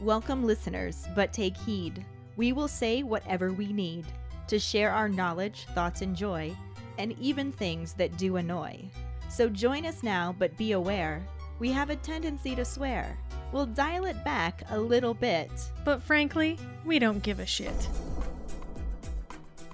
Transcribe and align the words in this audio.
Welcome, 0.00 0.44
listeners, 0.44 1.06
but 1.14 1.32
take 1.32 1.56
heed. 1.56 2.04
We 2.36 2.52
will 2.52 2.68
say 2.68 3.02
whatever 3.02 3.50
we 3.50 3.72
need 3.72 4.04
to 4.46 4.58
share 4.58 4.90
our 4.90 5.08
knowledge, 5.08 5.64
thoughts, 5.74 6.02
and 6.02 6.14
joy, 6.14 6.54
and 6.98 7.18
even 7.18 7.50
things 7.50 7.94
that 7.94 8.18
do 8.18 8.36
annoy. 8.36 8.78
So 9.30 9.48
join 9.48 9.86
us 9.86 10.02
now, 10.02 10.36
but 10.38 10.54
be 10.58 10.72
aware 10.72 11.26
we 11.58 11.72
have 11.72 11.88
a 11.88 11.96
tendency 11.96 12.54
to 12.56 12.64
swear. 12.66 13.16
We'll 13.52 13.64
dial 13.64 14.04
it 14.04 14.22
back 14.22 14.64
a 14.68 14.78
little 14.78 15.14
bit. 15.14 15.50
But 15.82 16.02
frankly, 16.02 16.58
we 16.84 16.98
don't 16.98 17.22
give 17.22 17.40
a 17.40 17.46
shit. 17.46 17.88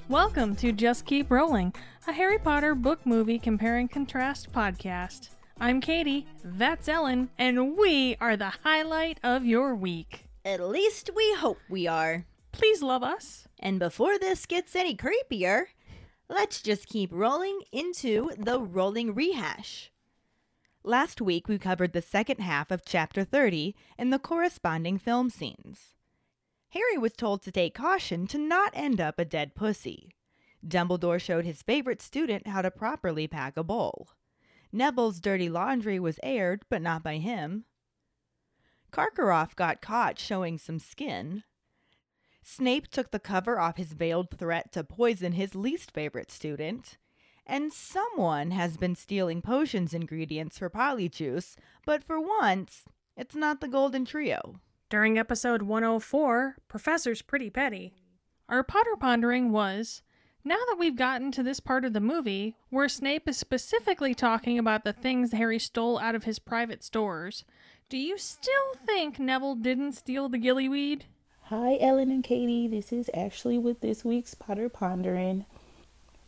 Welcome 0.09 0.55
to 0.57 0.71
Just 0.71 1.05
Keep 1.05 1.33
Rolling, 1.33 1.75
a 2.07 2.13
Harry 2.13 2.39
Potter 2.39 2.77
book 2.77 3.05
movie 3.05 3.41
compare 3.41 3.79
and 3.79 3.91
contrast 3.91 4.53
podcast. 4.53 5.31
I'm 5.61 5.81
Katie, 5.81 6.27
that's 6.43 6.89
Ellen, 6.89 7.31
and 7.39 7.77
we 7.77 8.17
are 8.21 8.37
the 8.37 8.53
highlight 8.65 9.21
of 9.23 9.45
your 9.45 9.75
week. 9.75 10.27
At 10.45 10.61
least 10.61 11.11
we 11.15 11.35
hope 11.35 11.59
we 11.69 11.87
are. 11.87 12.25
Please 12.51 12.83
love 12.83 13.03
us. 13.03 13.47
And 13.59 13.79
before 13.79 14.19
this 14.19 14.45
gets 14.45 14.75
any 14.75 14.97
creepier, 14.97 15.67
let's 16.29 16.61
just 16.61 16.89
keep 16.89 17.13
rolling 17.13 17.61
into 17.71 18.31
the 18.37 18.59
rolling 18.61 19.15
rehash. 19.15 19.93
Last 20.83 21.21
week 21.21 21.47
we 21.47 21.59
covered 21.59 21.93
the 21.93 22.03
second 22.03 22.41
half 22.41 22.73
of 22.73 22.85
chapter 22.85 23.23
30 23.23 23.77
and 23.97 24.13
the 24.13 24.19
corresponding 24.19 24.99
film 24.99 25.31
scenes. 25.31 25.95
Harry 26.71 26.99
was 26.99 27.13
told 27.13 27.43
to 27.43 27.53
take 27.53 27.75
caution 27.75 28.27
to 28.27 28.39
not 28.39 28.73
end 28.75 29.01
up 29.01 29.19
a 29.19 29.25
dead 29.25 29.55
pussy. 29.55 30.11
Dumbledore 30.67 31.21
showed 31.21 31.45
his 31.45 31.63
favorite 31.63 32.03
student 32.03 32.49
how 32.49 32.63
to 32.63 32.71
properly 32.71 33.29
pack 33.29 33.57
a 33.57 33.63
bowl. 33.63 34.09
Neville's 34.73 35.21
dirty 35.21 35.49
laundry 35.49 36.01
was 36.01 36.19
aired, 36.23 36.65
but 36.69 36.81
not 36.83 37.03
by 37.03 37.19
him. 37.19 37.65
Karkaroff 38.91 39.55
got 39.55 39.81
caught 39.81 40.19
showing 40.19 40.59
some 40.59 40.79
skin. 40.79 41.45
Snape 42.43 42.89
took 42.89 43.11
the 43.11 43.19
cover 43.19 43.59
off 43.59 43.77
his 43.77 43.93
veiled 43.93 44.31
threat 44.37 44.73
to 44.73 44.83
poison 44.83 45.33
his 45.33 45.55
least 45.55 45.93
favorite 45.93 46.31
student. 46.31 46.99
And 47.47 47.73
someone 47.73 48.53
has 48.53 48.77
been 48.77 48.95
stealing 48.95 49.43
potions 49.43 49.95
ingredients 49.95 50.59
for 50.59 50.71
Polyjuice, 50.71 51.57
but 51.85 52.05
for 52.05 52.21
once, 52.21 52.85
it's 53.17 53.35
not 53.35 53.61
the 53.61 53.69
Golden 53.69 54.05
Trio. 54.05 54.61
During 54.89 55.19
episode 55.19 55.63
104, 55.63 56.57
Professor's 56.69 57.23
Pretty 57.23 57.51
Petty, 57.51 57.95
our 58.49 58.63
Potter 58.63 58.97
pondering 58.99 59.51
was 59.51 60.03
now 60.45 60.59
that 60.69 60.77
we've 60.79 60.97
gotten 60.97 61.31
to 61.33 61.43
this 61.43 61.61
part 61.61 61.85
of 61.85 61.93
the 61.93 62.01
movie, 62.01 62.57
where 62.71 62.89
Snape 62.89 63.29
is 63.29 63.37
specifically 63.37 64.15
talking 64.15 64.59
about 64.59 64.85
the 64.85 64.93
things 64.93 65.33
Harry 65.33 65.59
stole 65.59 65.99
out 65.99 66.15
of 66.15 66.25
his 66.25 66.39
private 66.39 66.83
stores, 66.83 67.45
do 67.89 67.97
you 67.97 68.19
still 68.19 68.75
think 68.87 69.19
Neville 69.19 69.55
didn't 69.55 69.93
steal 69.93 70.29
the 70.29 70.39
gillyweed? 70.39 71.03
Hi, 71.45 71.77
Ellen 71.81 72.11
and 72.11 72.25
Katie. 72.25 72.67
This 72.67 72.93
is 72.93 73.11
Ashley 73.13 73.59
with 73.59 73.81
this 73.81 74.05
week's 74.05 74.35
Potter 74.35 74.69
Pondering. 74.69 75.45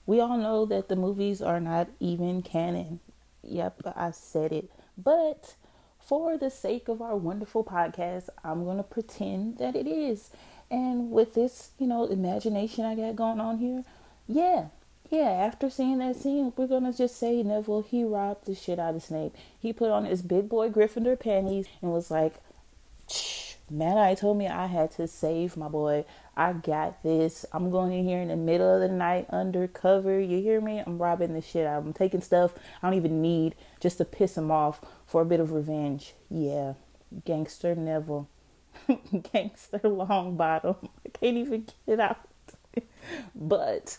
We 0.06 0.20
all 0.20 0.36
know 0.36 0.66
that 0.66 0.88
the 0.88 0.96
movies 0.96 1.40
are 1.40 1.60
not 1.60 1.88
even 1.98 2.42
canon. 2.42 3.00
Yep, 3.42 3.94
I 3.96 4.10
said 4.10 4.52
it. 4.52 4.70
But 4.98 5.54
for 5.98 6.36
the 6.36 6.50
sake 6.50 6.88
of 6.88 7.00
our 7.00 7.16
wonderful 7.16 7.64
podcast, 7.64 8.28
I'm 8.44 8.64
going 8.64 8.76
to 8.76 8.82
pretend 8.82 9.58
that 9.58 9.74
it 9.74 9.86
is. 9.86 10.30
And 10.70 11.10
with 11.10 11.34
this, 11.34 11.70
you 11.78 11.86
know, 11.86 12.04
imagination 12.04 12.84
I 12.84 12.94
got 12.94 13.16
going 13.16 13.40
on 13.40 13.58
here, 13.58 13.84
yeah, 14.26 14.66
yeah, 15.10 15.30
after 15.30 15.68
seeing 15.68 15.98
that 15.98 16.16
scene, 16.16 16.52
we're 16.56 16.66
gonna 16.66 16.92
just 16.92 17.16
say 17.16 17.42
Neville 17.42 17.82
he 17.82 18.04
robbed 18.04 18.46
the 18.46 18.54
shit 18.54 18.78
out 18.78 18.94
of 18.94 19.02
Snape. 19.02 19.34
He 19.58 19.72
put 19.72 19.90
on 19.90 20.06
his 20.06 20.22
big 20.22 20.48
boy 20.48 20.70
Gryffindor 20.70 21.20
panties 21.20 21.66
and 21.82 21.92
was 21.92 22.10
like, 22.10 22.34
"Man, 23.70 23.98
I 23.98 24.14
told 24.14 24.38
me 24.38 24.48
I 24.48 24.66
had 24.66 24.90
to 24.92 25.06
save 25.06 25.56
my 25.56 25.68
boy. 25.68 26.04
I 26.36 26.52
got 26.54 27.02
this. 27.02 27.44
I'm 27.52 27.70
going 27.70 27.92
in 27.92 28.04
here 28.04 28.20
in 28.20 28.28
the 28.28 28.36
middle 28.36 28.74
of 28.74 28.80
the 28.80 28.88
night 28.88 29.26
undercover. 29.30 30.18
You 30.18 30.40
hear 30.40 30.60
me? 30.60 30.82
I'm 30.84 30.98
robbing 30.98 31.34
the 31.34 31.42
shit 31.42 31.66
out. 31.66 31.84
I'm 31.84 31.92
taking 31.92 32.20
stuff 32.20 32.54
I 32.82 32.88
don't 32.88 32.96
even 32.96 33.22
need 33.22 33.54
just 33.80 33.98
to 33.98 34.04
piss 34.04 34.36
him 34.36 34.50
off 34.50 34.80
for 35.06 35.20
a 35.22 35.26
bit 35.26 35.38
of 35.38 35.52
revenge. 35.52 36.14
Yeah, 36.30 36.74
gangster 37.24 37.74
Neville, 37.74 38.28
gangster 39.32 39.78
Longbottom. 39.80 40.88
I 41.06 41.08
can't 41.10 41.36
even 41.36 41.66
get 41.66 41.74
it 41.86 42.00
out." 42.00 42.18
But 43.34 43.98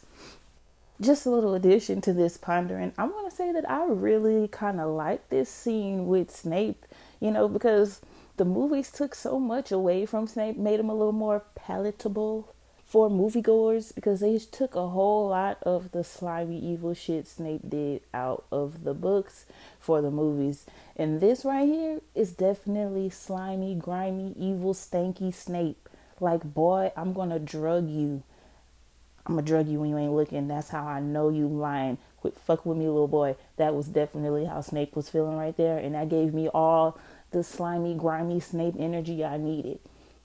just 1.01 1.25
a 1.25 1.29
little 1.29 1.53
addition 1.53 2.01
to 2.01 2.13
this 2.13 2.37
pondering, 2.37 2.93
I 2.97 3.03
want 3.05 3.29
to 3.29 3.35
say 3.35 3.51
that 3.51 3.69
I 3.69 3.85
really 3.85 4.47
kind 4.47 4.79
of 4.79 4.89
like 4.89 5.29
this 5.29 5.49
scene 5.49 6.07
with 6.07 6.31
Snape, 6.31 6.85
you 7.19 7.31
know, 7.31 7.47
because 7.47 8.01
the 8.37 8.45
movies 8.45 8.91
took 8.91 9.15
so 9.15 9.39
much 9.39 9.71
away 9.71 10.05
from 10.05 10.27
Snape, 10.27 10.57
made 10.57 10.79
him 10.79 10.89
a 10.89 10.95
little 10.95 11.11
more 11.11 11.43
palatable 11.55 12.53
for 12.85 13.09
moviegoers 13.09 13.93
because 13.95 14.19
they 14.19 14.37
took 14.37 14.75
a 14.75 14.87
whole 14.89 15.29
lot 15.29 15.57
of 15.63 15.91
the 15.91 16.03
slimy 16.03 16.59
evil 16.59 16.93
shit 16.93 17.27
Snape 17.27 17.67
did 17.67 18.01
out 18.13 18.45
of 18.51 18.83
the 18.83 18.93
books 18.93 19.45
for 19.79 20.01
the 20.01 20.11
movies. 20.11 20.65
And 20.95 21.19
this 21.19 21.43
right 21.43 21.67
here 21.67 22.01
is 22.13 22.31
definitely 22.31 23.09
slimy, 23.09 23.75
grimy, 23.75 24.33
evil, 24.37 24.73
stanky 24.73 25.33
Snape. 25.33 25.89
Like, 26.19 26.43
boy, 26.43 26.91
I'm 26.95 27.11
gonna 27.11 27.39
drug 27.39 27.89
you 27.89 28.23
I'm 29.25 29.35
gonna 29.35 29.47
drug 29.47 29.67
you 29.67 29.79
when 29.79 29.89
you 29.89 29.97
ain't 29.97 30.13
looking. 30.13 30.47
That's 30.47 30.69
how 30.69 30.85
I 30.85 30.99
know 30.99 31.29
you 31.29 31.47
lying. 31.47 31.97
Quit 32.21 32.37
fuck 32.37 32.65
with 32.65 32.77
me, 32.77 32.85
little 32.85 33.07
boy. 33.07 33.35
That 33.57 33.73
was 33.73 33.87
definitely 33.87 34.45
how 34.45 34.61
Snape 34.61 34.95
was 34.95 35.09
feeling 35.09 35.37
right 35.37 35.55
there, 35.55 35.77
and 35.77 35.95
that 35.95 36.09
gave 36.09 36.33
me 36.33 36.47
all 36.47 36.99
the 37.31 37.43
slimy, 37.43 37.95
grimy 37.95 38.39
Snape 38.39 38.75
energy 38.77 39.25
I 39.25 39.37
needed. 39.37 39.79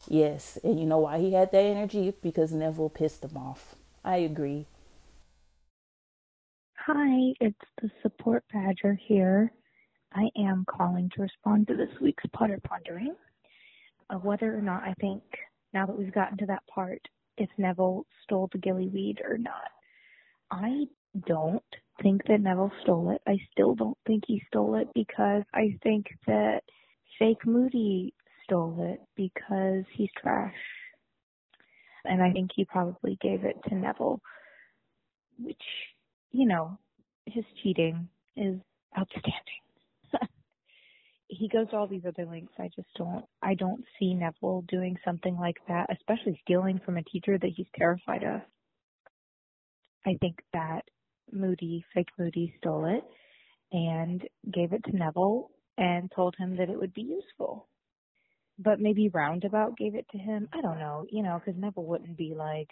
Yes, 0.06 0.58
and 0.62 0.78
you 0.78 0.86
know 0.86 0.98
why 0.98 1.18
he 1.18 1.32
had 1.32 1.50
that 1.52 1.62
energy? 1.62 2.12
Because 2.22 2.52
Neville 2.52 2.90
pissed 2.90 3.24
him 3.24 3.36
off. 3.36 3.74
I 4.04 4.16
agree. 4.18 4.66
Hi, 6.76 7.34
it's 7.40 7.58
the 7.80 7.90
support 8.02 8.44
badger 8.52 8.94
here. 8.94 9.52
I 10.12 10.30
am 10.36 10.64
calling 10.68 11.10
to 11.14 11.22
respond 11.22 11.68
to 11.68 11.76
this 11.76 11.90
week's 12.00 12.24
Potter 12.32 12.58
Pondering 12.64 13.14
of 14.08 14.24
whether 14.24 14.56
or 14.56 14.62
not 14.62 14.82
I 14.82 14.94
think, 15.00 15.22
now 15.72 15.86
that 15.86 15.96
we've 15.96 16.12
gotten 16.12 16.38
to 16.38 16.46
that 16.46 16.66
part, 16.66 17.06
if 17.40 17.48
Neville 17.56 18.04
stole 18.22 18.48
the 18.52 18.58
gillyweed 18.58 19.20
or 19.24 19.38
not. 19.38 19.70
I 20.50 20.84
don't 21.26 21.62
think 22.02 22.22
that 22.28 22.42
Neville 22.42 22.72
stole 22.82 23.10
it. 23.10 23.22
I 23.26 23.38
still 23.50 23.74
don't 23.74 23.96
think 24.06 24.24
he 24.26 24.42
stole 24.48 24.74
it 24.74 24.88
because 24.94 25.42
I 25.54 25.78
think 25.82 26.06
that 26.26 26.60
fake 27.18 27.46
Moody 27.46 28.12
stole 28.44 28.76
it 28.92 29.00
because 29.16 29.84
he's 29.94 30.10
trash. 30.20 30.54
And 32.04 32.22
I 32.22 32.30
think 32.30 32.50
he 32.54 32.64
probably 32.66 33.18
gave 33.22 33.44
it 33.44 33.56
to 33.68 33.74
Neville, 33.74 34.20
which, 35.38 35.62
you 36.32 36.46
know, 36.46 36.78
his 37.24 37.44
cheating 37.62 38.06
is 38.36 38.56
outstanding 38.98 39.60
he 41.30 41.48
goes 41.48 41.70
to 41.70 41.76
all 41.76 41.86
these 41.86 42.04
other 42.06 42.28
links. 42.28 42.52
I 42.58 42.68
just 42.74 42.88
don't 42.96 43.24
I 43.42 43.54
don't 43.54 43.84
see 43.98 44.14
Neville 44.14 44.64
doing 44.68 44.96
something 45.04 45.36
like 45.38 45.56
that, 45.68 45.86
especially 45.90 46.38
stealing 46.42 46.80
from 46.84 46.96
a 46.96 47.04
teacher 47.04 47.38
that 47.38 47.52
he's 47.56 47.66
terrified 47.76 48.24
of. 48.24 48.40
I 50.04 50.16
think 50.20 50.40
that 50.52 50.82
Moody, 51.32 51.84
fake 51.94 52.08
Moody, 52.18 52.52
stole 52.58 52.86
it 52.86 53.04
and 53.72 54.22
gave 54.52 54.72
it 54.72 54.82
to 54.84 54.96
Neville 54.96 55.50
and 55.78 56.10
told 56.14 56.34
him 56.36 56.56
that 56.56 56.68
it 56.68 56.78
would 56.78 56.94
be 56.94 57.02
useful. 57.02 57.68
But 58.58 58.80
maybe 58.80 59.08
Roundabout 59.08 59.76
gave 59.76 59.94
it 59.94 60.06
to 60.12 60.18
him. 60.18 60.48
I 60.52 60.60
don't 60.60 60.80
know, 60.80 61.06
you 61.10 61.22
know, 61.22 61.40
because 61.44 61.58
Neville 61.58 61.84
wouldn't 61.86 62.16
be 62.16 62.34
like, 62.36 62.68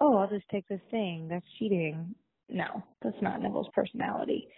oh, 0.00 0.16
I'll 0.16 0.28
just 0.28 0.48
take 0.50 0.66
this 0.68 0.80
thing. 0.90 1.28
That's 1.30 1.46
cheating. 1.58 2.14
No, 2.48 2.82
that's 3.00 3.22
not 3.22 3.40
Neville's 3.40 3.70
personality 3.72 4.48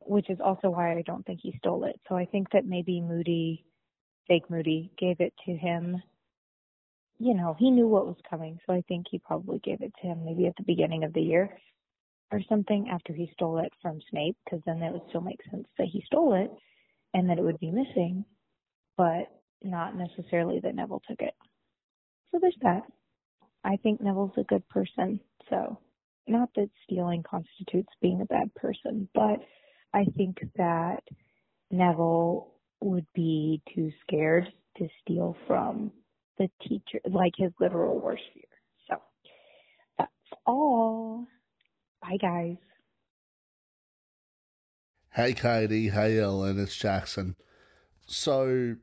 which 0.00 0.30
is 0.30 0.38
also 0.44 0.70
why 0.70 0.92
I 0.92 1.02
don't 1.02 1.24
think 1.26 1.40
he 1.42 1.54
stole 1.58 1.84
it. 1.84 2.00
So 2.08 2.16
I 2.16 2.26
think 2.26 2.50
that 2.52 2.66
maybe 2.66 3.00
Moody, 3.00 3.64
fake 4.28 4.48
Moody, 4.50 4.90
gave 4.98 5.20
it 5.20 5.32
to 5.46 5.52
him. 5.56 6.02
You 7.18 7.34
know, 7.34 7.56
he 7.58 7.70
knew 7.70 7.88
what 7.88 8.06
was 8.06 8.16
coming, 8.28 8.58
so 8.66 8.72
I 8.74 8.82
think 8.88 9.06
he 9.10 9.18
probably 9.18 9.58
gave 9.60 9.80
it 9.80 9.92
to 10.02 10.08
him 10.08 10.24
maybe 10.24 10.46
at 10.46 10.56
the 10.56 10.64
beginning 10.64 11.04
of 11.04 11.12
the 11.12 11.22
year 11.22 11.56
or 12.32 12.40
something 12.48 12.88
after 12.90 13.12
he 13.12 13.30
stole 13.32 13.58
it 13.58 13.72
from 13.80 14.00
Snape, 14.10 14.36
because 14.44 14.60
then 14.66 14.82
it 14.82 14.92
would 14.92 15.08
still 15.08 15.20
make 15.20 15.40
sense 15.50 15.66
that 15.78 15.86
he 15.86 16.02
stole 16.06 16.34
it 16.34 16.50
and 17.14 17.30
that 17.30 17.38
it 17.38 17.44
would 17.44 17.60
be 17.60 17.70
missing, 17.70 18.24
but 18.96 19.28
not 19.62 19.96
necessarily 19.96 20.60
that 20.60 20.74
Neville 20.74 21.02
took 21.08 21.20
it. 21.20 21.34
So 22.30 22.38
there's 22.40 22.56
that. 22.62 22.82
I 23.64 23.76
think 23.76 24.00
Neville's 24.00 24.36
a 24.36 24.44
good 24.44 24.68
person, 24.68 25.20
so 25.48 25.78
not 26.26 26.50
that 26.56 26.68
stealing 26.84 27.22
constitutes 27.22 27.88
being 28.02 28.20
a 28.20 28.26
bad 28.26 28.52
person, 28.54 29.08
but 29.14 29.40
I 29.96 30.04
think 30.16 30.40
that 30.56 31.02
Neville 31.70 32.52
would 32.82 33.06
be 33.14 33.62
too 33.74 33.90
scared 34.02 34.46
to 34.76 34.88
steal 35.00 35.34
from 35.46 35.90
the 36.38 36.50
teacher, 36.68 37.00
like 37.10 37.32
his 37.34 37.50
literal 37.58 37.98
worst 37.98 38.22
fear. 38.34 38.44
So 38.90 38.96
that's 39.98 40.10
all. 40.44 41.26
Bye, 42.02 42.18
guys. 42.20 42.56
Hey, 45.14 45.32
Katie. 45.32 45.88
Hey, 45.88 46.18
Ellen. 46.18 46.60
It's 46.60 46.76
Jackson. 46.76 47.36
So, 48.06 48.76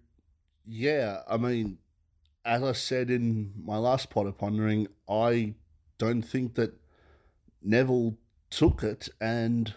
yeah, 0.66 1.20
I 1.30 1.38
mean, 1.38 1.78
as 2.44 2.64
I 2.64 2.72
said 2.72 3.12
in 3.12 3.54
my 3.64 3.78
last 3.78 4.10
Potter 4.10 4.32
Pondering, 4.32 4.88
I 5.08 5.54
don't 6.00 6.24
think 6.24 6.56
that 6.56 6.74
Neville 7.62 8.16
took 8.50 8.82
it 8.82 9.10
and 9.22 9.76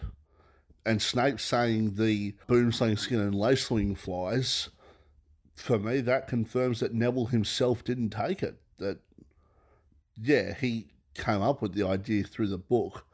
and 0.87 1.01
Snape 1.01 1.39
saying 1.39 1.95
the 1.95 2.33
boomslang 2.47 2.97
skin 2.97 3.19
and 3.19 3.33
lacewing 3.33 3.97
flies, 3.97 4.69
for 5.53 5.77
me 5.77 5.99
that 5.99 6.29
confirms 6.29 6.79
that 6.79 6.93
Neville 6.93 7.25
himself 7.25 7.83
didn't 7.83 8.11
take 8.11 8.41
it. 8.41 8.55
That 8.77 8.99
yeah, 10.15 10.53
he 10.53 10.87
came 11.13 11.41
up 11.41 11.61
with 11.61 11.73
the 11.73 11.85
idea 11.85 12.23
through 12.23 12.47
the 12.47 12.57
book, 12.57 13.05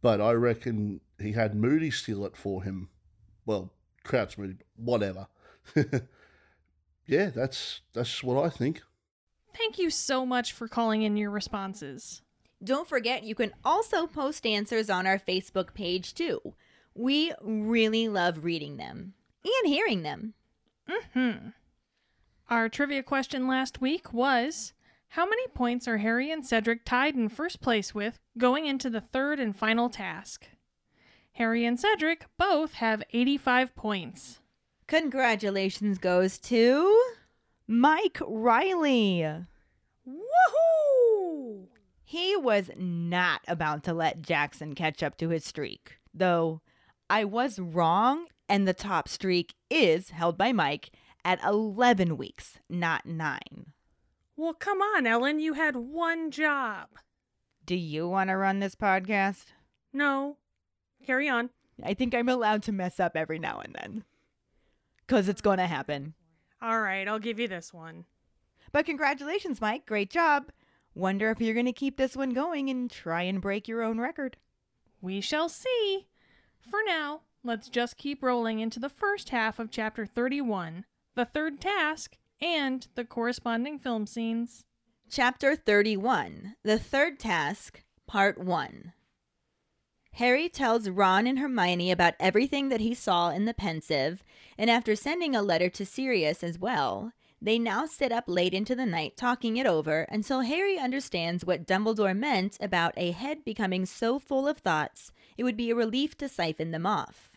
but 0.00 0.20
I 0.20 0.32
reckon 0.32 1.00
he 1.20 1.32
had 1.32 1.54
Moody 1.54 1.92
steal 1.92 2.26
it 2.26 2.36
for 2.36 2.64
him. 2.64 2.88
Well, 3.46 3.72
Crouch 4.02 4.36
Moody, 4.36 4.56
whatever. 4.74 5.28
yeah, 7.06 7.30
that's 7.30 7.82
that's 7.92 8.24
what 8.24 8.44
I 8.44 8.48
think. 8.48 8.82
Thank 9.56 9.78
you 9.78 9.90
so 9.90 10.26
much 10.26 10.52
for 10.52 10.66
calling 10.66 11.02
in 11.02 11.16
your 11.16 11.30
responses. 11.30 12.22
Don't 12.64 12.88
forget, 12.88 13.22
you 13.22 13.36
can 13.36 13.52
also 13.64 14.08
post 14.08 14.44
answers 14.44 14.90
on 14.90 15.06
our 15.06 15.18
Facebook 15.18 15.72
page 15.74 16.14
too. 16.14 16.54
We 16.94 17.32
really 17.40 18.08
love 18.08 18.44
reading 18.44 18.76
them 18.76 19.14
and 19.44 19.72
hearing 19.72 20.02
them. 20.02 20.34
Mm-hmm. 20.88 21.48
Our 22.50 22.68
trivia 22.68 23.02
question 23.02 23.46
last 23.46 23.80
week 23.80 24.12
was 24.12 24.72
How 25.08 25.24
many 25.24 25.46
points 25.48 25.88
are 25.88 25.98
Harry 25.98 26.30
and 26.30 26.44
Cedric 26.44 26.84
tied 26.84 27.14
in 27.14 27.28
first 27.28 27.60
place 27.60 27.94
with 27.94 28.18
going 28.36 28.66
into 28.66 28.90
the 28.90 29.00
third 29.00 29.40
and 29.40 29.56
final 29.56 29.88
task? 29.88 30.46
Harry 31.34 31.64
and 31.64 31.80
Cedric 31.80 32.26
both 32.36 32.74
have 32.74 33.02
85 33.12 33.74
points. 33.74 34.40
Congratulations 34.86 35.96
goes 35.96 36.38
to 36.38 37.02
Mike 37.66 38.18
Riley. 38.26 39.26
Woohoo! 40.06 41.68
He 42.04 42.36
was 42.36 42.70
not 42.76 43.40
about 43.48 43.84
to 43.84 43.94
let 43.94 44.20
Jackson 44.20 44.74
catch 44.74 45.02
up 45.02 45.16
to 45.16 45.30
his 45.30 45.46
streak, 45.46 45.96
though 46.12 46.60
I 47.12 47.24
was 47.24 47.58
wrong, 47.58 48.28
and 48.48 48.66
the 48.66 48.72
top 48.72 49.06
streak 49.06 49.52
is 49.68 50.08
held 50.08 50.38
by 50.38 50.50
Mike 50.50 50.92
at 51.26 51.44
11 51.44 52.16
weeks, 52.16 52.58
not 52.70 53.04
nine. 53.04 53.74
Well, 54.34 54.54
come 54.54 54.80
on, 54.80 55.06
Ellen. 55.06 55.38
You 55.38 55.52
had 55.52 55.76
one 55.76 56.30
job. 56.30 56.88
Do 57.66 57.76
you 57.76 58.08
want 58.08 58.30
to 58.30 58.36
run 58.38 58.60
this 58.60 58.74
podcast? 58.74 59.48
No. 59.92 60.38
Carry 61.04 61.28
on. 61.28 61.50
I 61.84 61.92
think 61.92 62.14
I'm 62.14 62.30
allowed 62.30 62.62
to 62.62 62.72
mess 62.72 62.98
up 62.98 63.14
every 63.14 63.38
now 63.38 63.60
and 63.62 63.74
then. 63.74 64.04
Because 65.06 65.28
it's 65.28 65.42
going 65.42 65.58
to 65.58 65.66
happen. 65.66 66.14
All 66.62 66.80
right, 66.80 67.06
I'll 67.06 67.18
give 67.18 67.38
you 67.38 67.46
this 67.46 67.74
one. 67.74 68.06
But 68.72 68.86
congratulations, 68.86 69.60
Mike. 69.60 69.84
Great 69.84 70.08
job. 70.08 70.50
Wonder 70.94 71.28
if 71.28 71.42
you're 71.42 71.52
going 71.52 71.66
to 71.66 71.72
keep 71.74 71.98
this 71.98 72.16
one 72.16 72.30
going 72.30 72.70
and 72.70 72.90
try 72.90 73.20
and 73.24 73.42
break 73.42 73.68
your 73.68 73.82
own 73.82 74.00
record. 74.00 74.38
We 75.02 75.20
shall 75.20 75.50
see. 75.50 76.06
For 76.68 76.80
now, 76.86 77.22
let's 77.42 77.68
just 77.68 77.96
keep 77.96 78.22
rolling 78.22 78.60
into 78.60 78.78
the 78.78 78.88
first 78.88 79.30
half 79.30 79.58
of 79.58 79.70
Chapter 79.70 80.06
31, 80.06 80.84
the 81.14 81.24
third 81.24 81.60
task, 81.60 82.16
and 82.40 82.86
the 82.94 83.04
corresponding 83.04 83.78
film 83.78 84.06
scenes. 84.06 84.64
Chapter 85.10 85.56
31 85.56 86.56
The 86.62 86.78
Third 86.78 87.18
Task, 87.18 87.82
Part 88.06 88.38
1. 88.38 88.92
Harry 90.14 90.48
tells 90.48 90.88
Ron 90.88 91.26
and 91.26 91.38
Hermione 91.38 91.90
about 91.90 92.14
everything 92.20 92.68
that 92.68 92.80
he 92.80 92.94
saw 92.94 93.30
in 93.30 93.44
the 93.44 93.54
Pensieve, 93.54 94.22
and 94.56 94.70
after 94.70 94.94
sending 94.94 95.34
a 95.34 95.42
letter 95.42 95.68
to 95.70 95.86
Sirius 95.86 96.44
as 96.44 96.58
well, 96.58 97.12
they 97.44 97.58
now 97.58 97.84
sit 97.84 98.12
up 98.12 98.24
late 98.28 98.54
into 98.54 98.76
the 98.76 98.86
night 98.86 99.16
talking 99.16 99.56
it 99.56 99.66
over 99.66 100.02
until 100.02 100.42
Harry 100.42 100.78
understands 100.78 101.44
what 101.44 101.66
Dumbledore 101.66 102.16
meant 102.16 102.56
about 102.60 102.94
a 102.96 103.10
head 103.10 103.44
becoming 103.44 103.84
so 103.84 104.20
full 104.20 104.46
of 104.46 104.58
thoughts 104.58 105.10
it 105.36 105.42
would 105.42 105.56
be 105.56 105.70
a 105.70 105.74
relief 105.74 106.16
to 106.18 106.28
siphon 106.28 106.70
them 106.70 106.86
off. 106.86 107.30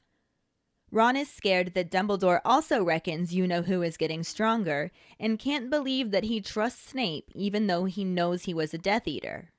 Ron 0.91 1.17
is 1.17 1.29
scared 1.29 1.73
that 1.73 1.89
Dumbledore 1.89 2.39
also 2.45 2.83
reckons 2.83 3.33
you 3.33 3.47
know 3.47 3.63
who 3.63 3.81
is 3.81 3.97
getting 3.97 4.23
stronger 4.23 4.91
and 5.19 5.39
can't 5.39 5.71
believe 5.71 6.11
that 6.11 6.25
he 6.25 6.39
trusts 6.39 6.89
Snape 6.89 7.31
even 7.33 7.65
though 7.65 7.85
he 7.85 8.03
knows 8.03 8.43
he 8.43 8.53
was 8.53 8.73
a 8.73 8.77
Death 8.77 9.07
Eater. 9.07 9.51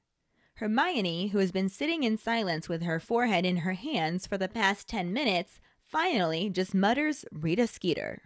Hermione, 0.55 1.29
who 1.29 1.39
has 1.39 1.51
been 1.51 1.69
sitting 1.69 2.05
in 2.05 2.17
silence 2.17 2.69
with 2.69 2.85
her 2.85 3.01
forehead 3.01 3.45
in 3.45 3.59
her 3.59 3.75
hands 3.75 4.27
for 4.27 4.39
the 4.39 4.49
past 4.49 4.89
10 4.89 5.13
minutes, 5.13 5.61
finally 5.83 6.49
just 6.49 6.73
mutters 6.73 7.25
Rita 7.33 7.67
Skeeter. 7.67 8.23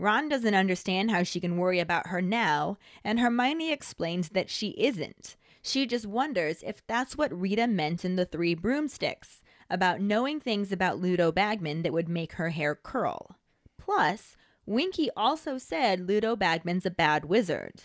Ron 0.00 0.30
doesn't 0.30 0.54
understand 0.54 1.10
how 1.10 1.22
she 1.22 1.40
can 1.40 1.58
worry 1.58 1.78
about 1.78 2.06
her 2.06 2.22
now, 2.22 2.78
and 3.04 3.20
Hermione 3.20 3.70
explains 3.70 4.30
that 4.30 4.48
she 4.48 4.68
isn't. 4.78 5.36
She 5.60 5.84
just 5.84 6.06
wonders 6.06 6.64
if 6.66 6.82
that's 6.86 7.18
what 7.18 7.38
Rita 7.38 7.66
meant 7.66 8.02
in 8.02 8.16
the 8.16 8.24
Three 8.24 8.54
Broomsticks 8.54 9.42
about 9.68 10.00
knowing 10.00 10.40
things 10.40 10.72
about 10.72 10.98
Ludo 10.98 11.30
Bagman 11.30 11.82
that 11.82 11.92
would 11.92 12.08
make 12.08 12.32
her 12.32 12.48
hair 12.48 12.74
curl. 12.74 13.36
Plus, 13.76 14.38
Winky 14.64 15.10
also 15.18 15.58
said 15.58 16.08
Ludo 16.08 16.34
Bagman's 16.34 16.86
a 16.86 16.90
bad 16.90 17.26
wizard. 17.26 17.82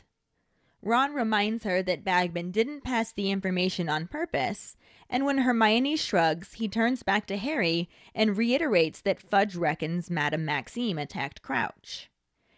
Ron 0.86 1.16
reminds 1.16 1.64
her 1.64 1.82
that 1.82 2.04
Bagman 2.04 2.52
didn't 2.52 2.84
pass 2.84 3.12
the 3.12 3.32
information 3.32 3.90
on 3.90 4.06
purpose, 4.06 4.78
and 5.10 5.26
when 5.26 5.40
Hermione 5.40 5.98
shrugs, 5.98 6.54
he 6.54 6.68
turns 6.68 7.02
back 7.02 7.26
to 7.26 7.38
Harry 7.38 7.90
and 8.14 8.38
reiterates 8.38 9.02
that 9.02 9.20
Fudge 9.20 9.56
reckons 9.56 10.12
Madame 10.12 10.46
Maxime 10.46 11.00
attacked 11.00 11.42
Crouch. 11.42 12.12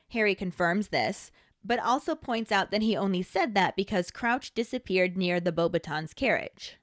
Harry 0.10 0.36
confirms 0.36 0.90
this, 0.90 1.32
but 1.64 1.80
also 1.80 2.16
points 2.16 2.52
out 2.52 2.70
that 2.70 2.82
he 2.82 2.98
only 2.98 3.24
said 3.24 3.56
that 3.56 3.78
because 3.78 4.12
Crouch 4.12 4.54
disappeared 4.54 5.16
near 5.16 5.40
the 5.40 5.54
Beauxbatons 5.54 6.14
carriage. 6.14 6.78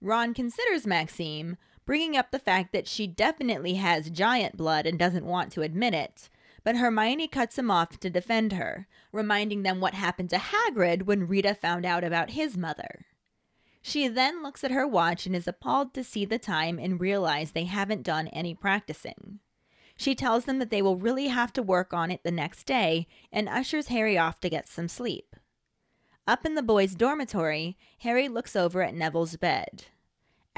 Ron 0.00 0.32
considers 0.32 0.86
Maxime, 0.86 1.56
bringing 1.84 2.16
up 2.16 2.30
the 2.30 2.38
fact 2.38 2.72
that 2.72 2.86
she 2.86 3.08
definitely 3.08 3.74
has 3.74 4.08
giant 4.08 4.56
blood 4.56 4.86
and 4.86 4.96
doesn't 4.96 5.26
want 5.26 5.50
to 5.50 5.62
admit 5.62 5.94
it, 5.94 6.28
but 6.64 6.76
Hermione 6.76 7.28
cuts 7.28 7.58
him 7.58 7.70
off 7.70 7.98
to 8.00 8.10
defend 8.10 8.52
her, 8.52 8.86
reminding 9.12 9.62
them 9.62 9.80
what 9.80 9.94
happened 9.94 10.30
to 10.30 10.38
Hagrid 10.38 11.02
when 11.02 11.26
Rita 11.26 11.54
found 11.54 11.84
out 11.84 12.04
about 12.04 12.30
his 12.30 12.56
mother. 12.56 13.06
She 13.82 14.08
then 14.08 14.42
looks 14.42 14.62
at 14.62 14.70
her 14.70 14.86
watch 14.86 15.26
and 15.26 15.34
is 15.34 15.48
appalled 15.48 15.94
to 15.94 16.04
see 16.04 16.24
the 16.24 16.38
time 16.38 16.78
and 16.78 17.00
realize 17.00 17.52
they 17.52 17.64
haven't 17.64 18.02
done 18.02 18.28
any 18.28 18.54
practicing. 18.54 19.40
She 19.96 20.14
tells 20.14 20.44
them 20.44 20.58
that 20.58 20.70
they 20.70 20.82
will 20.82 20.96
really 20.96 21.28
have 21.28 21.52
to 21.54 21.62
work 21.62 21.92
on 21.92 22.10
it 22.10 22.22
the 22.22 22.30
next 22.30 22.64
day 22.64 23.06
and 23.32 23.48
ushers 23.48 23.88
Harry 23.88 24.16
off 24.16 24.40
to 24.40 24.50
get 24.50 24.68
some 24.68 24.88
sleep. 24.88 25.36
Up 26.26 26.46
in 26.46 26.54
the 26.54 26.62
boys' 26.62 26.94
dormitory, 26.94 27.76
Harry 27.98 28.28
looks 28.28 28.54
over 28.54 28.82
at 28.82 28.94
Neville's 28.94 29.36
bed. 29.36 29.86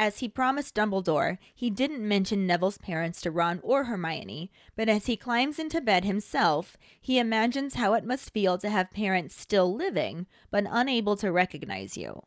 As 0.04 0.18
he 0.18 0.28
promised 0.28 0.75
Dumbledore, 0.75 1.38
he 1.54 1.71
didn't 1.71 2.09
mention 2.09 2.44
Neville's 2.44 2.76
parents 2.76 3.21
to 3.21 3.30
Ron 3.30 3.61
or 3.62 3.85
Hermione, 3.85 4.50
but 4.75 4.88
as 4.88 5.06
he 5.06 5.16
climbs 5.16 5.61
into 5.61 5.80
bed 5.80 6.04
himself, 6.04 6.76
he 7.00 7.21
imagines 7.21 7.76
how 7.76 7.94
it 7.94 8.04
must 8.04 8.35
feel 8.35 8.59
to 8.59 8.68
have 8.68 8.90
parents 8.90 9.40
still 9.40 9.73
living, 9.73 10.26
but 10.50 10.64
unable 10.68 11.14
to 11.18 11.30
recognize 11.30 11.97
you. 11.97 12.21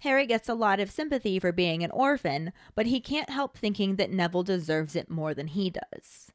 Harry 0.00 0.26
gets 0.26 0.48
a 0.48 0.54
lot 0.54 0.80
of 0.80 0.90
sympathy 0.90 1.38
for 1.38 1.52
being 1.52 1.84
an 1.84 1.92
orphan, 1.92 2.52
but 2.74 2.86
he 2.86 2.98
can't 2.98 3.30
help 3.30 3.56
thinking 3.56 3.94
that 3.94 4.10
Neville 4.10 4.42
deserves 4.42 4.96
it 4.96 5.08
more 5.08 5.34
than 5.34 5.46
he 5.46 5.70
does. 5.70 6.32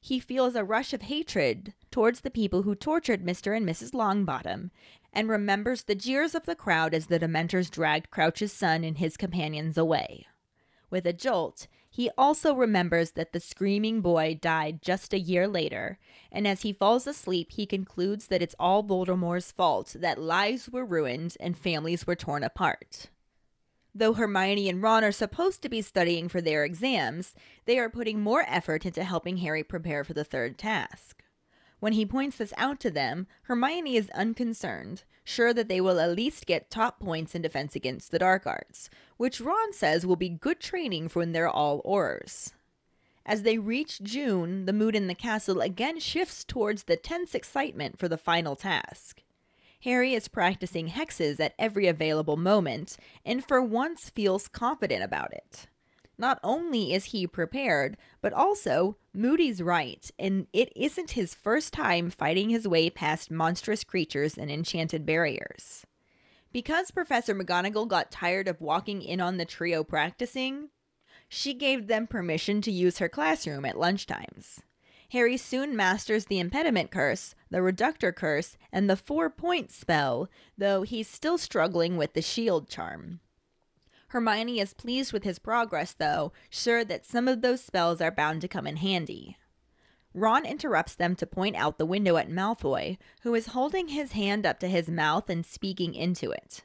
He 0.00 0.20
feels 0.20 0.54
a 0.54 0.62
rush 0.62 0.92
of 0.92 1.02
hatred 1.02 1.74
towards 1.90 2.20
the 2.20 2.30
people 2.30 2.62
who 2.62 2.76
tortured 2.76 3.26
Mr. 3.26 3.56
and 3.56 3.68
Mrs. 3.68 3.94
Longbottom 3.94 4.70
and 5.12 5.28
remembers 5.28 5.82
the 5.82 5.94
jeers 5.94 6.34
of 6.34 6.46
the 6.46 6.54
crowd 6.54 6.94
as 6.94 7.06
the 7.06 7.18
Dementors 7.18 7.70
dragged 7.70 8.10
Crouch's 8.10 8.52
son 8.52 8.84
and 8.84 8.98
his 8.98 9.16
companions 9.16 9.76
away. 9.76 10.26
With 10.90 11.06
a 11.06 11.12
jolt, 11.12 11.66
he 11.88 12.10
also 12.16 12.54
remembers 12.54 13.12
that 13.12 13.32
the 13.32 13.40
screaming 13.40 14.00
boy 14.00 14.38
died 14.40 14.80
just 14.80 15.12
a 15.12 15.18
year 15.18 15.48
later, 15.48 15.98
and 16.30 16.46
as 16.46 16.62
he 16.62 16.72
falls 16.72 17.06
asleep, 17.06 17.52
he 17.52 17.66
concludes 17.66 18.28
that 18.28 18.42
it's 18.42 18.54
all 18.60 18.84
Voldemort's 18.84 19.50
fault 19.50 19.96
that 19.98 20.20
lives 20.20 20.68
were 20.70 20.84
ruined 20.84 21.36
and 21.40 21.58
families 21.58 22.06
were 22.06 22.14
torn 22.14 22.44
apart. 22.44 23.10
Though 23.92 24.12
Hermione 24.12 24.68
and 24.68 24.80
Ron 24.80 25.02
are 25.02 25.10
supposed 25.10 25.62
to 25.62 25.68
be 25.68 25.82
studying 25.82 26.28
for 26.28 26.40
their 26.40 26.64
exams, 26.64 27.34
they 27.64 27.76
are 27.78 27.90
putting 27.90 28.20
more 28.20 28.44
effort 28.46 28.86
into 28.86 29.02
helping 29.02 29.38
Harry 29.38 29.64
prepare 29.64 30.04
for 30.04 30.14
the 30.14 30.24
third 30.24 30.58
task. 30.58 31.19
When 31.80 31.94
he 31.94 32.06
points 32.06 32.36
this 32.36 32.52
out 32.56 32.78
to 32.80 32.90
them, 32.90 33.26
Hermione 33.42 33.96
is 33.96 34.10
unconcerned, 34.10 35.02
sure 35.24 35.54
that 35.54 35.68
they 35.68 35.80
will 35.80 35.98
at 35.98 36.14
least 36.14 36.46
get 36.46 36.70
top 36.70 37.00
points 37.00 37.34
in 37.34 37.42
defense 37.42 37.74
against 37.74 38.10
the 38.10 38.18
dark 38.18 38.46
arts, 38.46 38.90
which 39.16 39.40
Ron 39.40 39.72
says 39.72 40.06
will 40.06 40.16
be 40.16 40.28
good 40.28 40.60
training 40.60 41.08
for 41.08 41.20
when 41.20 41.32
they're 41.32 41.48
all 41.48 41.82
Aurors. 41.82 42.52
As 43.24 43.42
they 43.42 43.58
reach 43.58 44.02
June, 44.02 44.66
the 44.66 44.72
mood 44.72 44.94
in 44.94 45.06
the 45.06 45.14
castle 45.14 45.60
again 45.60 46.00
shifts 46.00 46.44
towards 46.44 46.84
the 46.84 46.96
tense 46.96 47.34
excitement 47.34 47.98
for 47.98 48.08
the 48.08 48.18
final 48.18 48.56
task. 48.56 49.22
Harry 49.82 50.12
is 50.12 50.28
practicing 50.28 50.88
hexes 50.88 51.40
at 51.40 51.54
every 51.58 51.86
available 51.86 52.36
moment, 52.36 52.98
and 53.24 53.42
for 53.42 53.62
once 53.62 54.10
feels 54.10 54.48
confident 54.48 55.02
about 55.02 55.32
it. 55.32 55.66
Not 56.20 56.38
only 56.44 56.92
is 56.92 57.06
he 57.06 57.26
prepared, 57.26 57.96
but 58.20 58.34
also 58.34 58.98
Moody's 59.14 59.62
right, 59.62 60.08
and 60.18 60.46
it 60.52 60.70
isn't 60.76 61.12
his 61.12 61.34
first 61.34 61.72
time 61.72 62.10
fighting 62.10 62.50
his 62.50 62.68
way 62.68 62.90
past 62.90 63.30
monstrous 63.30 63.84
creatures 63.84 64.36
and 64.36 64.50
enchanted 64.50 65.06
barriers. 65.06 65.86
Because 66.52 66.90
Professor 66.90 67.34
McGonagall 67.34 67.88
got 67.88 68.10
tired 68.10 68.48
of 68.48 68.60
walking 68.60 69.00
in 69.00 69.18
on 69.18 69.38
the 69.38 69.46
trio 69.46 69.82
practicing, 69.82 70.68
she 71.26 71.54
gave 71.54 71.86
them 71.86 72.06
permission 72.06 72.60
to 72.60 72.70
use 72.70 72.98
her 72.98 73.08
classroom 73.08 73.64
at 73.64 73.76
lunchtimes. 73.76 74.58
Harry 75.12 75.38
soon 75.38 75.74
masters 75.74 76.26
the 76.26 76.38
impediment 76.38 76.90
curse, 76.90 77.34
the 77.48 77.62
reductor 77.62 78.12
curse, 78.12 78.58
and 78.70 78.90
the 78.90 78.96
four 78.96 79.30
point 79.30 79.70
spell, 79.70 80.28
though 80.58 80.82
he's 80.82 81.08
still 81.08 81.38
struggling 81.38 81.96
with 81.96 82.12
the 82.12 82.20
shield 82.20 82.68
charm. 82.68 83.20
Hermione 84.10 84.58
is 84.58 84.74
pleased 84.74 85.12
with 85.12 85.22
his 85.22 85.38
progress, 85.38 85.92
though, 85.92 86.32
sure 86.48 86.84
that 86.84 87.06
some 87.06 87.28
of 87.28 87.42
those 87.42 87.62
spells 87.62 88.00
are 88.00 88.10
bound 88.10 88.40
to 88.40 88.48
come 88.48 88.66
in 88.66 88.76
handy. 88.76 89.36
Ron 90.12 90.44
interrupts 90.44 90.96
them 90.96 91.14
to 91.14 91.26
point 91.26 91.54
out 91.54 91.78
the 91.78 91.86
window 91.86 92.16
at 92.16 92.28
Malfoy, 92.28 92.98
who 93.22 93.36
is 93.36 93.48
holding 93.48 93.88
his 93.88 94.12
hand 94.12 94.44
up 94.44 94.58
to 94.60 94.68
his 94.68 94.88
mouth 94.88 95.30
and 95.30 95.46
speaking 95.46 95.94
into 95.94 96.32
it. 96.32 96.64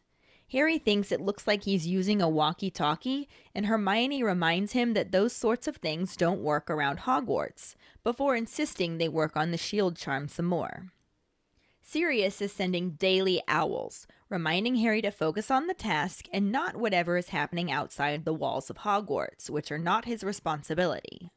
Harry 0.51 0.79
thinks 0.79 1.11
it 1.11 1.21
looks 1.21 1.45
like 1.45 1.65
he's 1.65 1.85
using 1.85 2.19
a 2.19 2.29
walkie 2.29 2.71
talkie, 2.71 3.29
and 3.53 3.67
Hermione 3.67 4.23
reminds 4.23 4.71
him 4.73 4.93
that 4.93 5.11
those 5.11 5.31
sorts 5.31 5.67
of 5.67 5.77
things 5.77 6.15
don't 6.15 6.41
work 6.41 6.71
around 6.71 7.01
Hogwarts, 7.01 7.75
before 8.03 8.35
insisting 8.35 8.97
they 8.97 9.07
work 9.07 9.37
on 9.37 9.51
the 9.51 9.57
shield 9.57 9.97
charm 9.97 10.27
some 10.27 10.45
more. 10.45 10.91
Sirius 11.83 12.41
is 12.41 12.51
sending 12.51 12.91
daily 12.91 13.43
owls, 13.47 14.07
reminding 14.29 14.75
Harry 14.77 15.01
to 15.01 15.11
focus 15.11 15.51
on 15.51 15.67
the 15.67 15.73
task 15.73 16.25
and 16.33 16.51
not 16.51 16.75
whatever 16.75 17.17
is 17.17 17.29
happening 17.29 17.71
outside 17.71 18.25
the 18.25 18.33
walls 18.33 18.69
of 18.69 18.79
Hogwarts, 18.79 19.49
which 19.49 19.71
are 19.71 19.77
not 19.77 20.05
his 20.05 20.23
responsibility. 20.23 21.29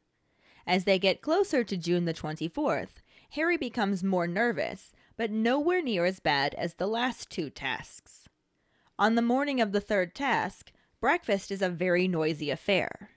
As 0.65 0.83
they 0.83 0.99
get 0.99 1.21
closer 1.21 1.63
to 1.63 1.77
June 1.77 2.05
the 2.05 2.13
24th, 2.13 3.01
Harry 3.31 3.57
becomes 3.57 4.03
more 4.03 4.27
nervous, 4.27 4.91
but 5.17 5.31
nowhere 5.31 5.81
near 5.81 6.05
as 6.05 6.19
bad 6.19 6.55
as 6.55 6.75
the 6.75 6.87
last 6.87 7.29
two 7.29 7.49
tasks. 7.49 8.27
On 8.97 9.15
the 9.15 9.21
morning 9.21 9.61
of 9.61 9.71
the 9.71 9.81
third 9.81 10.13
task, 10.13 10.71
breakfast 10.99 11.51
is 11.51 11.61
a 11.61 11.69
very 11.69 12.07
noisy 12.07 12.49
affair. 12.49 13.11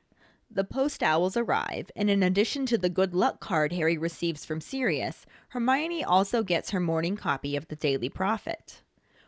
The 0.51 0.65
post 0.65 1.03
owls 1.03 1.37
arrive, 1.37 1.91
and 1.97 2.11
in 2.11 2.23
addition 2.23 2.67
to 2.67 2.79
the 2.79 2.91
good 2.91 3.15
luck 3.15 3.41
card 3.41 3.73
Harry 3.73 3.97
receives 3.97 4.45
from 4.45 4.61
Sirius, 4.61 5.25
Hermione 5.49 6.05
also 6.05 6.43
gets 6.43 6.71
her 6.71 6.81
morning 6.81 7.17
copy 7.17 7.57
of 7.57 7.69
the 7.69 7.77
Daily 7.77 8.11
Prophet. 8.11 8.83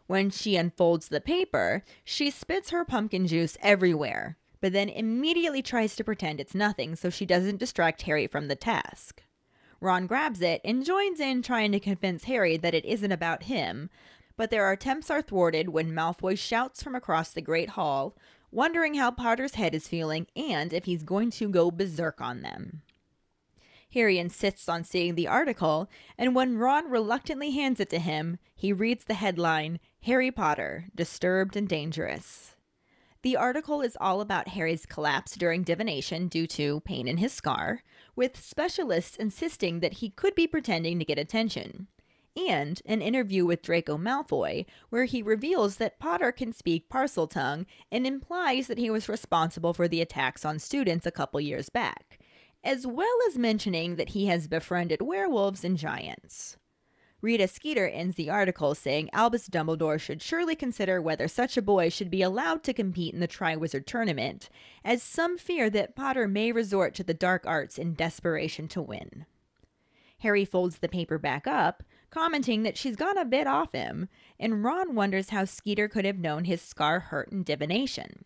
When 0.06 0.30
she 0.30 0.56
unfolds 0.56 1.08
the 1.08 1.20
paper, 1.20 1.82
she 2.04 2.30
spits 2.30 2.70
her 2.70 2.84
pumpkin 2.84 3.26
juice 3.26 3.56
everywhere, 3.62 4.36
but 4.60 4.72
then 4.72 4.88
immediately 4.88 5.62
tries 5.62 5.96
to 5.96 6.04
pretend 6.04 6.40
it's 6.40 6.54
nothing 6.54 6.94
so 6.94 7.10
she 7.10 7.24
doesn't 7.24 7.58
distract 7.58 8.02
Harry 8.02 8.26
from 8.26 8.48
the 8.48 8.56
task. 8.56 9.22
Ron 9.80 10.06
grabs 10.06 10.40
it 10.40 10.60
and 10.64 10.84
joins 10.84 11.20
in 11.20 11.42
trying 11.42 11.72
to 11.72 11.80
convince 11.80 12.24
Harry 12.24 12.56
that 12.56 12.74
it 12.74 12.84
isn't 12.84 13.12
about 13.12 13.44
him, 13.44 13.90
but 14.36 14.50
their 14.50 14.70
attempts 14.72 15.10
are 15.10 15.22
thwarted 15.22 15.68
when 15.68 15.92
Malfoy 15.92 16.38
shouts 16.38 16.82
from 16.82 16.94
across 16.94 17.30
the 17.30 17.42
Great 17.42 17.70
Hall, 17.70 18.16
wondering 18.50 18.94
how 18.94 19.10
Potter's 19.10 19.54
head 19.54 19.74
is 19.74 19.88
feeling 19.88 20.26
and 20.36 20.72
if 20.72 20.84
he's 20.84 21.02
going 21.02 21.30
to 21.32 21.48
go 21.48 21.70
berserk 21.70 22.20
on 22.20 22.42
them. 22.42 22.82
Harry 23.94 24.18
insists 24.18 24.68
on 24.68 24.84
seeing 24.84 25.14
the 25.14 25.28
article, 25.28 25.88
and 26.18 26.34
when 26.34 26.58
Ron 26.58 26.90
reluctantly 26.90 27.52
hands 27.52 27.80
it 27.80 27.88
to 27.90 27.98
him, 27.98 28.38
he 28.54 28.72
reads 28.72 29.04
the 29.04 29.14
headline 29.14 29.78
Harry 30.02 30.30
Potter, 30.30 30.86
Disturbed 30.94 31.56
and 31.56 31.68
Dangerous. 31.68 32.56
The 33.22 33.36
article 33.36 33.80
is 33.80 33.96
all 34.00 34.20
about 34.20 34.48
Harry's 34.48 34.84
collapse 34.84 35.36
during 35.36 35.62
divination 35.62 36.28
due 36.28 36.46
to 36.48 36.80
pain 36.80 37.08
in 37.08 37.16
his 37.18 37.32
scar, 37.32 37.82
with 38.14 38.44
specialists 38.44 39.16
insisting 39.16 39.80
that 39.80 39.94
he 39.94 40.10
could 40.10 40.34
be 40.34 40.46
pretending 40.46 40.98
to 40.98 41.04
get 41.04 41.18
attention 41.18 41.86
and 42.36 42.82
an 42.86 43.00
interview 43.00 43.44
with 43.46 43.62
Draco 43.62 43.96
Malfoy, 43.96 44.66
where 44.90 45.04
he 45.04 45.22
reveals 45.22 45.76
that 45.76 45.98
Potter 45.98 46.32
can 46.32 46.52
speak 46.52 46.88
Parseltongue 46.88 47.64
and 47.92 48.06
implies 48.06 48.66
that 48.66 48.78
he 48.78 48.90
was 48.90 49.08
responsible 49.08 49.72
for 49.72 49.86
the 49.86 50.00
attacks 50.00 50.44
on 50.44 50.58
students 50.58 51.06
a 51.06 51.12
couple 51.12 51.40
years 51.40 51.68
back, 51.68 52.13
as 52.64 52.86
well 52.86 53.16
as 53.28 53.38
mentioning 53.38 53.96
that 53.96 54.10
he 54.10 54.26
has 54.26 54.48
befriended 54.48 55.02
werewolves 55.02 55.62
and 55.62 55.76
giants. 55.76 56.56
Rita 57.20 57.48
Skeeter 57.48 57.88
ends 57.88 58.16
the 58.16 58.28
article 58.28 58.74
saying 58.74 59.08
Albus 59.12 59.48
Dumbledore 59.48 59.98
should 59.98 60.20
surely 60.20 60.54
consider 60.54 61.00
whether 61.00 61.28
such 61.28 61.56
a 61.56 61.62
boy 61.62 61.88
should 61.88 62.10
be 62.10 62.20
allowed 62.20 62.62
to 62.64 62.74
compete 62.74 63.14
in 63.14 63.20
the 63.20 63.28
Triwizard 63.28 63.86
Tournament, 63.86 64.50
as 64.84 65.02
some 65.02 65.38
fear 65.38 65.70
that 65.70 65.96
Potter 65.96 66.28
may 66.28 66.52
resort 66.52 66.94
to 66.96 67.04
the 67.04 67.14
dark 67.14 67.46
arts 67.46 67.78
in 67.78 67.94
desperation 67.94 68.68
to 68.68 68.82
win. 68.82 69.24
Harry 70.18 70.44
folds 70.44 70.78
the 70.78 70.88
paper 70.88 71.18
back 71.18 71.46
up, 71.46 71.82
commenting 72.10 72.62
that 72.62 72.76
she's 72.76 72.96
gone 72.96 73.16
a 73.16 73.24
bit 73.24 73.46
off 73.46 73.72
him, 73.72 74.08
and 74.38 74.62
Ron 74.62 74.94
wonders 74.94 75.30
how 75.30 75.44
Skeeter 75.44 75.88
could 75.88 76.04
have 76.04 76.18
known 76.18 76.44
his 76.44 76.60
scar 76.60 77.00
hurt 77.00 77.32
in 77.32 77.42
divination. 77.42 78.24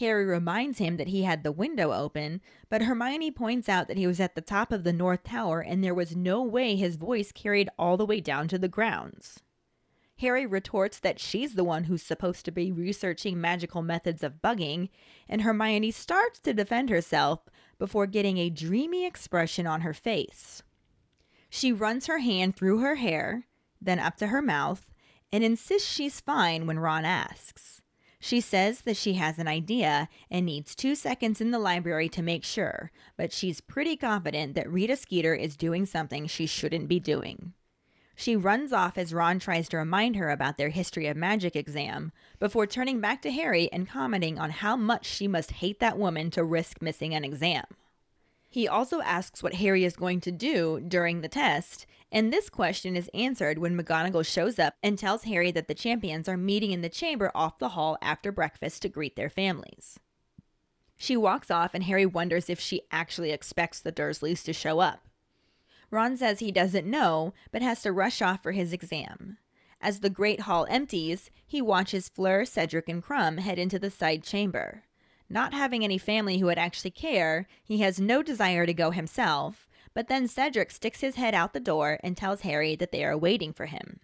Harry 0.00 0.24
reminds 0.24 0.78
him 0.78 0.96
that 0.96 1.08
he 1.08 1.24
had 1.24 1.42
the 1.42 1.52
window 1.52 1.92
open, 1.92 2.40
but 2.70 2.82
Hermione 2.82 3.30
points 3.30 3.68
out 3.68 3.86
that 3.86 3.98
he 3.98 4.06
was 4.06 4.18
at 4.18 4.34
the 4.34 4.40
top 4.40 4.72
of 4.72 4.82
the 4.82 4.94
North 4.94 5.24
Tower 5.24 5.60
and 5.60 5.84
there 5.84 5.94
was 5.94 6.16
no 6.16 6.42
way 6.42 6.74
his 6.74 6.96
voice 6.96 7.30
carried 7.32 7.68
all 7.78 7.98
the 7.98 8.06
way 8.06 8.18
down 8.18 8.48
to 8.48 8.58
the 8.58 8.66
grounds. 8.66 9.40
Harry 10.18 10.46
retorts 10.46 10.98
that 10.98 11.20
she's 11.20 11.54
the 11.54 11.64
one 11.64 11.84
who's 11.84 12.02
supposed 12.02 12.46
to 12.46 12.50
be 12.50 12.72
researching 12.72 13.38
magical 13.38 13.82
methods 13.82 14.22
of 14.22 14.40
bugging, 14.42 14.88
and 15.28 15.42
Hermione 15.42 15.90
starts 15.90 16.40
to 16.40 16.54
defend 16.54 16.88
herself 16.88 17.40
before 17.78 18.06
getting 18.06 18.38
a 18.38 18.50
dreamy 18.50 19.04
expression 19.04 19.66
on 19.66 19.82
her 19.82 19.94
face. 19.94 20.62
She 21.50 21.72
runs 21.72 22.06
her 22.06 22.18
hand 22.18 22.56
through 22.56 22.78
her 22.78 22.94
hair, 22.96 23.46
then 23.82 23.98
up 23.98 24.16
to 24.16 24.28
her 24.28 24.40
mouth, 24.40 24.90
and 25.30 25.44
insists 25.44 25.90
she's 25.90 26.20
fine 26.20 26.66
when 26.66 26.78
Ron 26.78 27.04
asks. 27.04 27.79
She 28.22 28.42
says 28.42 28.82
that 28.82 28.98
she 28.98 29.14
has 29.14 29.38
an 29.38 29.48
idea 29.48 30.08
and 30.30 30.44
needs 30.44 30.74
two 30.74 30.94
seconds 30.94 31.40
in 31.40 31.50
the 31.50 31.58
library 31.58 32.10
to 32.10 32.22
make 32.22 32.44
sure, 32.44 32.92
but 33.16 33.32
she's 33.32 33.62
pretty 33.62 33.96
confident 33.96 34.54
that 34.54 34.70
Rita 34.70 34.96
Skeeter 34.96 35.34
is 35.34 35.56
doing 35.56 35.86
something 35.86 36.26
she 36.26 36.46
shouldn't 36.46 36.86
be 36.86 37.00
doing. 37.00 37.54
She 38.14 38.36
runs 38.36 38.74
off 38.74 38.98
as 38.98 39.14
Ron 39.14 39.38
tries 39.38 39.70
to 39.70 39.78
remind 39.78 40.16
her 40.16 40.28
about 40.28 40.58
their 40.58 40.68
history 40.68 41.06
of 41.06 41.16
magic 41.16 41.56
exam, 41.56 42.12
before 42.38 42.66
turning 42.66 43.00
back 43.00 43.22
to 43.22 43.32
Harry 43.32 43.72
and 43.72 43.88
commenting 43.88 44.38
on 44.38 44.50
how 44.50 44.76
much 44.76 45.06
she 45.06 45.26
must 45.26 45.52
hate 45.52 45.80
that 45.80 45.98
woman 45.98 46.30
to 46.32 46.44
risk 46.44 46.82
missing 46.82 47.14
an 47.14 47.24
exam. 47.24 47.64
He 48.50 48.68
also 48.68 49.00
asks 49.00 49.42
what 49.42 49.54
Harry 49.54 49.84
is 49.84 49.96
going 49.96 50.20
to 50.20 50.30
do 50.30 50.80
during 50.86 51.22
the 51.22 51.28
test, 51.28 51.86
and 52.12 52.32
this 52.32 52.50
question 52.50 52.96
is 52.96 53.10
answered 53.14 53.58
when 53.58 53.78
McGonagall 53.78 54.26
shows 54.26 54.58
up 54.58 54.74
and 54.82 54.98
tells 54.98 55.24
Harry 55.24 55.50
that 55.52 55.68
the 55.68 55.74
champions 55.74 56.28
are 56.28 56.36
meeting 56.36 56.72
in 56.72 56.82
the 56.82 56.88
chamber 56.88 57.30
off 57.34 57.58
the 57.58 57.70
hall 57.70 57.96
after 58.02 58.32
breakfast 58.32 58.82
to 58.82 58.88
greet 58.88 59.16
their 59.16 59.30
families. 59.30 59.98
She 60.96 61.16
walks 61.16 61.50
off, 61.50 61.72
and 61.72 61.84
Harry 61.84 62.04
wonders 62.04 62.50
if 62.50 62.60
she 62.60 62.82
actually 62.90 63.30
expects 63.30 63.80
the 63.80 63.92
Dursleys 63.92 64.44
to 64.44 64.52
show 64.52 64.80
up. 64.80 65.06
Ron 65.90 66.16
says 66.16 66.40
he 66.40 66.52
doesn't 66.52 66.86
know, 66.86 67.32
but 67.50 67.62
has 67.62 67.82
to 67.82 67.92
rush 67.92 68.20
off 68.20 68.42
for 68.42 68.52
his 68.52 68.72
exam. 68.72 69.38
As 69.80 70.00
the 70.00 70.10
Great 70.10 70.40
Hall 70.40 70.66
empties, 70.68 71.30
he 71.46 71.62
watches 71.62 72.08
Fleur, 72.08 72.44
Cedric, 72.44 72.88
and 72.88 73.02
Krum 73.02 73.38
head 73.38 73.58
into 73.58 73.78
the 73.78 73.90
side 73.90 74.22
chamber. 74.22 74.82
Not 75.30 75.54
having 75.54 75.84
any 75.84 75.96
family 75.96 76.38
who 76.38 76.46
would 76.46 76.58
actually 76.58 76.90
care, 76.90 77.46
he 77.64 77.78
has 77.78 77.98
no 77.98 78.22
desire 78.22 78.66
to 78.66 78.74
go 78.74 78.90
himself, 78.90 79.69
but 79.94 80.08
then 80.08 80.28
Cedric 80.28 80.70
sticks 80.70 81.00
his 81.00 81.16
head 81.16 81.34
out 81.34 81.52
the 81.52 81.60
door 81.60 81.98
and 82.02 82.16
tells 82.16 82.42
Harry 82.42 82.76
that 82.76 82.92
they 82.92 83.04
are 83.04 83.16
waiting 83.16 83.52
for 83.52 83.66
him. 83.66 84.00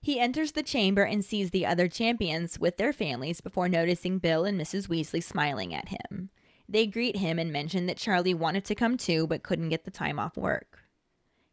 He 0.00 0.20
enters 0.20 0.52
the 0.52 0.62
chamber 0.62 1.02
and 1.02 1.24
sees 1.24 1.50
the 1.50 1.64
other 1.64 1.88
champions 1.88 2.58
with 2.58 2.76
their 2.76 2.92
families 2.92 3.40
before 3.40 3.68
noticing 3.68 4.18
Bill 4.18 4.44
and 4.44 4.60
Mrs. 4.60 4.86
Weasley 4.86 5.22
smiling 5.22 5.74
at 5.74 5.88
him. 5.88 6.30
They 6.68 6.86
greet 6.86 7.16
him 7.16 7.38
and 7.38 7.52
mention 7.52 7.86
that 7.86 7.96
Charlie 7.96 8.34
wanted 8.34 8.64
to 8.66 8.74
come 8.74 8.96
too 8.96 9.26
but 9.26 9.42
couldn't 9.42 9.70
get 9.70 9.84
the 9.84 9.90
time 9.90 10.18
off 10.18 10.36
work. 10.36 10.80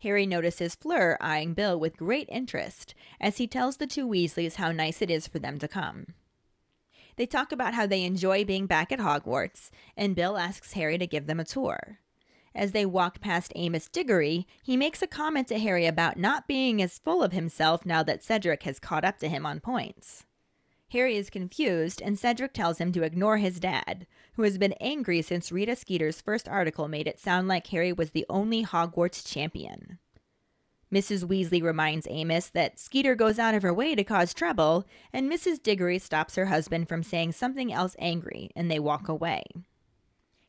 Harry 0.02 0.26
notices 0.26 0.76
Fleur 0.76 1.18
eyeing 1.22 1.54
Bill 1.54 1.80
with 1.80 1.96
great 1.96 2.28
interest 2.30 2.96
as 3.20 3.38
he 3.38 3.48
tells 3.48 3.78
the 3.78 3.88
two 3.88 4.08
Weasleys 4.08 4.56
how 4.56 4.72
nice 4.72 5.02
it 5.02 5.12
is 5.12 5.28
for 5.28 5.40
them 5.40 5.60
to 5.60 5.68
come. 5.68 6.08
They 7.18 7.26
talk 7.26 7.52
about 7.52 7.74
how 7.74 7.86
they 7.86 8.04
enjoy 8.04 8.44
being 8.44 8.66
back 8.66 8.92
at 8.92 9.00
Hogwarts, 9.00 9.70
and 9.96 10.16
Bill 10.16 10.38
asks 10.38 10.74
Harry 10.74 10.98
to 10.98 11.06
give 11.06 11.28
them 11.28 11.40
a 11.40 11.46
tour. 11.46 12.00
As 12.54 12.74
they 12.74 12.86
walk 12.86 13.22
past 13.22 13.54
Amos 13.56 13.88
Diggory, 13.88 14.46
he 14.62 14.76
makes 14.76 15.02
a 15.02 15.08
comment 15.08 15.48
to 15.48 15.60
Harry 15.60 15.86
about 15.86 16.18
not 16.18 16.48
being 16.48 16.82
as 16.82 17.00
full 17.00 17.24
of 17.24 17.32
himself 17.32 17.86
now 17.86 18.04
that 18.04 18.24
Cedric 18.24 18.64
has 18.64 18.80
caught 18.80 19.06
up 19.06 19.20
to 19.20 19.30
him 19.30 19.46
on 19.46 19.60
points. 19.60 20.26
Harry 20.92 21.16
is 21.16 21.30
confused, 21.30 22.02
and 22.02 22.20
Cedric 22.20 22.54
tells 22.54 22.78
him 22.78 22.92
to 22.92 23.04
ignore 23.04 23.38
his 23.38 23.62
dad, 23.62 24.06
who 24.34 24.44
has 24.44 24.58
been 24.58 24.74
angry 24.82 25.22
since 25.22 25.52
Rita 25.52 25.78
Skeeter's 25.78 26.20
first 26.20 26.50
article 26.50 26.90
made 26.90 27.08
it 27.08 27.20
sound 27.20 27.48
like 27.48 27.68
Harry 27.68 27.94
was 27.94 28.12
the 28.12 28.26
only 28.30 28.66
Hogwarts 28.66 29.24
champion. 29.24 30.00
Mrs. 30.94 31.24
Weasley 31.24 31.64
reminds 31.64 32.06
Amos 32.10 32.50
that 32.50 32.78
Skeeter 32.78 33.16
goes 33.16 33.40
out 33.40 33.56
of 33.56 33.64
her 33.64 33.74
way 33.74 33.96
to 33.96 34.04
cause 34.04 34.34
trouble, 34.34 34.86
and 35.14 35.32
Mrs. 35.32 35.64
Diggory 35.64 35.98
stops 35.98 36.36
her 36.36 36.48
husband 36.48 36.90
from 36.90 37.04
saying 37.04 37.32
something 37.32 37.72
else 37.72 37.96
angry, 37.98 38.52
and 38.58 38.70
they 38.70 38.80
walk 38.80 39.08
away. 39.08 39.44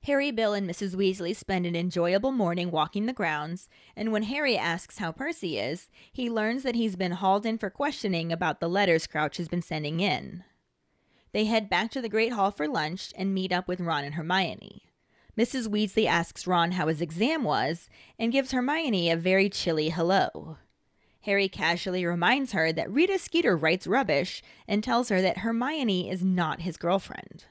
Harry, 0.05 0.33
Bill, 0.33 0.53
and 0.53 0.69
Mrs. 0.69 0.97
Weasley 0.97 1.35
spend 1.35 1.65
an 1.65 1.77
enjoyable 1.77 2.33
morning 2.33 2.73
walking 2.73 3.07
the 3.07 3.13
grounds, 3.13 3.69
and 3.95 4.11
when 4.11 4.25
Harry 4.25 4.59
asks 4.59 4.99
how 4.99 5.13
Percy 5.13 5.61
is, 5.61 5.89
he 6.13 6.29
learns 6.29 6.65
that 6.65 6.75
he's 6.75 6.97
been 6.97 7.13
hauled 7.13 7.47
in 7.47 7.57
for 7.57 7.71
questioning 7.71 8.33
about 8.33 8.59
the 8.59 8.69
letters 8.69 9.07
Crouch 9.07 9.37
has 9.37 9.47
been 9.47 9.63
sending 9.63 10.01
in. 10.01 10.43
They 11.33 11.45
head 11.45 11.71
back 11.71 11.93
to 11.93 12.03
the 12.03 12.09
Great 12.09 12.33
Hall 12.33 12.51
for 12.51 12.67
lunch 12.67 13.13
and 13.17 13.33
meet 13.33 13.53
up 13.53 13.69
with 13.69 13.81
Ron 13.81 14.03
and 14.03 14.15
Hermione. 14.15 14.91
Mrs. 15.39 15.69
Weasley 15.69 16.07
asks 16.07 16.49
Ron 16.49 16.73
how 16.73 16.89
his 16.89 17.01
exam 17.01 17.45
was 17.45 17.89
and 18.19 18.33
gives 18.33 18.51
Hermione 18.51 19.09
a 19.09 19.17
very 19.17 19.49
chilly 19.49 19.91
hello. 19.91 20.59
Harry 21.23 21.49
casually 21.49 22.05
reminds 22.05 22.51
her 22.51 22.73
that 22.73 22.91
Rita 22.91 23.21
Skeeter 23.21 23.57
writes 23.57 23.87
rubbish 23.87 24.43
and 24.67 24.83
tells 24.83 25.11
her 25.11 25.23
that 25.23 25.39
Hermione 25.39 26.11
is 26.11 26.25
not 26.25 26.63
his 26.63 26.77
girlfriend. 26.77 27.45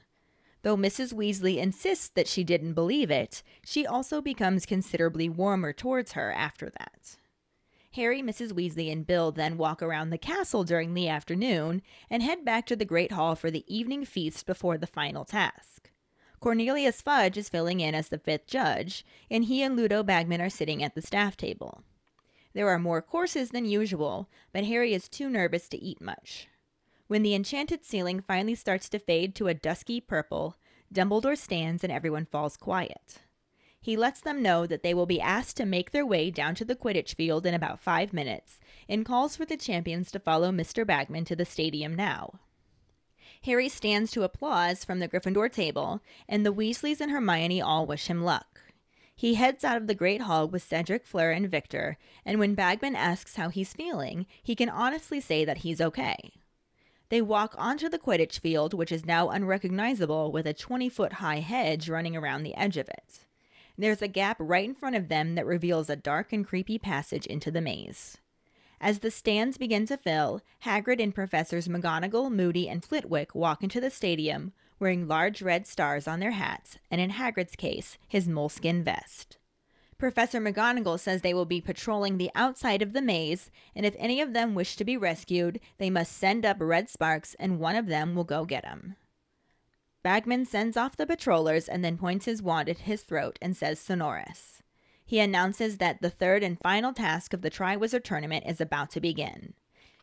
Though 0.63 0.77
Mrs. 0.77 1.13
Weasley 1.13 1.57
insists 1.57 2.09
that 2.09 2.27
she 2.27 2.43
didn't 2.43 2.73
believe 2.73 3.09
it, 3.09 3.41
she 3.65 3.85
also 3.85 4.21
becomes 4.21 4.65
considerably 4.65 5.27
warmer 5.27 5.73
towards 5.73 6.11
her 6.11 6.31
after 6.31 6.69
that. 6.69 7.17
Harry, 7.93 8.21
Mrs. 8.21 8.53
Weasley, 8.53 8.91
and 8.91 9.05
Bill 9.05 9.31
then 9.31 9.57
walk 9.57 9.81
around 9.81 10.11
the 10.11 10.17
castle 10.17 10.63
during 10.63 10.93
the 10.93 11.09
afternoon 11.09 11.81
and 12.09 12.23
head 12.23 12.45
back 12.45 12.65
to 12.67 12.75
the 12.75 12.85
Great 12.85 13.11
Hall 13.11 13.35
for 13.35 13.51
the 13.51 13.65
evening 13.67 14.05
feast 14.05 14.45
before 14.45 14.77
the 14.77 14.87
final 14.87 15.25
task. 15.25 15.89
Cornelius 16.39 17.01
Fudge 17.01 17.37
is 17.37 17.49
filling 17.49 17.81
in 17.81 17.93
as 17.93 18.09
the 18.09 18.17
fifth 18.17 18.47
judge, 18.47 19.05
and 19.29 19.45
he 19.45 19.61
and 19.61 19.75
Ludo 19.75 20.03
Bagman 20.03 20.41
are 20.41 20.49
sitting 20.49 20.81
at 20.81 20.95
the 20.95 21.01
staff 21.01 21.35
table. 21.35 21.83
There 22.53 22.69
are 22.69 22.79
more 22.79 23.01
courses 23.01 23.49
than 23.49 23.65
usual, 23.65 24.29
but 24.53 24.65
Harry 24.65 24.93
is 24.93 25.09
too 25.09 25.29
nervous 25.29 25.67
to 25.69 25.81
eat 25.81 26.01
much. 26.01 26.47
When 27.11 27.23
the 27.23 27.35
enchanted 27.35 27.83
ceiling 27.83 28.21
finally 28.25 28.55
starts 28.55 28.87
to 28.87 28.97
fade 28.97 29.35
to 29.35 29.49
a 29.49 29.53
dusky 29.53 29.99
purple, 29.99 30.55
Dumbledore 30.93 31.37
stands 31.37 31.83
and 31.83 31.91
everyone 31.91 32.25
falls 32.25 32.55
quiet. 32.55 33.17
He 33.81 33.97
lets 33.97 34.21
them 34.21 34.41
know 34.41 34.65
that 34.65 34.81
they 34.81 34.93
will 34.93 35.05
be 35.05 35.19
asked 35.19 35.57
to 35.57 35.65
make 35.65 35.91
their 35.91 36.05
way 36.05 36.31
down 36.31 36.55
to 36.55 36.63
the 36.63 36.73
Quidditch 36.73 37.15
field 37.15 37.45
in 37.45 37.53
about 37.53 37.81
five 37.81 38.13
minutes 38.13 38.61
and 38.87 39.05
calls 39.05 39.35
for 39.35 39.43
the 39.43 39.57
champions 39.57 40.09
to 40.11 40.21
follow 40.21 40.53
Mr. 40.53 40.87
Bagman 40.87 41.25
to 41.25 41.35
the 41.35 41.43
stadium 41.43 41.95
now. 41.95 42.39
Harry 43.43 43.67
stands 43.67 44.09
to 44.11 44.23
applause 44.23 44.85
from 44.85 44.99
the 44.99 45.09
Gryffindor 45.09 45.51
table, 45.51 46.01
and 46.29 46.45
the 46.45 46.53
Weasleys 46.53 47.01
and 47.01 47.11
Hermione 47.11 47.61
all 47.61 47.85
wish 47.85 48.07
him 48.07 48.23
luck. 48.23 48.61
He 49.13 49.33
heads 49.33 49.65
out 49.65 49.75
of 49.75 49.87
the 49.87 49.95
Great 49.95 50.21
Hall 50.21 50.47
with 50.47 50.63
Cedric, 50.63 51.05
Fleur, 51.05 51.31
and 51.31 51.51
Viktor, 51.51 51.97
and 52.25 52.39
when 52.39 52.55
Bagman 52.55 52.95
asks 52.95 53.35
how 53.35 53.49
he's 53.49 53.73
feeling, 53.73 54.27
he 54.41 54.55
can 54.55 54.69
honestly 54.69 55.19
say 55.19 55.43
that 55.43 55.57
he's 55.57 55.81
okay. 55.81 56.31
They 57.11 57.21
walk 57.21 57.55
onto 57.57 57.89
the 57.89 57.99
Quidditch 57.99 58.39
field, 58.39 58.73
which 58.73 58.89
is 58.89 59.05
now 59.05 59.31
unrecognizable 59.31 60.31
with 60.31 60.47
a 60.47 60.53
20 60.53 60.87
foot 60.87 61.13
high 61.13 61.41
hedge 61.41 61.89
running 61.89 62.15
around 62.15 62.43
the 62.43 62.55
edge 62.55 62.77
of 62.77 62.87
it. 62.87 63.25
There's 63.77 64.01
a 64.01 64.07
gap 64.07 64.37
right 64.39 64.63
in 64.63 64.73
front 64.73 64.95
of 64.95 65.09
them 65.09 65.35
that 65.35 65.45
reveals 65.45 65.89
a 65.89 65.97
dark 65.97 66.31
and 66.31 66.47
creepy 66.47 66.79
passage 66.79 67.25
into 67.25 67.51
the 67.51 67.59
maze. 67.59 68.17
As 68.79 68.99
the 68.99 69.11
stands 69.11 69.57
begin 69.57 69.85
to 69.87 69.97
fill, 69.97 70.41
Hagrid 70.63 71.03
and 71.03 71.13
Professors 71.13 71.67
McGonagall, 71.67 72.31
Moody, 72.31 72.69
and 72.69 72.81
Flitwick 72.81 73.35
walk 73.35 73.61
into 73.61 73.81
the 73.81 73.89
stadium, 73.89 74.53
wearing 74.79 75.05
large 75.05 75.41
red 75.41 75.67
stars 75.67 76.07
on 76.07 76.21
their 76.21 76.31
hats, 76.31 76.77
and 76.89 77.01
in 77.01 77.11
Hagrid's 77.11 77.57
case, 77.57 77.97
his 78.07 78.29
moleskin 78.29 78.85
vest. 78.85 79.37
Professor 80.01 80.41
McGonagall 80.41 80.99
says 80.99 81.21
they 81.21 81.31
will 81.31 81.45
be 81.45 81.61
patrolling 81.61 82.17
the 82.17 82.31
outside 82.33 82.81
of 82.81 82.93
the 82.93 83.03
maze, 83.03 83.51
and 83.75 83.85
if 83.85 83.95
any 83.99 84.19
of 84.19 84.33
them 84.33 84.55
wish 84.55 84.75
to 84.77 84.83
be 84.83 84.97
rescued, 84.97 85.59
they 85.77 85.91
must 85.91 86.17
send 86.17 86.43
up 86.43 86.57
red 86.59 86.89
sparks 86.89 87.35
and 87.39 87.59
one 87.59 87.75
of 87.75 87.85
them 87.85 88.15
will 88.15 88.23
go 88.23 88.43
get 88.43 88.65
'em. 88.65 88.95
Bagman 90.01 90.45
sends 90.45 90.75
off 90.75 90.97
the 90.97 91.05
patrollers 91.05 91.69
and 91.69 91.85
then 91.85 91.99
points 91.99 92.25
his 92.25 92.41
wand 92.41 92.67
at 92.67 92.79
his 92.79 93.03
throat 93.03 93.37
and 93.43 93.55
says 93.55 93.79
Sonorus. 93.79 94.63
He 95.05 95.19
announces 95.19 95.77
that 95.77 96.01
the 96.01 96.09
third 96.09 96.41
and 96.41 96.57
final 96.57 96.93
task 96.93 97.31
of 97.31 97.43
the 97.43 97.51
Triwizard 97.51 98.03
Tournament 98.03 98.45
is 98.47 98.59
about 98.59 98.89
to 98.93 98.99
begin. 98.99 99.53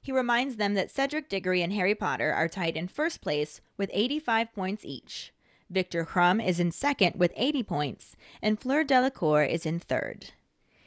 He 0.01 0.13
reminds 0.13 0.59
them 0.59 0.75
that 0.75 0.93
Cedric 0.93 1.29
Diggory 1.29 1.61
and 1.61 1.73
Harry 1.73 1.97
Potter 1.97 2.33
are 2.33 2.47
tied 2.47 2.77
in 2.77 2.87
first 2.87 3.21
place 3.21 3.61
with 3.77 3.91
85 3.93 4.55
points 4.55 4.85
each. 4.85 5.33
Viktor 5.71 6.05
Krum 6.05 6.45
is 6.45 6.59
in 6.59 6.73
second 6.73 7.17
with 7.17 7.33
80 7.37 7.63
points, 7.63 8.17
and 8.41 8.59
Fleur 8.59 8.85
Delacour 8.85 9.43
is 9.43 9.67
in 9.67 9.79
third. 9.79 10.33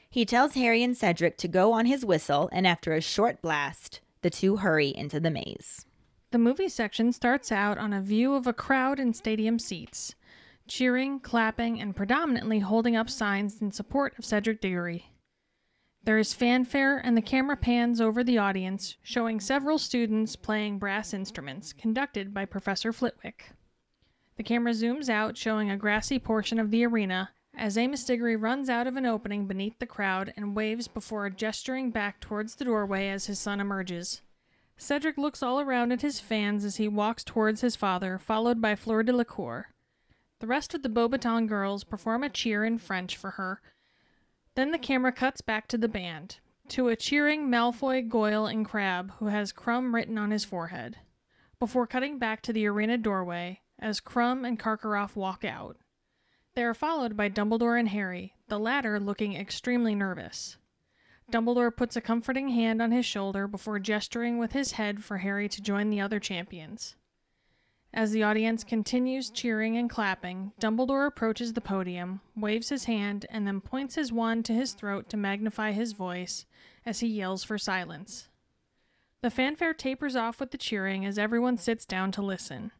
He 0.10 0.26
tells 0.26 0.56
Harry 0.56 0.84
and 0.84 0.98
Cedric 0.98 1.38
to 1.38 1.48
go 1.48 1.72
on 1.72 1.86
his 1.86 2.04
whistle, 2.04 2.50
and 2.52 2.68
after 2.68 2.94
a 2.94 3.02
short 3.02 3.42
blast, 3.42 4.02
the 4.22 4.30
two 4.30 4.58
hurry 4.58 4.90
into 4.90 5.20
the 5.20 5.30
maze. 5.30 5.86
The 6.32 6.38
movie 6.38 6.70
section 6.70 7.12
starts 7.12 7.52
out 7.52 7.78
on 7.78 7.94
a 7.94 8.02
view 8.02 8.34
of 8.34 8.48
a 8.48 8.54
crowd 8.54 9.00
in 9.00 9.14
stadium 9.14 9.60
seats, 9.60 10.16
cheering, 10.68 11.20
clapping, 11.20 11.80
and 11.80 11.96
predominantly 11.96 12.60
holding 12.60 12.96
up 12.96 13.10
signs 13.10 13.62
in 13.62 13.72
support 13.72 14.18
of 14.18 14.26
Cedric 14.26 14.62
Diggory. 14.62 15.12
There 16.04 16.18
is 16.18 16.34
fanfare, 16.34 16.98
and 16.98 17.16
the 17.16 17.22
camera 17.22 17.56
pans 17.56 18.02
over 18.02 18.24
the 18.24 18.38
audience, 18.38 18.96
showing 19.04 19.40
several 19.40 19.78
students 19.78 20.36
playing 20.36 20.80
brass 20.80 21.14
instruments, 21.14 21.74
conducted 21.74 22.34
by 22.34 22.46
Professor 22.46 22.92
Flitwick. 22.92 23.52
The 24.42 24.48
camera 24.48 24.72
zooms 24.72 25.08
out, 25.08 25.38
showing 25.38 25.70
a 25.70 25.78
grassy 25.78 26.18
portion 26.18 26.58
of 26.58 26.72
the 26.72 26.84
arena, 26.84 27.30
as 27.56 27.78
Amos 27.78 28.04
Diggory 28.04 28.36
runs 28.36 28.72
out 28.72 28.88
of 28.88 28.98
an 28.98 29.06
opening 29.06 29.46
beneath 29.46 29.78
the 29.78 29.86
crowd 29.86 30.34
and 30.36 30.56
waves 30.56 30.88
before 30.88 31.30
gesturing 31.30 31.92
back 31.92 32.20
towards 32.20 32.56
the 32.56 32.66
doorway 32.66 33.10
as 33.10 33.28
his 33.28 33.38
son 33.38 33.60
emerges. 33.60 34.22
Cedric 34.78 35.20
looks 35.20 35.44
all 35.44 35.60
around 35.60 35.92
at 35.92 36.02
his 36.02 36.20
fans 36.20 36.66
as 36.66 36.78
he 36.78 36.88
walks 36.88 37.24
towards 37.24 37.62
his 37.62 37.76
father, 37.76 38.18
followed 38.18 38.60
by 38.60 38.74
Fleur 38.74 39.04
Delacour. 39.04 39.76
The 40.40 40.48
rest 40.48 40.74
of 40.74 40.82
the 40.82 40.90
Beauxbaton 40.90 41.48
girls 41.48 41.84
perform 41.84 42.24
a 42.24 42.30
cheer 42.30 42.66
in 42.66 42.80
French 42.80 43.16
for 43.16 43.30
her. 43.30 43.62
Then 44.56 44.72
the 44.72 44.80
camera 44.80 45.12
cuts 45.12 45.42
back 45.42 45.68
to 45.68 45.78
the 45.78 45.88
band, 45.88 46.40
to 46.70 46.88
a 46.88 46.96
cheering 46.96 47.48
Malfoy, 47.48 48.10
Goyle, 48.10 48.48
and 48.48 48.66
Crabbe, 48.66 49.12
who 49.20 49.28
has 49.28 49.54
Krum 49.54 49.94
written 49.94 50.18
on 50.18 50.32
his 50.32 50.46
forehead. 50.46 50.98
Before 51.60 51.86
cutting 51.86 52.18
back 52.18 52.42
to 52.42 52.52
the 52.52 52.66
arena 52.66 52.98
doorway, 52.98 53.61
as 53.82 54.00
Krum 54.00 54.48
and 54.48 54.60
Karkaroff 54.60 55.16
walk 55.16 55.44
out. 55.44 55.78
They 56.54 56.64
are 56.64 56.74
followed 56.74 57.16
by 57.16 57.30
Dumbledore 57.30 57.80
and 57.80 57.90
Harry, 57.90 58.36
the 58.48 58.60
latter 58.60 59.00
looking 59.00 59.36
extremely 59.36 59.96
nervous. 59.96 60.58
Dumbledore 61.32 61.76
puts 61.76 61.96
a 61.96 62.02
comforting 62.02 62.50
hand 62.50 62.82
on 62.82 62.92
his 62.92 63.06
shoulder 63.06 63.48
before 63.48 63.80
gesturing 63.80 64.38
with 64.38 64.52
his 64.52 64.74
head 64.74 65.04
for 65.04 65.20
Harry 65.20 65.48
to 65.48 65.62
join 65.62 65.90
the 65.90 66.02
other 66.02 66.20
champions. 66.20 66.96
As 67.94 68.12
the 68.12 68.24
audience 68.24 68.64
continues 68.64 69.30
cheering 69.30 69.78
and 69.78 69.90
clapping, 69.90 70.54
Dumbledore 70.60 71.08
approaches 71.08 71.54
the 71.54 71.62
podium, 71.62 72.22
waves 72.36 72.70
his 72.70 72.86
hand, 72.86 73.26
and 73.30 73.46
then 73.46 73.60
points 73.60 73.96
his 73.96 74.14
wand 74.14 74.46
to 74.46 74.54
his 74.54 74.74
throat 74.74 75.10
to 75.10 75.18
magnify 75.18 75.72
his 75.72 75.94
voice 75.94 76.46
as 76.86 77.02
he 77.02 77.08
yells 77.08 77.44
for 77.44 77.58
silence. 77.58 78.30
The 79.22 79.30
fanfare 79.30 79.74
tapers 79.74 80.16
off 80.16 80.40
with 80.40 80.52
the 80.52 80.58
cheering 80.58 81.06
as 81.06 81.18
everyone 81.18 81.58
sits 81.58 81.86
down 81.86 82.12
to 82.14 82.22
listen. 82.22 82.72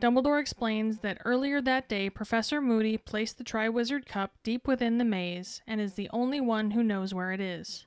Dumbledore 0.00 0.40
explains 0.40 1.00
that 1.00 1.20
earlier 1.24 1.60
that 1.60 1.88
day, 1.88 2.08
Professor 2.08 2.60
Moody 2.60 2.96
placed 2.96 3.36
the 3.36 3.44
Triwizard 3.44 4.06
Cup 4.06 4.32
deep 4.44 4.68
within 4.68 4.98
the 4.98 5.04
maze 5.04 5.60
and 5.66 5.80
is 5.80 5.94
the 5.94 6.08
only 6.12 6.40
one 6.40 6.70
who 6.70 6.84
knows 6.84 7.12
where 7.12 7.32
it 7.32 7.40
is. 7.40 7.86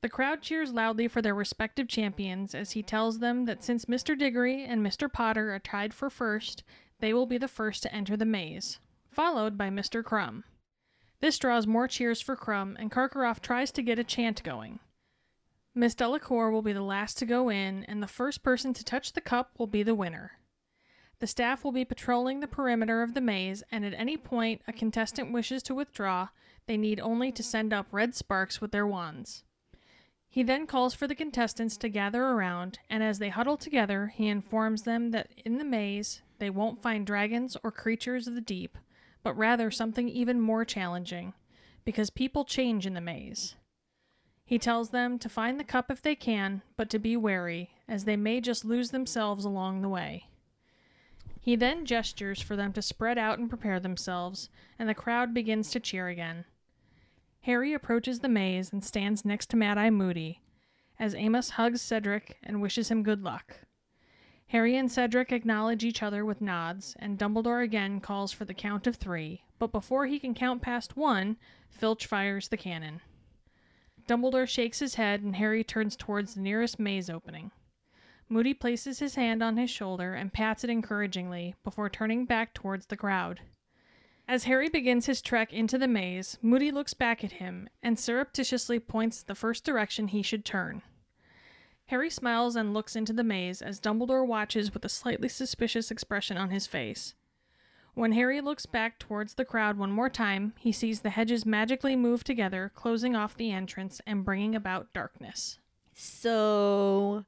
The 0.00 0.08
crowd 0.08 0.40
cheers 0.40 0.72
loudly 0.72 1.08
for 1.08 1.20
their 1.20 1.34
respective 1.34 1.88
champions 1.88 2.54
as 2.54 2.70
he 2.70 2.82
tells 2.82 3.18
them 3.18 3.44
that 3.44 3.62
since 3.62 3.84
Mr. 3.84 4.18
Diggory 4.18 4.64
and 4.64 4.84
Mr. 4.84 5.12
Potter 5.12 5.54
are 5.54 5.58
tied 5.58 5.92
for 5.92 6.08
first, 6.08 6.64
they 7.00 7.12
will 7.12 7.26
be 7.26 7.36
the 7.36 7.48
first 7.48 7.82
to 7.82 7.94
enter 7.94 8.16
the 8.16 8.24
maze, 8.24 8.78
followed 9.10 9.58
by 9.58 9.68
Mr. 9.68 10.02
Krum. 10.02 10.44
This 11.20 11.38
draws 11.38 11.66
more 11.66 11.86
cheers 11.86 12.22
for 12.22 12.34
Krum, 12.34 12.76
and 12.78 12.90
Karkaroff 12.90 13.40
tries 13.40 13.70
to 13.72 13.82
get 13.82 13.98
a 13.98 14.04
chant 14.04 14.42
going. 14.42 14.80
Miss 15.74 15.94
Delacour 15.94 16.50
will 16.50 16.62
be 16.62 16.72
the 16.72 16.80
last 16.80 17.18
to 17.18 17.26
go 17.26 17.50
in, 17.50 17.84
and 17.84 18.02
the 18.02 18.06
first 18.06 18.42
person 18.42 18.72
to 18.72 18.82
touch 18.82 19.12
the 19.12 19.20
cup 19.20 19.50
will 19.58 19.66
be 19.66 19.82
the 19.82 19.94
winner. 19.94 20.39
The 21.20 21.26
staff 21.26 21.64
will 21.64 21.72
be 21.72 21.84
patrolling 21.84 22.40
the 22.40 22.48
perimeter 22.48 23.02
of 23.02 23.12
the 23.12 23.20
maze, 23.20 23.62
and 23.70 23.84
at 23.84 23.92
any 23.94 24.16
point 24.16 24.62
a 24.66 24.72
contestant 24.72 25.32
wishes 25.32 25.62
to 25.64 25.74
withdraw, 25.74 26.28
they 26.66 26.78
need 26.78 26.98
only 26.98 27.30
to 27.32 27.42
send 27.42 27.74
up 27.74 27.86
red 27.92 28.14
sparks 28.14 28.60
with 28.60 28.72
their 28.72 28.86
wands. 28.86 29.44
He 30.30 30.42
then 30.42 30.66
calls 30.66 30.94
for 30.94 31.06
the 31.06 31.14
contestants 31.14 31.76
to 31.78 31.88
gather 31.90 32.22
around, 32.22 32.78
and 32.88 33.02
as 33.02 33.18
they 33.18 33.28
huddle 33.28 33.58
together, 33.58 34.12
he 34.14 34.28
informs 34.28 34.82
them 34.82 35.10
that 35.10 35.28
in 35.44 35.58
the 35.58 35.64
maze 35.64 36.22
they 36.38 36.48
won't 36.48 36.82
find 36.82 37.06
dragons 37.06 37.56
or 37.62 37.70
creatures 37.70 38.26
of 38.26 38.34
the 38.34 38.40
deep, 38.40 38.78
but 39.22 39.36
rather 39.36 39.70
something 39.70 40.08
even 40.08 40.40
more 40.40 40.64
challenging, 40.64 41.34
because 41.84 42.08
people 42.08 42.44
change 42.46 42.86
in 42.86 42.94
the 42.94 43.00
maze. 43.00 43.56
He 44.46 44.58
tells 44.58 44.88
them 44.88 45.18
to 45.18 45.28
find 45.28 45.60
the 45.60 45.64
cup 45.64 45.90
if 45.90 46.00
they 46.00 46.14
can, 46.14 46.62
but 46.76 46.88
to 46.90 46.98
be 46.98 47.16
wary, 47.16 47.70
as 47.86 48.04
they 48.04 48.16
may 48.16 48.40
just 48.40 48.64
lose 48.64 48.90
themselves 48.90 49.44
along 49.44 49.82
the 49.82 49.88
way. 49.88 50.29
He 51.40 51.56
then 51.56 51.86
gestures 51.86 52.42
for 52.42 52.54
them 52.54 52.72
to 52.74 52.82
spread 52.82 53.16
out 53.16 53.38
and 53.38 53.48
prepare 53.48 53.80
themselves, 53.80 54.50
and 54.78 54.88
the 54.88 54.94
crowd 54.94 55.32
begins 55.32 55.70
to 55.70 55.80
cheer 55.80 56.08
again. 56.08 56.44
Harry 57.42 57.72
approaches 57.72 58.20
the 58.20 58.28
maze 58.28 58.72
and 58.72 58.84
stands 58.84 59.24
next 59.24 59.48
to 59.50 59.56
Mad 59.56 59.78
Eye 59.78 59.88
Moody, 59.88 60.42
as 60.98 61.14
Amos 61.14 61.50
hugs 61.50 61.80
Cedric 61.80 62.36
and 62.42 62.60
wishes 62.60 62.90
him 62.90 63.02
good 63.02 63.22
luck. 63.22 63.60
Harry 64.48 64.76
and 64.76 64.92
Cedric 64.92 65.32
acknowledge 65.32 65.84
each 65.84 66.02
other 66.02 66.24
with 66.24 66.42
nods, 66.42 66.94
and 66.98 67.18
Dumbledore 67.18 67.62
again 67.62 68.00
calls 68.00 68.32
for 68.32 68.44
the 68.44 68.52
count 68.52 68.86
of 68.86 68.96
three, 68.96 69.44
but 69.58 69.72
before 69.72 70.06
he 70.06 70.18
can 70.18 70.34
count 70.34 70.60
past 70.60 70.96
one, 70.96 71.36
Filch 71.70 72.04
fires 72.04 72.48
the 72.48 72.56
cannon. 72.56 73.00
Dumbledore 74.06 74.48
shakes 74.48 74.80
his 74.80 74.96
head, 74.96 75.22
and 75.22 75.36
Harry 75.36 75.64
turns 75.64 75.96
towards 75.96 76.34
the 76.34 76.40
nearest 76.40 76.78
maze 76.78 77.08
opening. 77.08 77.52
Moody 78.32 78.54
places 78.54 79.00
his 79.00 79.16
hand 79.16 79.42
on 79.42 79.56
his 79.56 79.68
shoulder 79.68 80.14
and 80.14 80.32
pats 80.32 80.62
it 80.62 80.70
encouragingly 80.70 81.56
before 81.64 81.90
turning 81.90 82.24
back 82.24 82.54
towards 82.54 82.86
the 82.86 82.96
crowd. 82.96 83.40
As 84.28 84.44
Harry 84.44 84.68
begins 84.68 85.06
his 85.06 85.20
trek 85.20 85.52
into 85.52 85.76
the 85.76 85.88
maze, 85.88 86.38
Moody 86.40 86.70
looks 86.70 86.94
back 86.94 87.24
at 87.24 87.32
him 87.32 87.68
and 87.82 87.98
surreptitiously 87.98 88.78
points 88.78 89.24
the 89.24 89.34
first 89.34 89.64
direction 89.64 90.06
he 90.08 90.22
should 90.22 90.44
turn. 90.44 90.82
Harry 91.86 92.08
smiles 92.08 92.54
and 92.54 92.72
looks 92.72 92.94
into 92.94 93.12
the 93.12 93.24
maze 93.24 93.60
as 93.60 93.80
Dumbledore 93.80 94.24
watches 94.24 94.72
with 94.72 94.84
a 94.84 94.88
slightly 94.88 95.28
suspicious 95.28 95.90
expression 95.90 96.36
on 96.36 96.50
his 96.50 96.68
face. 96.68 97.14
When 97.94 98.12
Harry 98.12 98.40
looks 98.40 98.64
back 98.64 99.00
towards 99.00 99.34
the 99.34 99.44
crowd 99.44 99.76
one 99.76 99.90
more 99.90 100.08
time, 100.08 100.54
he 100.56 100.70
sees 100.70 101.00
the 101.00 101.10
hedges 101.10 101.44
magically 101.44 101.96
move 101.96 102.22
together, 102.22 102.70
closing 102.76 103.16
off 103.16 103.36
the 103.36 103.50
entrance 103.50 104.00
and 104.06 104.24
bringing 104.24 104.54
about 104.54 104.92
darkness. 104.92 105.58
So, 105.92 107.24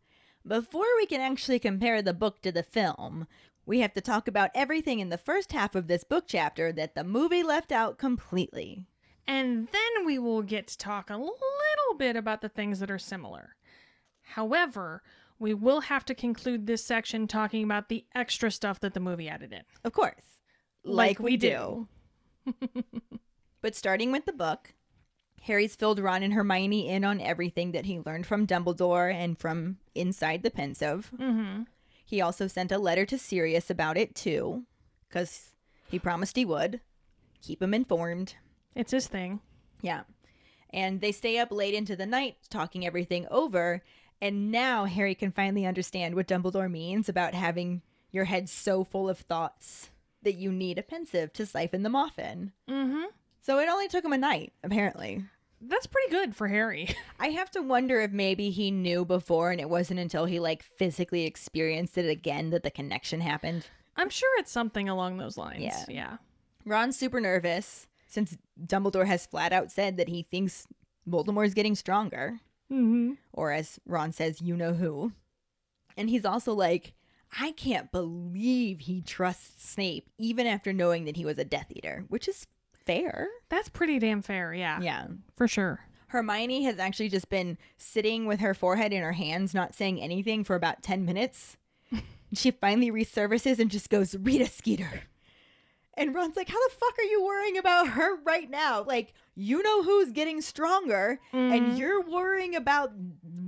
before 0.46 0.86
we 0.96 1.06
can 1.06 1.20
actually 1.20 1.58
compare 1.58 2.02
the 2.02 2.14
book 2.14 2.42
to 2.42 2.52
the 2.52 2.62
film, 2.62 3.26
we 3.64 3.80
have 3.80 3.92
to 3.94 4.00
talk 4.00 4.26
about 4.28 4.50
everything 4.54 5.00
in 5.00 5.08
the 5.08 5.18
first 5.18 5.52
half 5.52 5.74
of 5.74 5.86
this 5.86 6.04
book 6.04 6.24
chapter 6.26 6.72
that 6.72 6.94
the 6.94 7.04
movie 7.04 7.42
left 7.42 7.72
out 7.72 7.98
completely. 7.98 8.84
And 9.26 9.68
then 9.68 10.04
we 10.06 10.18
will 10.18 10.42
get 10.42 10.66
to 10.68 10.78
talk 10.78 11.10
a 11.10 11.16
little 11.16 11.96
bit 11.96 12.16
about 12.16 12.40
the 12.40 12.48
things 12.48 12.80
that 12.80 12.90
are 12.90 12.98
similar. 12.98 13.54
However, 14.22 15.02
we 15.38 15.54
will 15.54 15.82
have 15.82 16.04
to 16.06 16.14
conclude 16.14 16.66
this 16.66 16.84
section 16.84 17.26
talking 17.26 17.64
about 17.64 17.88
the 17.88 18.04
extra 18.14 18.50
stuff 18.50 18.80
that 18.80 18.94
the 18.94 19.00
movie 19.00 19.28
added 19.28 19.52
in. 19.52 19.62
Of 19.84 19.92
course. 19.92 20.40
Like 20.84 21.20
we 21.20 21.36
do. 21.36 21.86
But 23.62 23.76
starting 23.76 24.10
with 24.10 24.26
the 24.26 24.32
book, 24.32 24.74
Harry's 25.42 25.74
filled 25.74 25.98
Ron 25.98 26.22
and 26.22 26.32
Hermione 26.34 26.88
in 26.88 27.04
on 27.04 27.20
everything 27.20 27.72
that 27.72 27.86
he 27.86 27.98
learned 27.98 28.26
from 28.26 28.46
Dumbledore 28.46 29.12
and 29.12 29.36
from 29.36 29.78
inside 29.94 30.42
the 30.42 30.50
Pensieve. 30.50 31.10
Mm-hmm. 31.18 31.62
He 32.04 32.20
also 32.20 32.46
sent 32.46 32.70
a 32.70 32.78
letter 32.78 33.04
to 33.06 33.18
Sirius 33.18 33.68
about 33.68 33.96
it 33.96 34.14
too, 34.14 34.62
because 35.08 35.52
he 35.88 35.98
promised 35.98 36.36
he 36.36 36.44
would. 36.44 36.80
Keep 37.40 37.60
him 37.60 37.74
informed. 37.74 38.36
It's 38.76 38.92
his 38.92 39.08
thing. 39.08 39.40
Yeah. 39.80 40.02
And 40.70 41.00
they 41.00 41.10
stay 41.10 41.38
up 41.38 41.50
late 41.50 41.74
into 41.74 41.96
the 41.96 42.06
night 42.06 42.36
talking 42.48 42.86
everything 42.86 43.26
over. 43.30 43.82
And 44.20 44.52
now 44.52 44.84
Harry 44.84 45.16
can 45.16 45.32
finally 45.32 45.66
understand 45.66 46.14
what 46.14 46.28
Dumbledore 46.28 46.70
means 46.70 47.08
about 47.08 47.34
having 47.34 47.82
your 48.12 48.26
head 48.26 48.48
so 48.48 48.84
full 48.84 49.08
of 49.08 49.18
thoughts 49.18 49.90
that 50.22 50.36
you 50.36 50.52
need 50.52 50.78
a 50.78 50.82
Pensieve 50.82 51.32
to 51.32 51.46
siphon 51.46 51.82
them 51.82 51.96
off 51.96 52.16
in. 52.16 52.52
Mm-hmm. 52.70 53.06
So 53.42 53.58
it 53.58 53.68
only 53.68 53.88
took 53.88 54.04
him 54.04 54.12
a 54.12 54.18
night, 54.18 54.52
apparently. 54.62 55.24
That's 55.60 55.86
pretty 55.86 56.10
good 56.10 56.34
for 56.34 56.48
Harry. 56.48 56.94
I 57.20 57.28
have 57.28 57.50
to 57.52 57.60
wonder 57.62 58.00
if 58.00 58.10
maybe 58.10 58.50
he 58.50 58.70
knew 58.70 59.04
before 59.04 59.50
and 59.50 59.60
it 59.60 59.68
wasn't 59.68 60.00
until 60.00 60.24
he 60.24 60.40
like 60.40 60.62
physically 60.62 61.24
experienced 61.24 61.98
it 61.98 62.08
again 62.08 62.50
that 62.50 62.62
the 62.62 62.70
connection 62.70 63.20
happened. 63.20 63.66
I'm 63.96 64.10
sure 64.10 64.30
it's 64.38 64.50
something 64.50 64.88
along 64.88 65.18
those 65.18 65.36
lines. 65.36 65.62
Yeah. 65.62 65.84
Yeah. 65.88 66.16
Ron's 66.64 66.96
super 66.96 67.20
nervous 67.20 67.86
since 68.06 68.36
Dumbledore 68.64 69.06
has 69.06 69.26
flat 69.26 69.52
out 69.52 69.70
said 69.70 69.96
that 69.96 70.08
he 70.08 70.22
thinks 70.22 70.66
Voldemort's 71.08 71.54
getting 71.54 71.74
stronger. 71.74 72.40
Mm-hmm. 72.70 73.12
or 73.34 73.52
as 73.52 73.78
Ron 73.84 74.12
says, 74.12 74.40
you 74.40 74.56
know 74.56 74.72
who. 74.72 75.12
And 75.94 76.08
he's 76.08 76.24
also 76.24 76.54
like, 76.54 76.94
I 77.38 77.52
can't 77.52 77.92
believe 77.92 78.80
he 78.80 79.02
trusts 79.02 79.68
Snape 79.70 80.08
even 80.16 80.46
after 80.46 80.72
knowing 80.72 81.04
that 81.04 81.16
he 81.18 81.26
was 81.26 81.38
a 81.38 81.44
Death 81.44 81.66
Eater, 81.70 82.06
which 82.08 82.28
is 82.28 82.46
fair. 82.86 83.28
That's 83.48 83.68
pretty 83.68 83.98
damn 83.98 84.22
fair. 84.22 84.52
Yeah. 84.54 84.80
Yeah. 84.80 85.06
For 85.36 85.48
sure. 85.48 85.80
Hermione 86.08 86.64
has 86.64 86.78
actually 86.78 87.08
just 87.08 87.30
been 87.30 87.56
sitting 87.78 88.26
with 88.26 88.40
her 88.40 88.52
forehead 88.52 88.92
in 88.92 89.02
her 89.02 89.12
hands, 89.12 89.54
not 89.54 89.74
saying 89.74 90.00
anything 90.00 90.44
for 90.44 90.54
about 90.54 90.82
10 90.82 91.06
minutes. 91.06 91.56
she 92.34 92.50
finally 92.50 92.90
resurfaces 92.90 93.58
and 93.58 93.70
just 93.70 93.88
goes, 93.88 94.14
Rita 94.14 94.46
Skeeter. 94.46 95.04
And 95.94 96.14
Ron's 96.14 96.36
like, 96.36 96.48
How 96.48 96.68
the 96.68 96.74
fuck 96.74 96.98
are 96.98 97.04
you 97.04 97.22
worrying 97.22 97.58
about 97.58 97.88
her 97.88 98.16
right 98.24 98.48
now? 98.50 98.82
Like, 98.82 99.14
you 99.34 99.62
know 99.62 99.82
who's 99.82 100.10
getting 100.10 100.40
stronger, 100.40 101.20
and 101.32 101.72
mm. 101.72 101.78
you're 101.78 102.02
worrying 102.02 102.56
about 102.56 102.92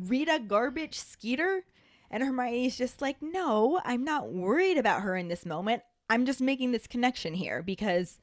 Rita 0.06 0.40
Garbage 0.46 0.98
Skeeter? 0.98 1.64
And 2.10 2.22
Hermione's 2.22 2.76
just 2.76 3.00
like, 3.00 3.16
No, 3.22 3.80
I'm 3.84 4.04
not 4.04 4.32
worried 4.32 4.76
about 4.76 5.02
her 5.02 5.16
in 5.16 5.28
this 5.28 5.46
moment. 5.46 5.82
I'm 6.10 6.26
just 6.26 6.40
making 6.40 6.72
this 6.72 6.86
connection 6.86 7.34
here 7.34 7.62
because 7.62 8.18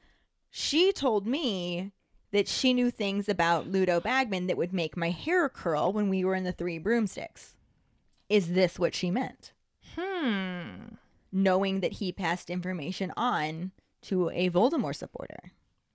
she 0.54 0.92
told 0.92 1.26
me 1.26 1.92
that 2.30 2.46
she 2.46 2.74
knew 2.74 2.90
things 2.90 3.26
about 3.26 3.68
Ludo 3.68 4.00
Bagman 4.00 4.48
that 4.48 4.58
would 4.58 4.72
make 4.74 4.98
my 4.98 5.08
hair 5.08 5.48
curl 5.48 5.94
when 5.94 6.10
we 6.10 6.24
were 6.24 6.34
in 6.34 6.44
the 6.44 6.52
Three 6.52 6.76
Broomsticks. 6.76 7.56
Is 8.28 8.52
this 8.52 8.78
what 8.78 8.94
she 8.94 9.10
meant? 9.10 9.52
Hmm. 9.96 10.96
Knowing 11.32 11.80
that 11.80 11.94
he 11.94 12.12
passed 12.12 12.50
information 12.50 13.14
on 13.16 13.72
to 14.02 14.28
a 14.28 14.50
Voldemort 14.50 14.96
supporter. 14.96 15.52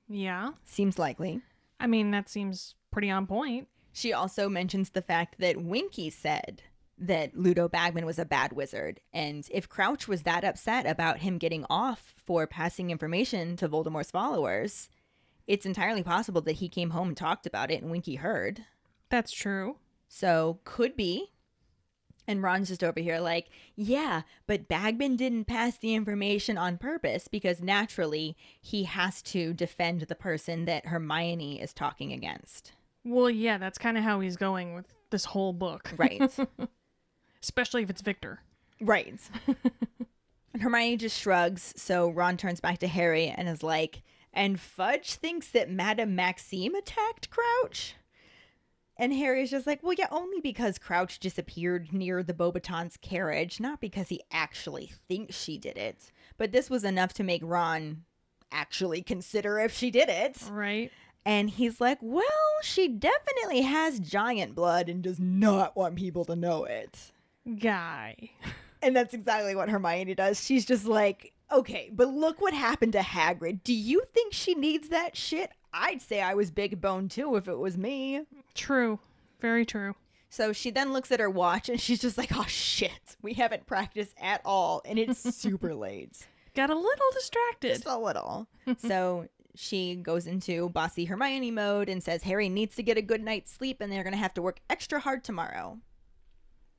Yeah. 0.09 0.53
Seems 0.65 0.97
likely. 0.97 1.41
I 1.79 1.85
mean, 1.85 2.09
that 2.09 2.27
seems 2.27 2.73
pretty 2.91 3.11
on 3.11 3.27
point. 3.27 3.67
She 3.93 4.11
also 4.11 4.49
mentions 4.49 4.89
the 4.89 5.03
fact 5.03 5.35
that 5.37 5.61
Winky 5.61 6.09
said 6.09 6.63
that 6.97 7.37
Ludo 7.37 7.67
Bagman 7.67 8.05
was 8.05 8.19
a 8.19 8.25
bad 8.25 8.53
wizard. 8.53 8.99
And 9.13 9.47
if 9.51 9.69
Crouch 9.69 10.07
was 10.07 10.23
that 10.23 10.43
upset 10.43 10.85
about 10.85 11.19
him 11.19 11.37
getting 11.37 11.65
off 11.69 12.13
for 12.17 12.47
passing 12.47 12.89
information 12.89 13.55
to 13.57 13.69
Voldemort's 13.69 14.11
followers, 14.11 14.89
it's 15.45 15.65
entirely 15.65 16.03
possible 16.03 16.41
that 16.41 16.53
he 16.53 16.69
came 16.69 16.91
home 16.91 17.09
and 17.09 17.17
talked 17.17 17.45
about 17.45 17.71
it 17.71 17.81
and 17.81 17.91
Winky 17.91 18.15
heard. 18.15 18.65
That's 19.09 19.31
true. 19.31 19.77
So 20.07 20.59
could 20.63 20.95
be. 20.95 21.31
And 22.29 22.43
Ron's 22.43 22.67
just 22.67 22.83
over 22.83 22.99
here 22.99 23.19
like, 23.19 23.47
yeah, 23.75 24.23
but 24.47 24.67
Bagman 24.67 25.15
didn't 25.15 25.45
pass 25.45 25.77
the 25.77 25.93
information 25.93 26.57
on 26.57 26.77
purpose 26.77 27.29
because 27.29 27.61
naturally 27.61 28.35
he 28.59 28.83
has 28.83 29.21
to 29.23 29.53
defend 29.53 30.01
the 30.01 30.15
person 30.15 30.65
that 30.65 30.87
Hermione 30.87 31.61
is 31.61 31.73
talking 31.73 32.11
against. 32.11 32.73
Well, 33.05 33.29
yeah, 33.29 33.57
that's 33.57 33.77
kind 33.77 33.97
of 33.97 34.03
how 34.03 34.19
he's 34.19 34.35
going 34.35 34.75
with 34.75 34.87
this 35.09 35.23
whole 35.23 35.53
book. 35.53 35.93
Right. 35.95 36.21
Especially 37.47 37.81
if 37.81 37.89
it's 37.89 38.01
Viktor. 38.01 38.41
right. 38.81 39.17
and 40.53 40.61
Hermione 40.61 40.97
just 40.97 41.17
shrugs, 41.17 41.73
so 41.77 42.09
Ron 42.09 42.35
turns 42.35 42.59
back 42.59 42.79
to 42.79 42.87
Harry 42.87 43.27
and 43.27 43.47
is 43.47 43.63
like, 43.63 44.03
and 44.33 44.59
Fudge 44.59 45.13
thinks 45.13 45.47
that 45.51 45.71
Madame 45.71 46.13
Maxime 46.13 46.75
attacked 46.75 47.29
Crouch? 47.29 47.95
And 48.97 49.13
Harry's 49.13 49.51
just 49.51 49.65
like, 49.65 49.81
well, 49.81 49.93
yeah, 49.97 50.07
only 50.11 50.41
because 50.41 50.77
Crouch 50.77 51.19
disappeared 51.19 51.93
near 51.93 52.21
the 52.21 52.33
Beauxbaton's 52.33 52.97
carriage, 52.97 53.61
not 53.61 53.79
because 53.79 54.09
he 54.09 54.19
actually 54.29 54.91
thinks 55.07 55.39
she 55.41 55.57
did 55.57 55.77
it. 55.77 56.11
But 56.37 56.51
this 56.51 56.69
was 56.69 56.83
enough 56.83 57.13
to 57.13 57.23
make 57.23 57.41
Ron 57.45 58.03
actually 58.51 59.03
consider 59.03 59.59
if 59.59 59.71
she 59.71 59.89
did 59.89 60.09
it. 60.09 60.37
Right? 60.51 60.91
And 61.25 61.49
he's 61.49 61.79
like, 61.79 61.99
well, 62.01 62.23
she 62.63 62.87
definitely 62.87 63.61
has 63.61 63.99
giant 63.99 64.55
blood 64.55 64.89
and 64.89 65.01
does 65.01 65.19
not 65.19 65.75
want 65.75 65.95
people 65.95 66.25
to 66.25 66.35
know 66.35 66.63
it. 66.63 67.11
Guy. 67.59 68.31
And 68.81 68.95
that's 68.95 69.13
exactly 69.13 69.55
what 69.55 69.69
Hermione 69.69 70.13
does. 70.15 70.43
She's 70.43 70.65
just 70.65 70.85
like, 70.85 71.33
okay, 71.51 71.89
but 71.93 72.09
look 72.09 72.41
what 72.41 72.53
happened 72.53 72.93
to 72.93 72.99
Hagrid. 72.99 73.63
Do 73.63 73.73
you 73.73 74.03
think 74.13 74.33
she 74.33 74.53
needs 74.53 74.89
that 74.89 75.17
shit? 75.17 75.51
I'd 75.73 76.01
say 76.01 76.21
I 76.21 76.33
was 76.33 76.51
big 76.51 76.79
bone 76.81 77.09
too 77.09 77.35
if 77.35 77.47
it 77.47 77.57
was 77.57 77.77
me. 77.77 78.21
True. 78.53 78.99
Very 79.39 79.65
true. 79.65 79.95
So 80.29 80.51
she 80.53 80.71
then 80.71 80.91
looks 80.93 81.11
at 81.11 81.19
her 81.19 81.29
watch 81.29 81.69
and 81.69 81.79
she's 81.79 82.01
just 82.01 82.17
like, 82.17 82.35
oh 82.35 82.45
shit, 82.47 83.15
we 83.21 83.33
haven't 83.33 83.65
practiced 83.65 84.15
at 84.21 84.41
all. 84.43 84.81
And 84.85 84.99
it's 84.99 85.19
super 85.35 85.73
late. 85.73 86.27
Got 86.55 86.69
a 86.69 86.75
little 86.75 87.11
distracted. 87.13 87.69
Just 87.69 87.85
a 87.85 87.97
little. 87.97 88.47
so 88.77 89.27
she 89.55 89.95
goes 89.95 90.27
into 90.27 90.69
bossy 90.69 91.05
Hermione 91.05 91.51
mode 91.51 91.89
and 91.89 92.03
says 92.03 92.23
Harry 92.23 92.49
needs 92.49 92.75
to 92.75 92.83
get 92.83 92.97
a 92.97 93.01
good 93.01 93.23
night's 93.23 93.51
sleep 93.51 93.81
and 93.81 93.91
they're 93.91 94.03
going 94.03 94.13
to 94.13 94.19
have 94.19 94.33
to 94.35 94.41
work 94.41 94.59
extra 94.69 94.99
hard 94.99 95.23
tomorrow. 95.23 95.79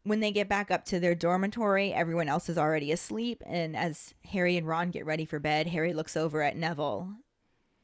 When 0.04 0.20
they 0.20 0.30
get 0.30 0.48
back 0.48 0.70
up 0.70 0.84
to 0.86 1.00
their 1.00 1.14
dormitory, 1.14 1.92
everyone 1.92 2.28
else 2.28 2.48
is 2.48 2.56
already 2.58 2.92
asleep. 2.92 3.42
And 3.46 3.76
as 3.76 4.14
Harry 4.32 4.56
and 4.56 4.66
Ron 4.66 4.90
get 4.90 5.04
ready 5.04 5.24
for 5.24 5.38
bed, 5.38 5.66
Harry 5.68 5.92
looks 5.92 6.16
over 6.16 6.42
at 6.42 6.56
Neville 6.56 7.10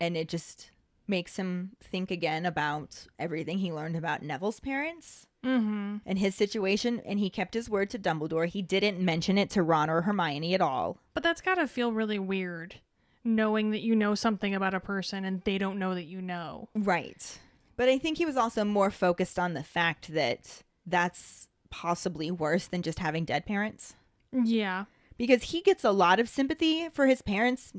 and 0.00 0.16
it 0.16 0.28
just 0.28 0.70
makes 1.06 1.36
him 1.36 1.72
think 1.82 2.10
again 2.10 2.46
about 2.46 3.06
everything 3.18 3.58
he 3.58 3.70
learned 3.72 3.96
about 3.96 4.22
Neville's 4.22 4.60
parents 4.60 5.26
Mm-hmm. 5.44 5.96
and 6.06 6.18
his 6.18 6.34
situation. 6.34 7.02
And 7.04 7.18
he 7.18 7.28
kept 7.28 7.52
his 7.52 7.68
word 7.68 7.90
to 7.90 7.98
Dumbledore. 7.98 8.46
He 8.46 8.62
didn't 8.62 8.98
mention 8.98 9.36
it 9.36 9.50
to 9.50 9.62
Ron 9.62 9.90
or 9.90 10.00
Hermione 10.00 10.54
at 10.54 10.62
all. 10.62 10.96
But 11.12 11.22
that's 11.22 11.42
got 11.42 11.56
to 11.56 11.68
feel 11.68 11.92
really 11.92 12.18
weird, 12.18 12.76
knowing 13.24 13.70
that 13.72 13.82
you 13.82 13.94
know 13.94 14.14
something 14.14 14.54
about 14.54 14.72
a 14.72 14.80
person 14.80 15.26
and 15.26 15.42
they 15.42 15.58
don't 15.58 15.78
know 15.78 15.94
that 15.94 16.04
you 16.04 16.22
know. 16.22 16.70
Right. 16.74 17.38
But 17.76 17.90
I 17.90 17.98
think 17.98 18.16
he 18.16 18.24
was 18.24 18.38
also 18.38 18.64
more 18.64 18.90
focused 18.90 19.38
on 19.38 19.52
the 19.52 19.62
fact 19.62 20.14
that 20.14 20.62
that's 20.86 21.48
possibly 21.74 22.30
worse 22.30 22.66
than 22.68 22.82
just 22.82 23.00
having 23.00 23.24
dead 23.24 23.44
parents. 23.46 23.94
Yeah. 24.32 24.84
because 25.16 25.44
he 25.44 25.60
gets 25.60 25.84
a 25.84 25.90
lot 25.92 26.18
of 26.20 26.28
sympathy 26.28 26.88
for 26.88 27.06
his 27.06 27.22
parents 27.22 27.72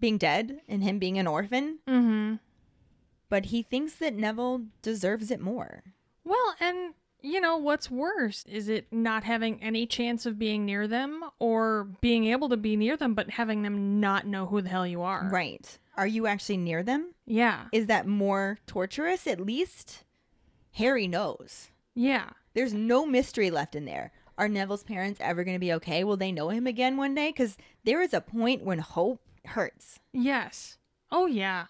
being 0.00 0.16
dead 0.18 0.60
and 0.68 0.82
him 0.82 0.98
being 0.98 1.18
an 1.18 1.26
orphan, 1.26 1.78
Mm-hmm. 1.88 2.34
but 3.28 3.46
he 3.46 3.62
thinks 3.62 3.94
that 3.94 4.14
Neville 4.14 4.62
deserves 4.82 5.30
it 5.30 5.40
more. 5.40 5.82
Well, 6.24 6.54
and 6.60 6.94
you 7.20 7.40
know 7.40 7.56
what's 7.56 7.90
worse? 7.90 8.44
Is 8.48 8.68
it 8.68 8.86
not 8.92 9.24
having 9.24 9.60
any 9.62 9.86
chance 9.86 10.24
of 10.24 10.38
being 10.38 10.64
near 10.64 10.86
them 10.86 11.24
or 11.40 11.88
being 12.00 12.26
able 12.26 12.48
to 12.50 12.56
be 12.56 12.76
near 12.76 12.96
them 12.96 13.14
but 13.14 13.30
having 13.30 13.62
them 13.62 13.98
not 14.00 14.24
know 14.26 14.46
who 14.46 14.62
the 14.62 14.68
hell 14.68 14.86
you 14.86 15.02
are? 15.02 15.28
Right. 15.32 15.78
Are 15.96 16.06
you 16.06 16.28
actually 16.28 16.58
near 16.58 16.84
them? 16.84 17.12
Yeah. 17.26 17.64
Is 17.72 17.86
that 17.86 18.06
more 18.06 18.58
torturous? 18.68 19.26
At 19.26 19.40
least 19.40 20.04
Harry 20.74 21.08
knows. 21.08 21.70
Yeah. 21.98 22.30
There's 22.54 22.72
no 22.72 23.04
mystery 23.04 23.50
left 23.50 23.74
in 23.74 23.84
there. 23.84 24.12
Are 24.38 24.48
Neville's 24.48 24.84
parents 24.84 25.20
ever 25.20 25.42
going 25.42 25.56
to 25.56 25.60
be 25.60 25.72
okay? 25.74 26.04
Will 26.04 26.16
they 26.16 26.30
know 26.30 26.48
him 26.50 26.66
again 26.66 26.96
one 26.96 27.14
day? 27.14 27.30
Because 27.30 27.56
there 27.84 28.00
is 28.00 28.14
a 28.14 28.20
point 28.20 28.62
when 28.62 28.78
hope 28.78 29.20
hurts. 29.44 29.98
Yes. 30.12 30.78
Oh, 31.10 31.26
yeah. 31.26 31.66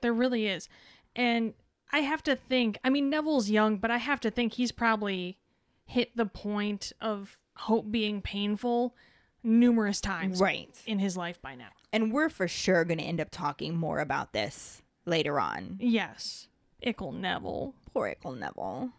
There 0.00 0.12
really 0.12 0.46
is. 0.46 0.68
And 1.16 1.54
I 1.92 1.98
have 1.98 2.22
to 2.24 2.36
think, 2.36 2.78
I 2.84 2.90
mean, 2.90 3.10
Neville's 3.10 3.50
young, 3.50 3.78
but 3.78 3.90
I 3.90 3.96
have 3.98 4.20
to 4.20 4.30
think 4.30 4.52
he's 4.52 4.70
probably 4.70 5.36
hit 5.84 6.16
the 6.16 6.26
point 6.26 6.92
of 7.00 7.38
hope 7.56 7.90
being 7.90 8.22
painful 8.22 8.94
numerous 9.42 10.00
times 10.00 10.40
Right. 10.40 10.70
in 10.86 11.00
his 11.00 11.16
life 11.16 11.42
by 11.42 11.56
now. 11.56 11.70
And 11.92 12.12
we're 12.12 12.28
for 12.28 12.46
sure 12.46 12.84
going 12.84 12.98
to 12.98 13.04
end 13.04 13.20
up 13.20 13.30
talking 13.30 13.76
more 13.76 13.98
about 13.98 14.32
this 14.32 14.80
later 15.06 15.40
on. 15.40 15.78
Yes. 15.80 16.46
Ickle 16.80 17.12
Neville. 17.12 17.74
Poor 17.92 18.06
Ickle 18.08 18.36
Neville. 18.38 18.90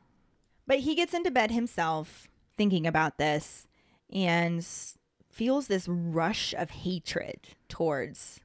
But 0.68 0.80
he 0.80 0.96
gets 0.96 1.14
into 1.14 1.32
bed 1.32 1.52
himself, 1.52 2.28
thinking 2.58 2.88
about 2.88 3.18
this, 3.18 3.68
and 4.12 4.66
feels 5.30 5.68
this 5.68 5.88
rush 5.88 6.54
of 6.58 6.70
hatred 6.70 7.40
towards 7.68 8.40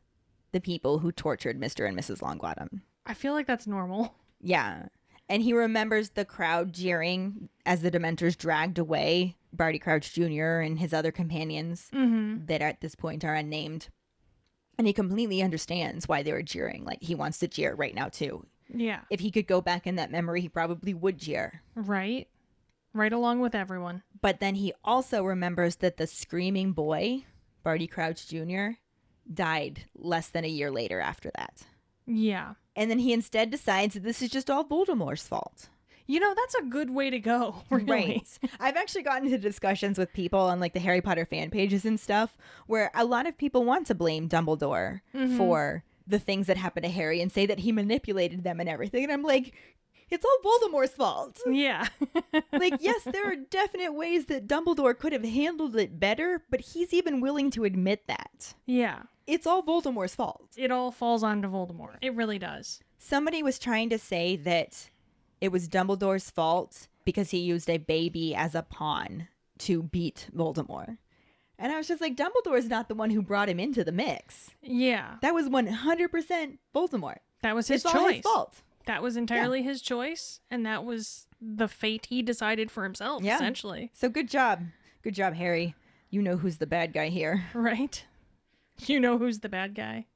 the 0.52 0.60
people 0.60 0.98
who 1.00 1.12
tortured 1.12 1.60
Mr. 1.60 1.86
and 1.86 1.96
Mrs. 1.98 2.20
Longbottom. 2.20 2.80
I 3.06 3.14
feel 3.14 3.34
like 3.34 3.46
that's 3.46 3.66
normal. 3.66 4.14
Yeah. 4.40 4.86
And 5.28 5.42
he 5.42 5.52
remembers 5.52 6.10
the 6.10 6.24
crowd 6.24 6.72
jeering 6.72 7.50
as 7.66 7.82
the 7.82 7.90
Dementors 7.90 8.36
dragged 8.36 8.78
away 8.78 9.36
Barty 9.52 9.78
Crouch 9.78 10.12
Jr. 10.14 10.60
and 10.60 10.78
his 10.78 10.94
other 10.94 11.12
companions 11.12 11.90
Mm-hmm. 11.94 12.46
that 12.46 12.62
at 12.62 12.80
this 12.80 12.94
point 12.94 13.24
are 13.24 13.34
unnamed. 13.34 13.88
And 14.78 14.86
he 14.86 14.92
completely 14.92 15.42
understands 15.42 16.08
why 16.08 16.22
they 16.22 16.32
were 16.32 16.42
jeering. 16.42 16.84
Like, 16.84 17.02
he 17.02 17.14
wants 17.14 17.38
to 17.40 17.48
jeer 17.48 17.74
right 17.74 17.94
now, 17.94 18.08
too. 18.08 18.46
Yeah. 18.72 19.00
If 19.10 19.20
he 19.20 19.30
could 19.30 19.46
go 19.46 19.60
back 19.60 19.86
in 19.86 19.96
that 19.96 20.10
memory, 20.10 20.40
he 20.40 20.48
probably 20.48 20.94
would 20.94 21.18
jeer. 21.18 21.62
Right. 21.74 22.28
Right 22.92 23.12
along 23.12 23.40
with 23.40 23.54
everyone. 23.54 24.02
But 24.20 24.40
then 24.40 24.54
he 24.54 24.72
also 24.84 25.24
remembers 25.24 25.76
that 25.76 25.96
the 25.96 26.06
screaming 26.06 26.72
boy, 26.72 27.24
Barty 27.62 27.86
Crouch 27.86 28.26
Jr., 28.26 28.70
died 29.32 29.84
less 29.94 30.28
than 30.28 30.44
a 30.44 30.48
year 30.48 30.70
later 30.70 31.00
after 31.00 31.30
that. 31.36 31.62
Yeah. 32.06 32.54
And 32.74 32.90
then 32.90 32.98
he 32.98 33.12
instead 33.12 33.50
decides 33.50 33.94
that 33.94 34.02
this 34.02 34.22
is 34.22 34.30
just 34.30 34.50
all 34.50 34.64
Voldemort's 34.64 35.26
fault. 35.26 35.68
You 36.06 36.20
know, 36.20 36.34
that's 36.34 36.54
a 36.54 36.62
good 36.62 36.88
way 36.88 37.10
to 37.10 37.18
go, 37.18 37.56
really. 37.70 37.86
Right. 37.86 38.38
I've 38.58 38.76
actually 38.76 39.02
gotten 39.02 39.26
into 39.26 39.38
discussions 39.38 39.98
with 39.98 40.12
people 40.14 40.40
on 40.40 40.58
like 40.58 40.72
the 40.72 40.80
Harry 40.80 41.02
Potter 41.02 41.26
fan 41.26 41.50
pages 41.50 41.84
and 41.84 42.00
stuff 42.00 42.38
where 42.66 42.90
a 42.94 43.04
lot 43.04 43.26
of 43.26 43.36
people 43.36 43.64
want 43.64 43.86
to 43.88 43.94
blame 43.94 44.28
Dumbledore 44.28 45.02
mm-hmm. 45.14 45.36
for 45.36 45.84
the 46.08 46.18
things 46.18 46.46
that 46.46 46.56
happened 46.56 46.84
to 46.84 46.90
Harry 46.90 47.20
and 47.20 47.30
say 47.30 47.46
that 47.46 47.60
he 47.60 47.72
manipulated 47.72 48.44
them 48.44 48.60
and 48.60 48.68
everything. 48.68 49.04
And 49.04 49.12
I'm 49.12 49.22
like, 49.22 49.54
it's 50.10 50.24
all 50.24 50.58
Voldemort's 50.60 50.94
fault. 50.94 51.38
Yeah. 51.46 51.86
like, 52.52 52.74
yes, 52.80 53.04
there 53.04 53.30
are 53.30 53.36
definite 53.50 53.92
ways 53.92 54.26
that 54.26 54.46
Dumbledore 54.46 54.98
could 54.98 55.12
have 55.12 55.24
handled 55.24 55.76
it 55.76 56.00
better, 56.00 56.44
but 56.50 56.60
he's 56.60 56.94
even 56.94 57.20
willing 57.20 57.50
to 57.52 57.64
admit 57.64 58.06
that. 58.06 58.54
yeah. 58.66 59.02
It's 59.26 59.46
all 59.46 59.62
Voldemort's 59.62 60.14
fault. 60.14 60.46
It 60.56 60.70
all 60.70 60.90
falls 60.90 61.22
onto 61.22 61.50
Voldemort. 61.50 61.96
It 62.00 62.14
really 62.14 62.38
does. 62.38 62.80
Somebody 62.98 63.42
was 63.42 63.58
trying 63.58 63.90
to 63.90 63.98
say 63.98 64.36
that 64.36 64.88
it 65.42 65.52
was 65.52 65.68
Dumbledore's 65.68 66.30
fault 66.30 66.88
because 67.04 67.30
he 67.30 67.38
used 67.40 67.68
a 67.68 67.76
baby 67.76 68.34
as 68.34 68.54
a 68.54 68.62
pawn 68.62 69.28
to 69.58 69.82
beat 69.82 70.28
Voldemort. 70.34 70.96
And 71.58 71.72
I 71.72 71.76
was 71.76 71.88
just 71.88 72.00
like, 72.00 72.16
Dumbledore's 72.16 72.68
not 72.68 72.88
the 72.88 72.94
one 72.94 73.10
who 73.10 73.20
brought 73.20 73.48
him 73.48 73.58
into 73.58 73.82
the 73.82 73.90
mix. 73.92 74.50
Yeah. 74.62 75.16
That 75.22 75.34
was 75.34 75.48
100% 75.48 76.58
Voldemort. 76.74 77.16
That 77.42 77.54
was 77.54 77.66
his 77.68 77.84
it's 77.84 77.92
choice. 77.92 78.16
his 78.16 78.22
fault. 78.22 78.54
That 78.86 79.02
was 79.02 79.16
entirely 79.16 79.62
his 79.62 79.82
choice, 79.82 80.40
and 80.50 80.64
that 80.64 80.84
was 80.84 81.26
the 81.40 81.68
fate 81.68 82.06
he 82.06 82.22
decided 82.22 82.70
for 82.70 82.84
himself, 82.84 83.22
Yeah. 83.22 83.34
essentially. 83.36 83.90
So 83.92 84.08
good 84.08 84.28
job. 84.28 84.62
Good 85.02 85.14
job, 85.14 85.34
Harry. 85.34 85.74
You 86.10 86.22
know 86.22 86.36
who's 86.38 86.56
the 86.58 86.66
bad 86.66 86.92
guy 86.92 87.08
here. 87.08 87.44
Right? 87.54 88.02
You 88.86 88.98
know 89.00 89.18
who's 89.18 89.40
the 89.40 89.48
bad 89.48 89.74
guy, 89.74 90.06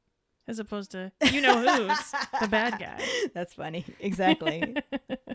as 0.47 0.59
opposed 0.61 0.93
to 0.93 1.11
you 1.33 1.41
know 1.41 1.59
who's 1.59 2.13
the 2.41 2.47
bad 2.49 2.79
guy. 2.79 3.05
That's 3.35 3.55
funny. 3.55 3.85
Exactly. 4.01 4.77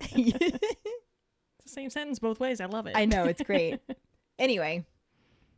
It's 0.02 1.63
the 1.63 1.70
same 1.70 1.89
sentence 1.89 2.20
both 2.20 2.39
ways. 2.39 2.62
I 2.62 2.65
love 2.65 2.88
it. 2.88 2.93
I 2.96 3.06
know, 3.06 3.26
it's 3.26 3.41
great. 3.43 3.80
anyway, 4.39 4.86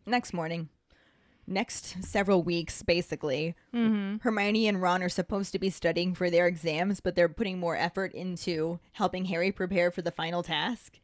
next 0.06 0.34
morning, 0.34 0.70
next 1.48 2.04
several 2.04 2.44
weeks, 2.44 2.82
basically, 2.84 3.56
Mm-hmm. 3.74 4.18
Hermione 4.22 4.68
and 4.68 4.82
Ron 4.82 5.04
are 5.04 5.10
supposed 5.10 5.52
to 5.54 5.60
be 5.60 5.70
studying 5.70 6.14
for 6.16 6.30
their 6.30 6.48
exams, 6.48 7.00
but 7.00 7.16
they're 7.16 7.30
putting 7.30 7.60
more 7.60 7.76
effort 7.76 8.14
into 8.14 8.80
helping 8.94 9.26
Harry 9.26 9.52
prepare 9.52 9.92
for 9.92 10.02
the 10.02 10.12
final 10.12 10.44
task, 10.44 11.00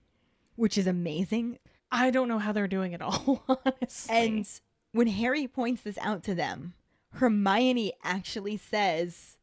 which 0.56 0.78
is 0.78 0.88
amazing. 0.88 1.60
I 1.92 2.12
don't 2.12 2.28
know 2.28 2.40
how 2.40 2.52
they're 2.52 2.68
doing 2.68 2.94
it 2.94 3.02
all, 3.02 3.44
honestly. 3.66 4.16
And 4.16 4.48
when 4.92 5.08
Harry 5.08 5.48
points 5.48 5.82
this 5.84 5.98
out 6.00 6.24
to 6.24 6.36
them, 6.36 6.74
Hermione 7.14 7.94
actually 8.04 8.58
says, 8.58 9.38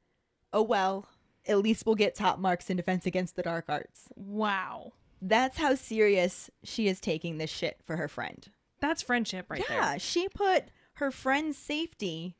Oh, 0.52 0.62
well, 0.62 1.06
at 1.46 1.58
least 1.58 1.86
we'll 1.86 1.94
get 1.94 2.14
top 2.14 2.38
marks 2.38 2.68
in 2.68 2.76
Defense 2.76 3.06
Against 3.06 3.36
the 3.36 3.42
Dark 3.42 3.64
Arts. 3.68 4.08
wow, 4.16 4.92
That's 5.22 5.56
how 5.58 5.74
serious 5.74 6.50
she 6.62 6.88
is 6.88 7.00
taking 7.00 7.38
this 7.38 7.48
shit 7.50 7.78
for 7.86 7.96
her 7.96 8.08
friend. 8.08 8.46
That's 8.82 9.00
friendship 9.02 9.46
right 9.48 9.60
yeah, 9.60 9.66
there. 9.68 9.78
Yeah, 9.78 9.96
she 9.98 10.28
put 10.28 10.64
her 10.94 11.10
friend's 11.10 11.56
safety 11.56 12.36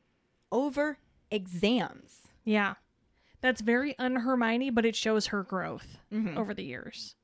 over 0.51 0.99
exams. 1.31 2.29
Yeah, 2.45 2.75
that's 3.41 3.63
very 3.63 3.99
un 3.99 4.17
Hermione, 4.17 4.69
but 4.71 4.85
it 4.85 4.95
shows 4.95 5.29
her 5.29 5.43
growth 5.43 5.97
Mhm. 6.13 6.37
over 6.37 6.53
the 6.53 6.65
years. 6.65 7.15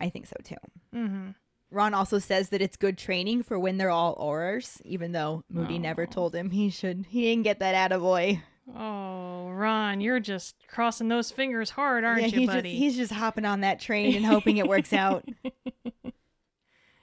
I 0.00 0.08
think 0.08 0.26
so 0.26 0.36
too. 0.44 0.56
Mm-hmm. 0.94 1.30
Ron 1.72 1.94
also 1.94 2.18
says 2.18 2.48
that 2.50 2.62
it's 2.62 2.76
good 2.76 2.98
training 2.98 3.42
for 3.42 3.58
when 3.58 3.76
they're 3.78 3.90
all 3.90 4.16
aurors, 4.16 4.80
even 4.84 5.12
though 5.12 5.44
Moody 5.48 5.78
never 5.78 6.04
told 6.06 6.34
him 6.34 6.50
he 6.50 6.68
should. 6.70 7.06
He 7.08 7.22
didn't 7.22 7.44
get 7.44 7.60
that 7.60 7.90
attaboy. 7.90 8.42
Oh, 8.76 9.48
Ron, 9.50 10.00
you're 10.00 10.20
just 10.20 10.56
crossing 10.68 11.08
those 11.08 11.30
fingers 11.30 11.70
hard, 11.70 12.04
aren't 12.04 12.22
yeah, 12.22 12.26
you, 12.28 12.38
he's 12.40 12.48
buddy? 12.48 12.70
Just, 12.70 12.78
he's 12.82 12.96
just 12.96 13.12
hopping 13.12 13.44
on 13.44 13.60
that 13.60 13.80
train 13.80 14.16
and 14.16 14.24
hoping 14.24 14.56
it 14.56 14.68
works 14.68 14.92
out. 14.92 15.28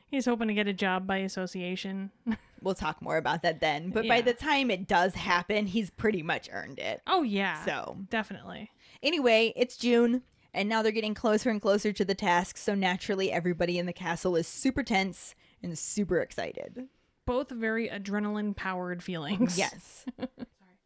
He's 0.09 0.25
hoping 0.25 0.47
to 0.47 0.53
get 0.53 0.67
a 0.67 0.73
job 0.73 1.05
by 1.07 1.17
association. 1.17 2.11
We'll 2.59 2.73
talk 2.73 3.03
more 3.03 3.17
about 3.17 3.43
that 3.43 3.59
then. 3.61 3.91
But 3.91 4.07
by 4.07 4.21
the 4.21 4.33
time 4.33 4.71
it 4.71 4.87
does 4.87 5.13
happen, 5.13 5.67
he's 5.67 5.91
pretty 5.91 6.23
much 6.23 6.49
earned 6.51 6.79
it. 6.79 7.01
oh 7.05 7.21
yeah, 7.21 7.63
So, 7.65 7.99
definitely. 8.09 8.71
anyway, 9.03 9.53
it's 9.55 9.77
June, 9.77 10.23
and 10.55 10.67
now 10.67 10.81
they're 10.81 10.91
getting 10.91 11.13
closer 11.13 11.51
and 11.51 11.61
closer 11.61 11.93
to 11.93 12.03
the 12.03 12.15
task. 12.15 12.57
So, 12.57 12.73
naturally, 12.73 13.31
everybody 13.31 13.77
in 13.77 13.85
the 13.85 13.93
castle 13.93 14.35
is 14.35 14.47
super 14.47 14.81
tense 14.81 15.35
and 15.61 15.77
super 15.77 16.19
excited. 16.19 16.87
Both 17.27 17.51
very 17.51 17.89
adrenaline 17.89 18.55
powered 18.55 19.03
feelings. 19.03 19.55
Yes. 19.55 20.05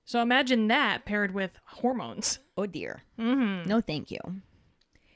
So 0.03 0.21
imagine 0.21 0.67
that 0.67 1.05
paired 1.05 1.33
with 1.33 1.51
hormones. 1.65 2.39
Oh, 2.57 2.65
dear. 2.65 3.03
Mm-hmm. 3.17 3.69
No, 3.69 3.79
thank 3.79 4.11
you. 4.11 4.19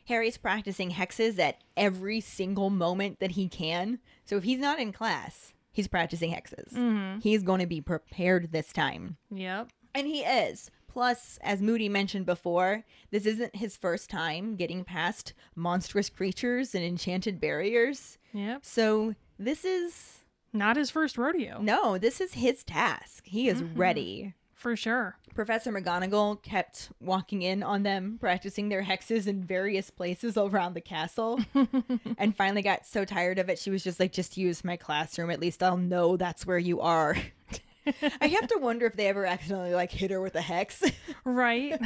Harry's 0.05 0.37
practicing 0.37 0.91
hexes 0.91 1.39
at 1.39 1.61
every 1.75 2.21
single 2.21 2.69
moment 2.69 3.19
that 3.19 3.31
he 3.31 3.47
can. 3.47 3.99
So, 4.25 4.37
if 4.37 4.43
he's 4.43 4.59
not 4.59 4.79
in 4.79 4.91
class, 4.91 5.53
he's 5.71 5.87
practicing 5.87 6.31
hexes. 6.31 6.73
Mm-hmm. 6.73 7.19
He's 7.19 7.43
going 7.43 7.59
to 7.59 7.67
be 7.67 7.81
prepared 7.81 8.51
this 8.51 8.71
time. 8.71 9.17
Yep. 9.31 9.69
And 9.93 10.07
he 10.07 10.21
is. 10.21 10.71
Plus, 10.87 11.37
as 11.41 11.61
Moody 11.61 11.89
mentioned 11.89 12.25
before, 12.25 12.85
this 13.11 13.25
isn't 13.25 13.57
his 13.57 13.75
first 13.75 14.09
time 14.09 14.55
getting 14.55 14.83
past 14.85 15.33
monstrous 15.55 16.09
creatures 16.09 16.73
and 16.73 16.85
enchanted 16.85 17.41
barriers. 17.41 18.17
Yep. 18.33 18.63
So, 18.63 19.15
this 19.37 19.65
is. 19.65 20.19
Not 20.53 20.77
his 20.77 20.89
first 20.89 21.17
rodeo. 21.17 21.59
No, 21.61 21.97
this 21.97 22.21
is 22.21 22.35
his 22.35 22.63
task. 22.63 23.23
He 23.25 23.49
is 23.49 23.61
ready. 23.61 24.35
For 24.65 24.75
sure. 24.75 25.15
Professor 25.35 25.71
McGonagall 25.71 26.41
kept 26.41 26.89
walking 26.99 27.43
in 27.43 27.61
on 27.61 27.83
them, 27.83 28.17
practicing 28.19 28.69
their 28.69 28.81
hexes 28.81 29.27
in 29.27 29.43
various 29.43 29.91
places 29.91 30.37
around 30.37 30.73
the 30.73 30.81
castle, 30.81 31.39
and 32.17 32.35
finally 32.35 32.63
got 32.63 32.83
so 32.83 33.05
tired 33.05 33.37
of 33.37 33.47
it, 33.47 33.59
she 33.59 33.69
was 33.69 33.83
just 33.83 33.99
like, 33.99 34.11
just 34.11 34.37
use 34.37 34.63
my 34.63 34.75
classroom. 34.75 35.29
At 35.29 35.39
least 35.39 35.61
I'll 35.61 35.77
know 35.77 36.17
that's 36.17 36.47
where 36.47 36.57
you 36.57 36.81
are. 36.81 37.15
I 38.19 38.25
have 38.25 38.47
to 38.47 38.57
wonder 38.57 38.87
if 38.87 38.95
they 38.95 39.05
ever 39.05 39.27
accidentally 39.27 39.75
like 39.75 39.91
hit 39.91 40.09
her 40.09 40.19
with 40.19 40.33
a 40.33 40.41
hex. 40.41 40.81
Right. 41.25 41.79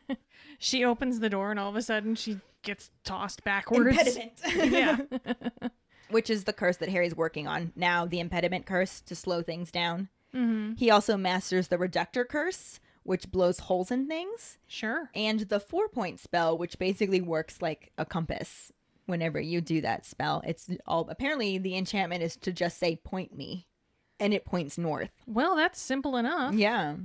she 0.58 0.84
opens 0.84 1.20
the 1.20 1.30
door 1.30 1.52
and 1.52 1.60
all 1.60 1.70
of 1.70 1.76
a 1.76 1.82
sudden 1.82 2.16
she 2.16 2.40
gets 2.64 2.90
tossed 3.04 3.44
backwards. 3.44 3.96
Impediment. 3.98 4.32
Yeah. 4.72 4.96
which 6.10 6.28
is 6.28 6.42
the 6.42 6.52
curse 6.52 6.78
that 6.78 6.88
Harry's 6.88 7.14
working 7.14 7.46
on 7.46 7.72
now, 7.76 8.04
the 8.04 8.18
impediment 8.18 8.66
curse 8.66 9.00
to 9.02 9.14
slow 9.14 9.42
things 9.42 9.70
down. 9.70 10.08
Mm-hmm. 10.36 10.74
He 10.76 10.90
also 10.90 11.16
masters 11.16 11.68
the 11.68 11.78
reductor 11.78 12.24
curse, 12.24 12.78
which 13.04 13.30
blows 13.30 13.60
holes 13.60 13.90
in 13.90 14.06
things, 14.08 14.58
Sure. 14.66 15.10
and 15.14 15.40
the 15.40 15.60
four 15.60 15.88
point 15.88 16.20
spell, 16.20 16.58
which 16.58 16.78
basically 16.78 17.20
works 17.20 17.62
like 17.62 17.92
a 17.96 18.04
compass. 18.04 18.72
Whenever 19.06 19.40
you 19.40 19.60
do 19.60 19.80
that 19.82 20.04
spell, 20.04 20.42
it's 20.44 20.68
all 20.86 21.08
apparently 21.08 21.58
the 21.58 21.76
enchantment 21.76 22.22
is 22.24 22.36
to 22.38 22.52
just 22.52 22.76
say 22.78 22.96
point 22.96 23.36
me, 23.36 23.66
and 24.18 24.34
it 24.34 24.44
points 24.44 24.76
north. 24.76 25.10
Well, 25.26 25.54
that's 25.54 25.80
simple 25.80 26.16
enough. 26.16 26.54
Yeah. 26.54 26.96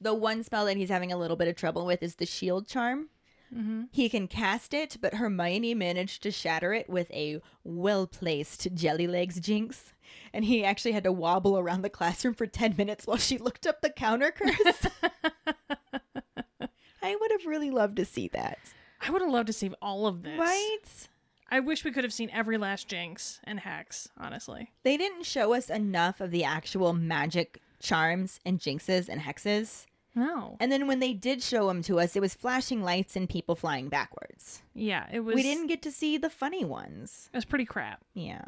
The 0.00 0.14
one 0.14 0.42
spell 0.42 0.64
that 0.66 0.76
he's 0.78 0.88
having 0.88 1.12
a 1.12 1.18
little 1.18 1.36
bit 1.36 1.48
of 1.48 1.56
trouble 1.56 1.84
with 1.84 2.02
is 2.02 2.14
the 2.16 2.24
shield 2.26 2.66
charm. 2.66 3.10
Mm-hmm. 3.54 3.82
He 3.90 4.08
can 4.08 4.26
cast 4.26 4.74
it, 4.74 4.96
but 5.00 5.14
Hermione 5.14 5.74
managed 5.74 6.22
to 6.24 6.30
shatter 6.30 6.72
it 6.72 6.88
with 6.88 7.10
a 7.10 7.40
well 7.62 8.06
placed 8.06 8.74
jelly 8.74 9.06
legs 9.06 9.38
jinx. 9.40 9.92
And 10.32 10.44
he 10.44 10.64
actually 10.64 10.92
had 10.92 11.04
to 11.04 11.12
wobble 11.12 11.58
around 11.58 11.82
the 11.82 11.90
classroom 11.90 12.34
for 12.34 12.46
10 12.46 12.74
minutes 12.76 13.06
while 13.06 13.16
she 13.16 13.38
looked 13.38 13.66
up 13.66 13.80
the 13.80 13.90
counter 13.90 14.30
curse. 14.30 14.86
I 17.02 17.16
would 17.16 17.30
have 17.32 17.46
really 17.46 17.70
loved 17.70 17.96
to 17.96 18.04
see 18.04 18.28
that. 18.28 18.58
I 19.00 19.10
would 19.10 19.22
have 19.22 19.30
loved 19.30 19.48
to 19.48 19.52
see 19.52 19.70
all 19.82 20.06
of 20.06 20.22
this. 20.22 20.38
Right? 20.38 21.08
I 21.50 21.60
wish 21.60 21.84
we 21.84 21.92
could 21.92 22.04
have 22.04 22.12
seen 22.12 22.30
every 22.32 22.58
last 22.58 22.88
Jinx 22.88 23.40
and 23.44 23.60
Hex, 23.60 24.08
honestly. 24.18 24.72
They 24.82 24.96
didn't 24.96 25.26
show 25.26 25.54
us 25.54 25.70
enough 25.70 26.20
of 26.20 26.30
the 26.30 26.44
actual 26.44 26.92
magic 26.92 27.60
charms 27.80 28.40
and 28.44 28.58
jinxes 28.58 29.08
and 29.08 29.20
hexes. 29.20 29.86
No. 30.14 30.56
And 30.60 30.70
then 30.70 30.86
when 30.86 31.00
they 31.00 31.12
did 31.12 31.42
show 31.42 31.66
them 31.66 31.82
to 31.82 31.98
us, 31.98 32.14
it 32.14 32.20
was 32.20 32.34
flashing 32.34 32.82
lights 32.82 33.16
and 33.16 33.28
people 33.28 33.56
flying 33.56 33.88
backwards. 33.88 34.62
Yeah, 34.74 35.06
it 35.12 35.20
was. 35.20 35.34
we 35.34 35.42
didn't 35.42 35.66
get 35.66 35.82
to 35.82 35.90
see 35.90 36.16
the 36.16 36.30
funny 36.30 36.64
ones. 36.64 37.30
It 37.32 37.36
was 37.36 37.44
pretty 37.44 37.64
crap. 37.64 38.04
Yeah. 38.14 38.44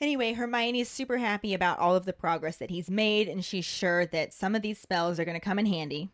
Anyway, 0.00 0.32
Hermione's 0.32 0.88
super 0.88 1.18
happy 1.18 1.52
about 1.54 1.78
all 1.78 1.94
of 1.94 2.06
the 2.06 2.12
progress 2.12 2.56
that 2.56 2.70
he's 2.70 2.90
made, 2.90 3.28
and 3.28 3.44
she's 3.44 3.66
sure 3.66 4.06
that 4.06 4.32
some 4.32 4.54
of 4.54 4.62
these 4.62 4.78
spells 4.78 5.20
are 5.20 5.24
going 5.24 5.38
to 5.38 5.44
come 5.44 5.58
in 5.58 5.66
handy. 5.66 6.10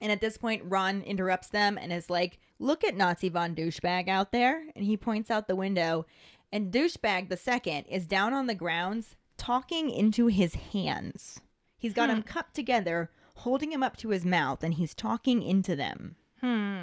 And 0.00 0.12
at 0.12 0.20
this 0.20 0.36
point, 0.36 0.62
Ron 0.64 1.02
interrupts 1.02 1.48
them 1.48 1.76
and 1.76 1.92
is 1.92 2.08
like, 2.08 2.38
Look 2.58 2.84
at 2.84 2.96
Nazi 2.96 3.28
von 3.28 3.54
Douchebag 3.54 4.08
out 4.08 4.32
there. 4.32 4.64
And 4.76 4.84
he 4.84 4.96
points 4.96 5.30
out 5.30 5.48
the 5.48 5.56
window. 5.56 6.06
And 6.52 6.72
Douchebag 6.72 7.28
the 7.28 7.36
second 7.36 7.84
is 7.86 8.06
down 8.06 8.32
on 8.32 8.46
the 8.46 8.54
grounds 8.54 9.16
talking 9.36 9.90
into 9.90 10.28
his 10.28 10.54
hands. 10.54 11.40
He's 11.76 11.92
got 11.92 12.06
them 12.06 12.22
cupped 12.22 12.54
together, 12.54 13.10
holding 13.36 13.72
him 13.72 13.82
up 13.82 13.96
to 13.98 14.08
his 14.10 14.24
mouth, 14.24 14.62
and 14.62 14.74
he's 14.74 14.94
talking 14.94 15.42
into 15.42 15.74
them. 15.76 16.16
Hmm. 16.40 16.82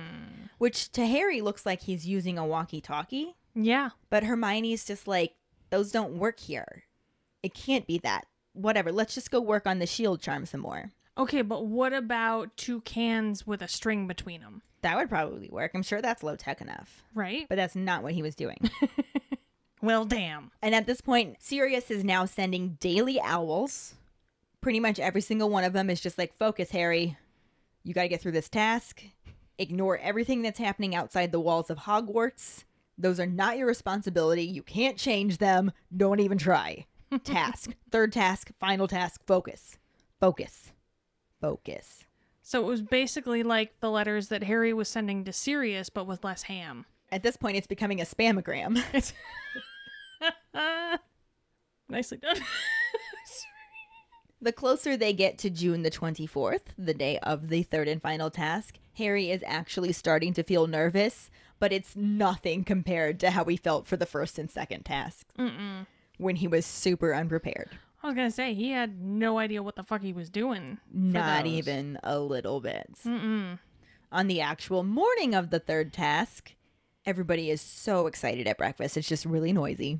Which 0.57 0.91
to 0.93 1.05
Harry 1.05 1.41
looks 1.41 1.65
like 1.65 1.81
he's 1.83 2.07
using 2.07 2.37
a 2.37 2.45
walkie 2.45 2.81
talkie. 2.81 3.35
Yeah. 3.55 3.89
But 4.09 4.23
Hermione's 4.23 4.85
just 4.85 5.07
like, 5.07 5.33
those 5.69 5.91
don't 5.91 6.17
work 6.17 6.39
here. 6.39 6.83
It 7.43 7.53
can't 7.53 7.87
be 7.87 7.97
that. 7.99 8.25
Whatever. 8.53 8.91
Let's 8.91 9.15
just 9.15 9.31
go 9.31 9.39
work 9.41 9.65
on 9.65 9.79
the 9.79 9.87
shield 9.87 10.21
charm 10.21 10.45
some 10.45 10.61
more. 10.61 10.91
Okay, 11.17 11.41
but 11.41 11.65
what 11.65 11.93
about 11.93 12.55
two 12.57 12.81
cans 12.81 13.45
with 13.45 13.61
a 13.61 13.67
string 13.67 14.07
between 14.07 14.41
them? 14.41 14.61
That 14.81 14.97
would 14.97 15.09
probably 15.09 15.49
work. 15.49 15.71
I'm 15.73 15.83
sure 15.83 16.01
that's 16.01 16.23
low 16.23 16.35
tech 16.35 16.61
enough. 16.61 17.03
Right? 17.13 17.45
But 17.47 17.55
that's 17.55 17.75
not 17.75 18.03
what 18.03 18.13
he 18.13 18.21
was 18.21 18.35
doing. 18.35 18.57
Well, 19.83 20.05
damn. 20.05 20.51
and 20.61 20.75
at 20.75 20.85
this 20.85 21.01
point, 21.01 21.37
Sirius 21.39 21.89
is 21.89 22.03
now 22.03 22.25
sending 22.25 22.77
daily 22.79 23.19
owls. 23.19 23.95
Pretty 24.61 24.79
much 24.79 24.99
every 24.99 25.21
single 25.21 25.49
one 25.49 25.63
of 25.63 25.73
them 25.73 25.89
is 25.89 25.99
just 25.99 26.17
like, 26.17 26.37
focus, 26.37 26.71
Harry. 26.71 27.17
You 27.83 27.93
got 27.93 28.03
to 28.03 28.07
get 28.07 28.21
through 28.21 28.33
this 28.33 28.49
task. 28.49 29.03
Ignore 29.57 29.97
everything 29.97 30.41
that's 30.41 30.59
happening 30.59 30.95
outside 30.95 31.31
the 31.31 31.39
walls 31.39 31.69
of 31.69 31.79
Hogwarts. 31.79 32.63
Those 32.97 33.19
are 33.19 33.25
not 33.25 33.57
your 33.57 33.67
responsibility. 33.67 34.43
You 34.43 34.61
can't 34.61 34.97
change 34.97 35.39
them. 35.39 35.71
Don't 35.95 36.19
even 36.19 36.37
try. 36.37 36.85
Task. 37.23 37.71
Third 37.91 38.13
task. 38.13 38.51
Final 38.59 38.87
task. 38.87 39.21
Focus. 39.25 39.77
Focus. 40.19 40.71
Focus. 41.41 42.05
So 42.43 42.61
it 42.61 42.67
was 42.67 42.81
basically 42.81 43.43
like 43.43 43.79
the 43.79 43.89
letters 43.89 44.27
that 44.27 44.43
Harry 44.43 44.73
was 44.73 44.87
sending 44.87 45.23
to 45.25 45.33
Sirius, 45.33 45.89
but 45.89 46.07
with 46.07 46.23
less 46.23 46.43
ham. 46.43 46.85
At 47.11 47.23
this 47.23 47.37
point, 47.37 47.57
it's 47.57 47.67
becoming 47.67 47.99
a 47.99 48.05
spamagram. 48.05 48.81
Nicely 51.89 52.17
done. 52.17 52.37
The 54.41 54.51
closer 54.51 54.97
they 54.97 55.13
get 55.13 55.37
to 55.39 55.49
June 55.51 55.83
the 55.83 55.91
24th, 55.91 56.61
the 56.77 56.95
day 56.95 57.19
of 57.19 57.49
the 57.49 57.61
third 57.63 57.87
and 57.87 58.01
final 58.01 58.31
task, 58.31 58.79
Harry 58.95 59.29
is 59.29 59.43
actually 59.45 59.91
starting 59.91 60.33
to 60.33 60.41
feel 60.43 60.65
nervous, 60.65 61.29
but 61.59 61.71
it's 61.71 61.95
nothing 61.95 62.63
compared 62.63 63.19
to 63.19 63.29
how 63.31 63.45
he 63.45 63.55
felt 63.55 63.85
for 63.87 63.97
the 63.97 64.05
first 64.07 64.39
and 64.39 64.49
second 64.49 64.83
tasks 64.83 65.25
Mm-mm. 65.37 65.85
when 66.17 66.37
he 66.37 66.47
was 66.47 66.65
super 66.65 67.13
unprepared. 67.13 67.69
I 68.01 68.07
was 68.07 68.15
gonna 68.15 68.31
say 68.31 68.55
he 68.55 68.71
had 68.71 68.99
no 68.99 69.37
idea 69.37 69.61
what 69.61 69.75
the 69.75 69.83
fuck 69.83 70.01
he 70.01 70.11
was 70.11 70.31
doing. 70.31 70.79
Not 70.91 71.43
those. 71.43 71.53
even 71.53 71.99
a 72.03 72.17
little 72.17 72.59
bit. 72.61 72.89
Mm-mm. 73.05 73.59
On 74.11 74.27
the 74.27 74.41
actual 74.41 74.81
morning 74.81 75.35
of 75.35 75.51
the 75.51 75.59
third 75.59 75.93
task, 75.93 76.55
everybody 77.05 77.51
is 77.51 77.61
so 77.61 78.07
excited 78.07 78.47
at 78.47 78.57
breakfast. 78.57 78.97
It's 78.97 79.07
just 79.07 79.23
really 79.25 79.53
noisy. 79.53 79.99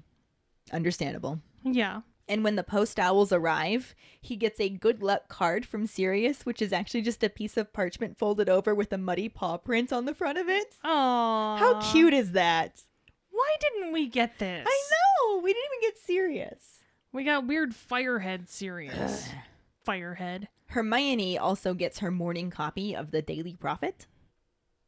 Understandable. 0.74 1.42
Yeah. 1.64 2.02
And 2.28 2.44
when 2.44 2.56
the 2.56 2.64
post 2.64 3.00
owls 3.00 3.32
arrive, 3.32 3.96
he 4.22 4.36
gets 4.36 4.60
a 4.60 4.70
good 4.70 5.02
luck 5.04 5.28
card 5.28 5.66
from 5.66 5.88
Sirius, 5.88 6.46
which 6.46 6.62
is 6.62 6.72
actually 6.72 7.02
just 7.02 7.24
a 7.24 7.30
piece 7.30 7.58
of 7.58 7.74
parchment 7.74 8.18
folded 8.18 8.50
over 8.50 8.74
with 8.74 8.94
a 8.94 8.98
muddy 8.98 9.30
paw 9.30 9.58
print 9.58 9.92
on 9.92 10.06
the 10.06 10.14
front 10.14 10.38
of 10.38 10.48
it. 10.48 10.76
Oh. 10.84 11.58
How 11.58 11.82
cute 11.92 12.14
is 12.14 12.32
that? 12.32 12.84
Why 13.32 13.56
didn't 13.60 13.92
we 13.92 14.08
get 14.08 14.40
this? 14.40 14.68
I 14.68 14.82
know. 14.92 15.42
We 15.42 15.54
didn't 15.54 15.70
even 15.74 15.90
get 15.90 15.98
Sirius. 15.98 16.80
We 17.12 17.24
got 17.24 17.48
weird 17.48 17.74
Firehead 17.74 18.48
Sirius. 18.48 19.30
Firehead. 19.88 20.48
Hermione 20.68 21.38
also 21.38 21.74
gets 21.74 22.00
her 22.00 22.12
morning 22.12 22.50
copy 22.50 22.96
of 22.96 23.12
the 23.12 23.22
Daily 23.22 23.56
Prophet. 23.56 24.08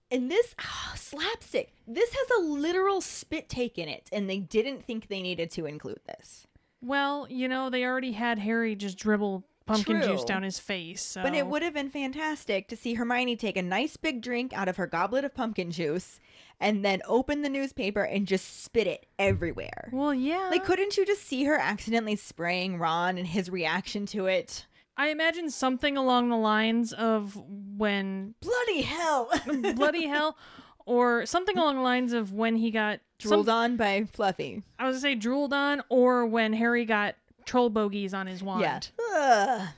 And 0.10 0.30
this 0.30 0.56
ah, 0.60 0.94
slapstick. 0.96 1.74
This 1.88 2.14
has 2.14 2.38
a 2.38 2.44
literal 2.44 3.02
spit 3.02 3.50
take 3.50 3.78
in 3.78 3.90
it, 3.90 4.08
and 4.14 4.30
they 4.30 4.40
didn't 4.40 4.86
think 4.86 5.08
they 5.08 5.22
needed 5.22 5.52
to 5.52 5.66
include 5.66 6.02
this. 6.06 6.48
Well, 6.84 7.28
you 7.30 7.48
know, 7.48 7.70
they 7.70 7.86
already 7.86 8.12
had 8.12 8.40
Harry 8.40 8.76
just 8.76 8.98
dribble 8.98 9.46
pumpkin 9.66 10.02
True. 10.02 10.08
juice 10.08 10.24
down 10.26 10.44
his 10.44 10.60
face. 10.60 11.02
So. 11.02 11.24
But 11.24 11.34
it 11.34 11.48
would 11.48 11.62
have 11.62 11.74
been 11.74 11.90
fantastic 11.90 12.68
to 12.68 12.76
see 12.76 12.96
Hermione 12.96 13.38
take 13.38 13.56
a 13.56 13.62
nice 13.62 13.96
big 13.96 14.22
drink 14.22 14.52
out 14.54 14.68
of 14.68 14.76
her 14.76 14.86
goblet 14.86 15.24
of 15.24 15.34
pumpkin 15.34 15.72
juice 15.72 16.20
and 16.60 16.84
then 16.84 17.02
open 17.08 17.42
the 17.42 17.50
newspaper 17.50 18.04
and 18.04 18.28
just 18.28 18.64
spit 18.64 18.88
it 18.88 19.06
everywhere. 19.18 19.90
Well, 19.94 20.14
yeah. 20.14 20.50
Like, 20.52 20.66
couldn't 20.66 20.98
you 20.98 21.06
just 21.06 21.24
see 21.24 21.46
her 21.46 21.58
accidentally 21.58 22.18
spraying 22.18 22.78
Ron 22.80 23.18
and 23.18 23.28
his 23.28 23.50
reaction 23.50 24.06
to 24.08 24.26
it? 24.26 24.66
I 24.96 25.08
imagine 25.08 25.50
something 25.50 25.98
along 25.98 26.30
the 26.30 26.38
lines 26.38 26.94
of 26.94 27.42
when 27.78 28.36
Bloody 28.42 28.82
hell! 28.82 29.32
bloody 29.76 30.06
hell, 30.06 30.38
or 30.86 31.26
something 31.26 31.58
along 31.58 31.78
the 31.78 31.82
lines 31.82 32.14
of 32.14 32.32
when 32.32 32.58
he 32.58 32.70
got 32.70 33.00
Drooled 33.24 33.48
some- 33.48 33.56
on 33.56 33.78
by 33.78 34.06
Fluffy. 34.12 34.64
I 34.80 34.86
was 34.88 34.96
gonna 34.96 35.02
say 35.02 35.16
drooled 35.16 35.54
on, 35.54 35.82
or 35.90 36.26
when 36.26 36.54
Harry 36.54 36.86
got 36.86 37.16
troll 37.46 37.70
bogies 37.70 38.14
on 38.14 38.28
his 38.28 38.42
wand. 38.44 38.92
Yeah. 39.12 39.68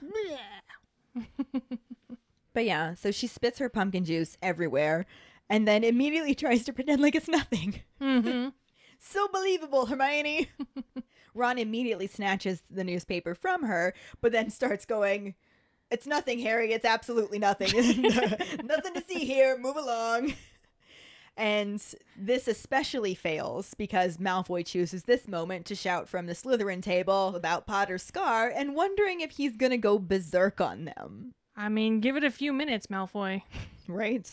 But 2.53 2.63
yeah, 2.63 2.93
so 2.93 3.11
she 3.11 3.27
spits 3.27 3.59
her 3.59 3.67
pumpkin 3.67 4.05
juice 4.05 4.37
everywhere 4.41 5.05
and 5.49 5.67
then 5.67 5.83
immediately 5.83 6.33
tries 6.35 6.63
to 6.63 6.73
pretend 6.73 7.01
like 7.01 7.13
it's 7.15 7.27
nothing. 7.27 7.81
Mm-hmm. 8.01 8.49
So 8.97 9.27
believable, 9.27 9.85
Hermione. 9.87 10.49
Ron 11.35 11.59
immediately 11.59 12.07
snatches 12.07 12.63
the 12.71 12.83
newspaper 12.83 13.35
from 13.35 13.63
her, 13.63 13.93
but 14.21 14.31
then 14.31 14.49
starts 14.49 14.85
going, 14.85 15.35
It's 15.91 16.07
nothing, 16.07 16.39
Harry. 16.39 16.71
It's 16.71 16.85
absolutely 16.85 17.37
nothing. 17.37 17.69
nothing 18.63 18.93
to 18.95 19.03
see 19.07 19.25
here. 19.25 19.57
Move 19.59 19.75
along. 19.75 20.33
And 21.37 21.83
this 22.17 22.47
especially 22.47 23.13
fails 23.13 23.73
because 23.73 24.17
Malfoy 24.17 24.65
chooses 24.65 25.03
this 25.03 25.27
moment 25.27 25.65
to 25.65 25.75
shout 25.75 26.07
from 26.07 26.27
the 26.27 26.33
Slytherin 26.33 26.81
table 26.81 27.35
about 27.35 27.67
Potter's 27.67 28.03
scar 28.03 28.47
and 28.47 28.75
wondering 28.75 29.19
if 29.21 29.31
he's 29.31 29.57
going 29.57 29.71
to 29.71 29.77
go 29.77 29.99
berserk 29.99 30.61
on 30.61 30.85
them. 30.85 31.33
I 31.57 31.69
mean, 31.69 31.99
give 31.99 32.15
it 32.15 32.23
a 32.23 32.31
few 32.31 32.53
minutes, 32.53 32.87
Malfoy. 32.87 33.41
Right? 33.87 34.27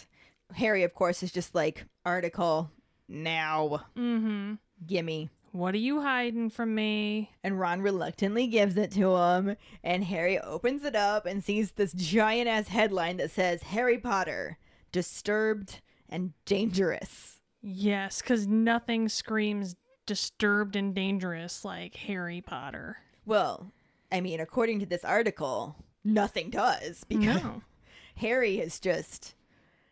Harry, 0.54 0.82
of 0.82 0.94
course, 0.94 1.22
is 1.22 1.30
just 1.30 1.54
like, 1.54 1.84
article 2.06 2.70
now. 3.06 3.84
Mm-hmm. 3.94 4.54
Gimme. 4.86 5.28
What 5.52 5.74
are 5.74 5.78
you 5.78 6.00
hiding 6.00 6.48
from 6.48 6.74
me? 6.74 7.30
And 7.44 7.60
Ron 7.60 7.82
reluctantly 7.82 8.46
gives 8.46 8.78
it 8.78 8.90
to 8.92 9.14
him. 9.14 9.56
And 9.84 10.04
Harry 10.04 10.38
opens 10.40 10.84
it 10.84 10.96
up 10.96 11.26
and 11.26 11.44
sees 11.44 11.72
this 11.72 11.92
giant 11.92 12.48
ass 12.48 12.68
headline 12.68 13.18
that 13.18 13.30
says 13.30 13.62
Harry 13.64 13.98
Potter, 13.98 14.56
disturbed 14.90 15.82
and 16.12 16.32
dangerous. 16.44 17.40
Yes, 17.60 18.20
because 18.22 18.46
nothing 18.46 19.08
screams 19.08 19.76
disturbed 20.06 20.76
and 20.76 20.94
dangerous 20.94 21.64
like 21.64 21.94
Harry 21.94 22.40
Potter. 22.40 22.98
Well, 23.24 23.72
I 24.10 24.20
mean, 24.20 24.40
according 24.40 24.80
to 24.80 24.86
this 24.86 25.04
article, 25.04 25.76
nothing 26.04 26.50
does 26.50 27.04
because 27.04 27.42
No. 27.42 27.62
Harry 28.16 28.58
is 28.58 28.78
just, 28.78 29.34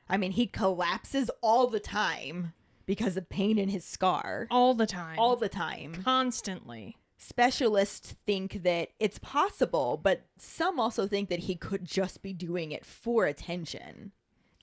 I 0.08 0.16
mean, 0.16 0.32
he 0.32 0.46
collapses 0.46 1.30
all 1.40 1.68
the 1.68 1.80
time 1.80 2.52
because 2.86 3.16
of 3.16 3.28
pain 3.28 3.56
in 3.58 3.68
his 3.68 3.84
scar 3.84 4.46
All 4.50 4.74
the 4.74 4.86
time. 4.86 5.18
all 5.18 5.36
the 5.36 5.48
time. 5.48 5.94
Constantly. 6.04 6.96
Specialists 7.16 8.16
think 8.26 8.62
that 8.64 8.88
it's 8.98 9.18
possible, 9.18 9.98
but 10.02 10.22
some 10.38 10.80
also 10.80 11.06
think 11.06 11.28
that 11.28 11.40
he 11.40 11.54
could 11.54 11.84
just 11.84 12.20
be 12.22 12.32
doing 12.32 12.72
it 12.72 12.84
for 12.84 13.26
attention. 13.26 14.12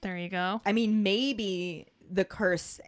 There 0.02 0.18
you 0.18 0.30
go. 0.30 0.62
I 0.66 0.74
mean, 0.74 1.04
maybe 1.04 1.88
the 2.10 2.26
curse 2.26 2.80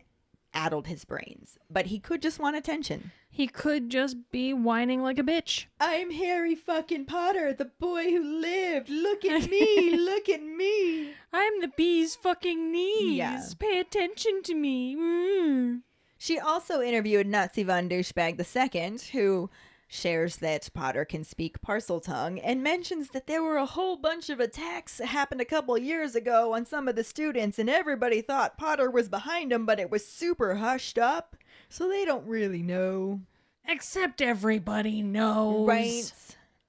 addled 0.54 0.88
his 0.88 1.06
brains, 1.06 1.58
but 1.70 1.88
he 1.88 2.00
could 2.00 2.22
just 2.22 2.40
want 2.40 2.56
attention. 2.56 3.12
He 3.30 3.48
could 3.48 3.90
just 3.90 4.18
be 4.32 4.54
whining 4.54 5.02
like 5.02 5.20
a 5.20 5.24
bitch. 5.24 5.66
I'm 5.80 6.12
Harry 6.12 6.56
fucking 6.56 7.06
Potter, 7.06 7.54
the 7.54 7.66
boy 7.66 8.06
who 8.06 8.42
lived. 8.42 8.90
Look 8.90 9.24
at 9.24 9.50
me, 9.50 9.96
look 9.98 10.28
at 10.28 10.42
me. 10.42 11.14
I'm 11.32 11.62
the 11.62 11.72
bee's 11.76 12.16
fucking 12.16 12.72
knees. 12.72 13.16
Yeah. 13.16 13.42
Pay 13.60 13.80
attention 13.80 14.42
to 14.44 14.56
me. 14.56 14.96
Mm. 14.96 15.82
She 16.18 16.38
also 16.38 16.82
interviewed 16.82 17.28
Nazi 17.28 17.64
von 17.64 17.88
Douchebag 17.88 18.40
II, 18.40 18.98
who 19.14 19.50
shares 19.92 20.38
that 20.38 20.70
Potter 20.74 21.04
can 21.04 21.24
speak 21.24 21.62
Parseltongue 21.62 22.40
and 22.44 22.62
mentions 22.62 23.10
that 23.10 23.26
there 23.26 23.42
were 23.42 23.58
a 23.58 23.66
whole 23.66 23.98
bunch 23.98 24.30
of 24.30 24.40
attacks 24.40 25.00
that 25.00 25.08
happened 25.08 25.42
a 25.42 25.46
couple 25.46 25.76
years 25.80 26.16
ago 26.16 26.54
on 26.54 26.64
some 26.66 26.88
of 26.88 26.96
the 26.96 27.04
students, 27.04 27.58
and 27.58 27.70
everybody 27.70 28.22
thought 28.22 28.58
Potter 28.58 28.90
was 28.92 29.10
behind 29.10 29.52
them, 29.52 29.66
but 29.66 29.80
it 29.80 29.90
was 29.90 30.06
super 30.06 30.56
hushed 30.56 31.00
up, 31.00 31.36
so 31.70 31.90
they 31.90 32.06
don't 32.06 32.28
really 32.28 32.62
know. 32.62 33.22
Except 33.68 34.22
everybody 34.22 35.02
knows. 35.02 35.68
Right? 35.68 36.14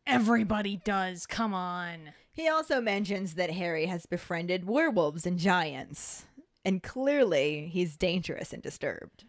Everybody 0.07 0.81
does. 0.83 1.27
Come 1.27 1.53
on. 1.53 2.13
He 2.33 2.49
also 2.49 2.81
mentions 2.81 3.35
that 3.35 3.51
Harry 3.51 3.85
has 3.85 4.07
befriended 4.07 4.65
werewolves 4.65 5.27
and 5.27 5.39
giants, 5.39 6.25
and 6.65 6.83
clearly 6.83 7.69
he's 7.71 7.97
dangerous 7.97 8.55
and 8.55 8.63
disturbed. 8.63 9.25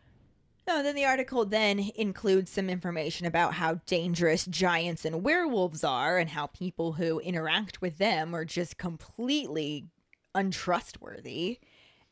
No, 0.68 0.84
then 0.84 0.96
the 0.96 1.06
article 1.06 1.44
then 1.46 1.92
includes 1.96 2.52
some 2.52 2.70
information 2.70 3.26
about 3.26 3.56
how 3.56 3.82
dangerous 3.86 4.46
giants 4.46 5.06
and 5.06 5.24
werewolves 5.24 5.84
are, 5.84 6.18
and 6.18 6.30
how 6.30 6.48
people 6.48 6.94
who 6.94 7.20
interact 7.20 7.82
with 7.82 7.98
them 7.98 8.36
are 8.36 8.46
just 8.46 8.78
completely 8.78 9.88
untrustworthy. 10.36 11.60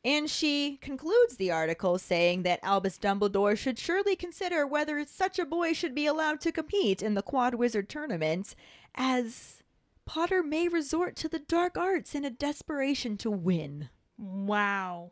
And 0.04 0.30
she 0.30 0.78
concludes 0.78 1.36
the 1.36 1.52
article 1.52 1.98
saying 1.98 2.44
that 2.44 2.62
Albus 2.64 2.98
Dumbledore 2.98 3.58
should 3.58 3.78
surely 3.78 4.16
consider 4.16 4.66
whether 4.66 5.06
such 5.06 5.38
a 5.40 5.46
boy 5.46 5.74
should 5.74 5.94
be 5.94 6.06
allowed 6.06 6.40
to 6.42 6.52
compete 6.52 7.02
in 7.02 7.16
the 7.16 7.22
Quad 7.22 7.56
Wizard 7.56 7.90
tournament, 7.90 8.56
as 8.96 9.62
Potter 10.06 10.42
may 10.42 10.68
resort 10.68 11.16
to 11.18 11.28
the 11.28 11.40
dark 11.40 11.78
arts 11.78 12.16
in 12.16 12.26
a 12.26 12.30
desperation 12.30 13.16
to 13.18 13.30
win. 13.30 13.90
Wow. 14.18 15.12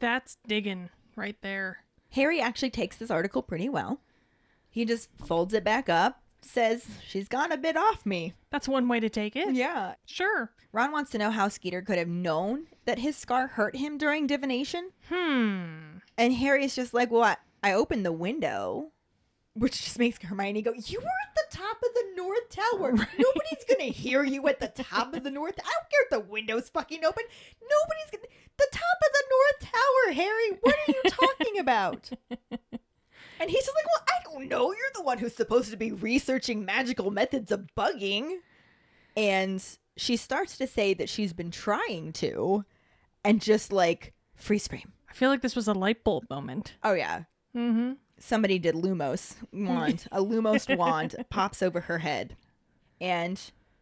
That's 0.00 0.36
digging 0.48 0.90
right 1.14 1.36
there. 1.42 1.84
Harry 2.12 2.40
actually 2.40 2.70
takes 2.70 2.96
this 2.96 3.10
article 3.10 3.42
pretty 3.42 3.68
well. 3.68 4.00
He 4.70 4.84
just 4.84 5.10
folds 5.24 5.52
it 5.54 5.64
back 5.64 5.88
up, 5.88 6.22
says, 6.40 6.86
She's 7.06 7.28
gone 7.28 7.52
a 7.52 7.56
bit 7.58 7.76
off 7.76 8.06
me. 8.06 8.34
That's 8.50 8.68
one 8.68 8.88
way 8.88 9.00
to 9.00 9.08
take 9.10 9.36
it. 9.36 9.54
Yeah. 9.54 9.94
Sure. 10.06 10.50
Ron 10.72 10.92
wants 10.92 11.10
to 11.10 11.18
know 11.18 11.30
how 11.30 11.48
Skeeter 11.48 11.82
could 11.82 11.98
have 11.98 12.08
known 12.08 12.66
that 12.84 12.98
his 12.98 13.16
scar 13.16 13.48
hurt 13.48 13.76
him 13.76 13.98
during 13.98 14.26
divination. 14.26 14.90
Hmm. 15.08 15.98
And 16.16 16.34
Harry's 16.34 16.74
just 16.74 16.94
like, 16.94 17.10
Well, 17.10 17.22
I, 17.22 17.36
I 17.62 17.72
opened 17.72 18.06
the 18.06 18.12
window. 18.12 18.91
Which 19.54 19.82
just 19.82 19.98
makes 19.98 20.18
Hermione 20.22 20.62
go, 20.62 20.72
You 20.72 20.98
were 20.98 21.04
at 21.06 21.34
the 21.50 21.56
top 21.56 21.76
of 21.76 21.94
the 21.94 22.04
North 22.16 22.48
Tower. 22.48 22.92
Nobody's 23.18 23.64
going 23.68 23.80
to 23.80 23.98
hear 23.98 24.24
you 24.24 24.46
at 24.48 24.60
the 24.60 24.68
top 24.82 25.14
of 25.14 25.24
the 25.24 25.30
North. 25.30 25.58
I 25.58 25.62
don't 25.62 25.90
care 25.90 26.02
if 26.04 26.10
the 26.10 26.20
window's 26.20 26.70
fucking 26.70 27.04
open. 27.04 27.24
Nobody's 27.60 28.10
going 28.10 28.22
to. 28.22 28.28
The 28.58 28.68
top 28.70 28.98
of 29.02 29.12
the 29.12 29.24
North 29.30 29.72
Tower, 29.72 30.14
Harry. 30.14 30.58
What 30.60 30.74
are 30.74 30.92
you 30.92 31.10
talking 31.10 31.58
about? 31.58 32.10
And 33.40 33.50
he's 33.50 33.64
just 33.64 33.74
like, 33.74 33.86
Well, 33.86 34.06
I 34.06 34.32
don't 34.32 34.48
know. 34.48 34.70
You're 34.70 34.92
the 34.94 35.02
one 35.02 35.18
who's 35.18 35.34
supposed 35.34 35.72
to 35.72 35.76
be 35.76 35.90
researching 35.90 36.64
magical 36.64 37.10
methods 37.10 37.50
of 37.50 37.66
bugging. 37.76 38.36
And 39.16 39.60
she 39.96 40.16
starts 40.16 40.56
to 40.58 40.66
say 40.68 40.94
that 40.94 41.08
she's 41.08 41.32
been 41.32 41.50
trying 41.50 42.12
to, 42.14 42.64
and 43.24 43.40
just 43.42 43.72
like 43.72 44.12
freeze 44.36 44.68
frame. 44.68 44.92
I 45.10 45.12
feel 45.12 45.28
like 45.28 45.42
this 45.42 45.56
was 45.56 45.66
a 45.66 45.72
light 45.74 46.04
bulb 46.04 46.24
moment. 46.30 46.74
Oh, 46.84 46.92
yeah. 46.94 47.24
Mm-hmm. 47.56 47.92
Somebody 48.24 48.60
did 48.60 48.76
Lumos 48.76 49.34
wand. 49.52 50.06
a 50.12 50.20
Lumos 50.20 50.76
wand 50.78 51.16
pops 51.28 51.60
over 51.60 51.80
her 51.80 51.98
head. 51.98 52.36
And 53.00 53.38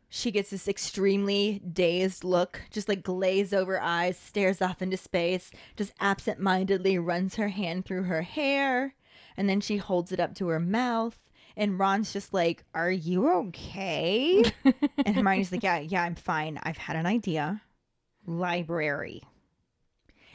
she 0.09 0.30
gets 0.30 0.49
this 0.49 0.66
extremely 0.66 1.61
dazed 1.70 2.24
look, 2.24 2.62
just 2.70 2.88
like 2.88 3.03
glaze 3.03 3.53
over 3.53 3.78
eyes, 3.78 4.16
stares 4.16 4.62
off 4.62 4.80
into 4.80 4.97
space, 4.97 5.51
just 5.76 5.93
absent 6.01 6.41
mindedly 6.41 6.99
runs 6.99 7.34
her 7.34 7.49
hand 7.49 7.84
through 7.84 8.05
her 8.05 8.22
hair, 8.22 8.95
and 9.36 9.47
then 9.47 9.61
she 9.61 9.76
holds 9.76 10.11
it 10.11 10.18
up 10.18 10.34
to 10.36 10.49
her 10.49 10.59
mouth. 10.59 11.18
And 11.55 11.78
Ron's 11.78 12.11
just 12.11 12.32
like, 12.32 12.64
Are 12.74 12.91
you 12.91 13.28
okay? 13.30 14.43
and 15.05 15.16
Hermione's 15.16 15.53
like, 15.53 15.62
Yeah, 15.62 15.80
yeah, 15.80 16.03
I'm 16.03 16.14
fine. 16.14 16.59
I've 16.62 16.78
had 16.78 16.97
an 16.97 17.05
idea. 17.05 17.61
Library. 18.26 19.22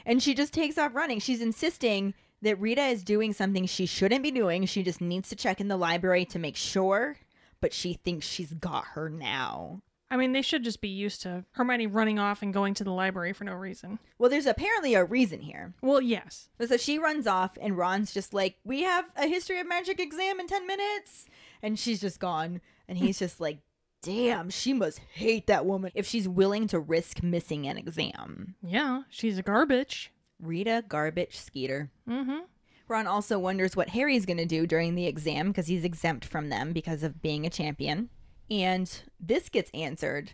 And 0.06 0.22
she 0.22 0.32
just 0.32 0.54
takes 0.54 0.78
off 0.78 0.94
running. 0.94 1.18
She's 1.18 1.42
insisting 1.42 2.14
that 2.42 2.60
Rita 2.60 2.82
is 2.82 3.02
doing 3.04 3.32
something 3.32 3.66
she 3.66 3.86
shouldn't 3.86 4.22
be 4.22 4.30
doing. 4.30 4.66
She 4.66 4.82
just 4.82 5.00
needs 5.00 5.28
to 5.30 5.36
check 5.36 5.60
in 5.60 5.68
the 5.68 5.76
library 5.76 6.24
to 6.26 6.38
make 6.38 6.56
sure, 6.56 7.16
but 7.60 7.72
she 7.72 7.94
thinks 7.94 8.26
she's 8.26 8.52
got 8.54 8.84
her 8.94 9.08
now. 9.08 9.82
I 10.08 10.16
mean, 10.16 10.32
they 10.32 10.42
should 10.42 10.62
just 10.62 10.80
be 10.80 10.88
used 10.88 11.22
to 11.22 11.44
Hermione 11.52 11.88
running 11.88 12.18
off 12.18 12.40
and 12.42 12.54
going 12.54 12.74
to 12.74 12.84
the 12.84 12.92
library 12.92 13.32
for 13.32 13.42
no 13.44 13.54
reason. 13.54 13.98
Well, 14.18 14.30
there's 14.30 14.46
apparently 14.46 14.94
a 14.94 15.04
reason 15.04 15.40
here. 15.40 15.74
Well, 15.82 16.00
yes. 16.00 16.48
So 16.64 16.76
she 16.76 16.98
runs 16.98 17.26
off, 17.26 17.58
and 17.60 17.76
Ron's 17.76 18.14
just 18.14 18.32
like, 18.32 18.56
We 18.64 18.82
have 18.84 19.06
a 19.16 19.26
history 19.26 19.58
of 19.58 19.66
magic 19.66 19.98
exam 19.98 20.38
in 20.38 20.46
10 20.46 20.66
minutes. 20.66 21.26
And 21.60 21.76
she's 21.78 22.00
just 22.00 22.20
gone. 22.20 22.60
And 22.88 22.98
he's 22.98 23.18
just 23.18 23.40
like, 23.40 23.58
Damn, 24.02 24.50
she 24.50 24.72
must 24.72 25.00
hate 25.14 25.48
that 25.48 25.66
woman 25.66 25.90
if 25.94 26.06
she's 26.06 26.28
willing 26.28 26.68
to 26.68 26.78
risk 26.78 27.24
missing 27.24 27.66
an 27.66 27.76
exam. 27.76 28.54
Yeah, 28.62 29.02
she's 29.08 29.38
a 29.38 29.42
garbage. 29.42 30.12
Rita 30.40 30.84
Garbage 30.88 31.38
Skeeter. 31.38 31.90
Mm-hmm. 32.08 32.40
Ron 32.88 33.06
also 33.06 33.38
wonders 33.38 33.74
what 33.74 33.90
Harry's 33.90 34.26
going 34.26 34.36
to 34.36 34.46
do 34.46 34.66
during 34.66 34.94
the 34.94 35.06
exam 35.06 35.48
because 35.48 35.66
he's 35.66 35.84
exempt 35.84 36.24
from 36.24 36.48
them 36.48 36.72
because 36.72 37.02
of 37.02 37.20
being 37.20 37.44
a 37.44 37.50
champion. 37.50 38.10
And 38.50 38.90
this 39.18 39.48
gets 39.48 39.70
answered 39.74 40.32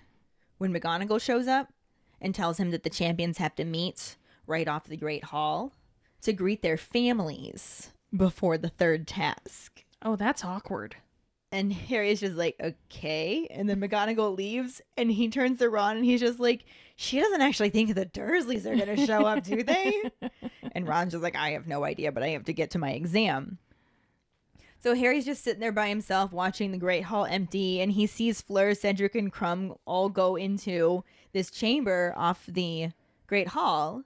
when 0.59 0.73
McGonagall 0.73 1.21
shows 1.21 1.49
up 1.49 1.69
and 2.21 2.35
tells 2.35 2.59
him 2.59 2.71
that 2.71 2.83
the 2.83 2.91
champions 2.91 3.39
have 3.39 3.55
to 3.55 3.65
meet 3.65 4.17
right 4.47 4.69
off 4.69 4.85
the 4.85 4.97
Great 4.97 5.25
Hall 5.25 5.73
to 6.23 6.33
greet 6.33 6.63
their 6.63 6.77
families 6.77 7.91
before 8.15 8.59
the 8.59 8.69
third 8.69 9.07
task. 9.07 9.85
Oh, 10.03 10.17
that's 10.17 10.45
awkward. 10.45 10.97
And 11.53 11.71
Harry's 11.71 12.21
just 12.21 12.35
like, 12.35 12.57
okay. 12.61 13.47
And 13.51 13.69
then 13.69 13.79
McGonagall 13.79 14.35
leaves 14.35 14.81
and 14.97 15.13
he 15.13 15.29
turns 15.29 15.59
to 15.59 15.69
Ron 15.69 15.99
and 15.99 16.05
he's 16.05 16.21
just 16.21 16.41
like, 16.41 16.65
she 16.97 17.21
doesn't 17.21 17.43
actually 17.43 17.69
think 17.69 17.95
the 17.95 18.07
Dursleys 18.07 18.65
are 18.65 18.75
going 18.75 18.97
to 18.97 19.07
show 19.07 19.27
up, 19.27 19.45
do 19.45 19.63
they? 19.63 20.03
and 20.73 20.89
Ron's 20.89 21.13
just 21.13 21.23
like, 21.23 21.37
I 21.37 21.51
have 21.51 21.67
no 21.67 21.85
idea, 21.85 22.11
but 22.11 22.23
I 22.23 22.29
have 22.29 22.45
to 22.45 22.55
get 22.55 22.71
to 22.71 22.79
my 22.79 22.93
exam. 22.93 23.59
So 24.83 24.95
Harry's 24.95 25.27
just 25.27 25.45
sitting 25.45 25.61
there 25.61 25.73
by 25.73 25.89
himself 25.89 26.33
watching 26.33 26.73
the 26.73 26.79
Great 26.79 27.05
Hall 27.05 27.27
empty 27.27 27.83
and 27.83 27.93
he 27.93 28.07
sees 28.07 28.41
Fleur, 28.41 28.75
Cedric, 28.75 29.15
and 29.15 29.31
Krum 29.31 29.77
all 29.85 30.09
go 30.09 30.37
into 30.37 31.05
this 31.33 31.51
chamber 31.51 32.15
off 32.17 32.47
the 32.49 32.89
Great 33.27 33.49
Hall. 33.49 34.05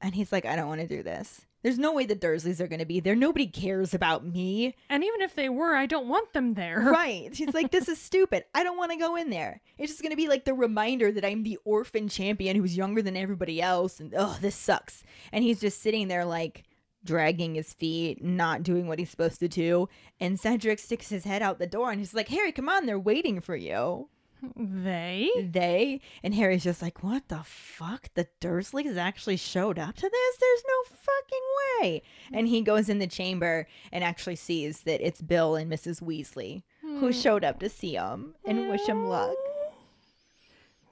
And 0.00 0.14
he's 0.14 0.32
like, 0.32 0.44
I 0.44 0.56
don't 0.56 0.68
want 0.68 0.80
to 0.80 0.88
do 0.88 1.04
this. 1.04 1.46
There's 1.62 1.78
no 1.78 1.92
way 1.92 2.06
the 2.06 2.14
Dursleys 2.14 2.60
are 2.60 2.68
going 2.68 2.78
to 2.78 2.86
be 2.86 3.00
there. 3.00 3.16
Nobody 3.16 3.46
cares 3.46 3.92
about 3.92 4.24
me. 4.24 4.76
And 4.88 5.02
even 5.02 5.22
if 5.22 5.34
they 5.34 5.48
were, 5.48 5.74
I 5.74 5.86
don't 5.86 6.08
want 6.08 6.32
them 6.32 6.54
there. 6.54 6.78
Right. 6.98 7.34
She's 7.36 7.54
like, 7.54 7.70
this 7.70 7.88
is 7.88 8.00
stupid. 8.00 8.44
I 8.54 8.62
don't 8.64 8.78
want 8.78 8.92
to 8.92 8.98
go 8.98 9.14
in 9.16 9.30
there. 9.30 9.60
It's 9.76 9.92
just 9.92 10.02
going 10.02 10.10
to 10.10 10.16
be 10.16 10.28
like 10.28 10.44
the 10.44 10.54
reminder 10.54 11.12
that 11.12 11.24
I'm 11.24 11.42
the 11.42 11.58
orphan 11.64 12.08
champion 12.08 12.56
who's 12.56 12.76
younger 12.76 13.02
than 13.02 13.16
everybody 13.16 13.60
else. 13.60 14.00
And 14.00 14.14
oh, 14.16 14.36
this 14.40 14.54
sucks. 14.54 15.02
And 15.32 15.44
he's 15.44 15.60
just 15.60 15.82
sitting 15.82 16.08
there 16.08 16.24
like 16.24 16.64
dragging 17.04 17.54
his 17.54 17.72
feet, 17.74 18.22
not 18.22 18.62
doing 18.62 18.86
what 18.86 18.98
he's 18.98 19.10
supposed 19.10 19.40
to 19.40 19.48
do. 19.48 19.88
And 20.18 20.40
Cedric 20.40 20.78
sticks 20.78 21.08
his 21.08 21.24
head 21.24 21.42
out 21.42 21.58
the 21.58 21.66
door 21.66 21.90
and 21.90 22.00
he's 22.00 22.14
like, 22.14 22.28
Harry, 22.28 22.52
come 22.52 22.68
on. 22.68 22.86
They're 22.86 22.98
waiting 22.98 23.40
for 23.40 23.56
you. 23.56 24.08
They? 24.56 25.30
They? 25.38 26.00
And 26.22 26.34
Harry's 26.34 26.64
just 26.64 26.82
like, 26.82 27.02
what 27.02 27.28
the 27.28 27.40
fuck? 27.44 28.08
The 28.14 28.28
Dursleys 28.40 28.96
actually 28.96 29.36
showed 29.36 29.78
up 29.78 29.96
to 29.96 30.08
this? 30.08 30.36
There's 30.36 30.64
no 30.66 30.96
fucking 30.96 31.46
way. 31.80 32.02
And 32.32 32.48
he 32.48 32.62
goes 32.62 32.88
in 32.88 32.98
the 32.98 33.06
chamber 33.06 33.66
and 33.92 34.04
actually 34.04 34.36
sees 34.36 34.82
that 34.82 35.04
it's 35.04 35.20
Bill 35.20 35.56
and 35.56 35.70
Mrs. 35.70 36.02
Weasley 36.02 36.62
who 36.82 37.06
hmm. 37.06 37.10
showed 37.10 37.44
up 37.44 37.60
to 37.60 37.68
see 37.68 37.94
him 37.94 38.34
and 38.44 38.68
wish 38.68 38.86
him 38.86 39.08
luck. 39.08 39.36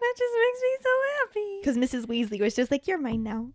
That 0.01 0.15
just 0.19 0.35
makes 0.35 0.63
me 0.63 0.77
so 0.83 0.91
happy. 1.19 1.59
Because 1.61 1.77
Mrs. 1.79 2.07
Weasley 2.07 2.41
was 2.41 2.55
just 2.55 2.71
like, 2.71 2.87
you're 2.87 2.99
mine 2.99 3.23
now. 3.23 3.49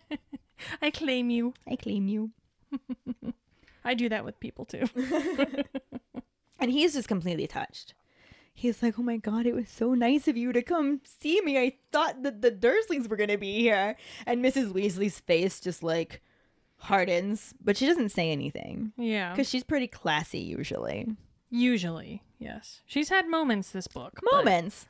I 0.82 0.90
claim 0.90 1.30
you. 1.30 1.54
I 1.66 1.76
claim 1.76 2.08
you. 2.08 2.30
I 3.84 3.94
do 3.94 4.08
that 4.10 4.24
with 4.24 4.38
people 4.40 4.66
too. 4.66 4.84
And 6.58 6.70
he's 6.70 6.94
just 6.94 7.08
completely 7.08 7.46
touched. 7.46 7.94
He's 8.58 8.82
like, 8.82 8.98
oh 8.98 9.02
my 9.02 9.18
God, 9.18 9.46
it 9.46 9.54
was 9.54 9.68
so 9.68 9.94
nice 9.94 10.26
of 10.26 10.36
you 10.36 10.52
to 10.52 10.62
come 10.62 11.00
see 11.04 11.40
me. 11.42 11.56
I 11.58 11.76
thought 11.92 12.24
that 12.24 12.42
the 12.42 12.50
Dursleys 12.50 13.08
were 13.08 13.14
going 13.16 13.28
to 13.30 13.36
be 13.38 13.60
here. 13.60 13.94
And 14.26 14.44
Mrs. 14.44 14.72
Weasley's 14.72 15.20
face 15.20 15.60
just 15.60 15.82
like, 15.82 16.20
hardens, 16.78 17.54
but 17.62 17.76
she 17.76 17.86
doesn't 17.86 18.08
say 18.10 18.30
anything 18.30 18.92
Yeah. 18.96 19.30
because 19.32 19.48
she's 19.48 19.64
pretty 19.64 19.86
classy 19.86 20.40
usually. 20.40 21.06
Usually, 21.50 22.22
yes. 22.38 22.82
She's 22.86 23.08
had 23.08 23.28
moments 23.28 23.70
this 23.70 23.86
book. 23.88 24.20
but- 24.22 24.32
Moments. 24.44 24.86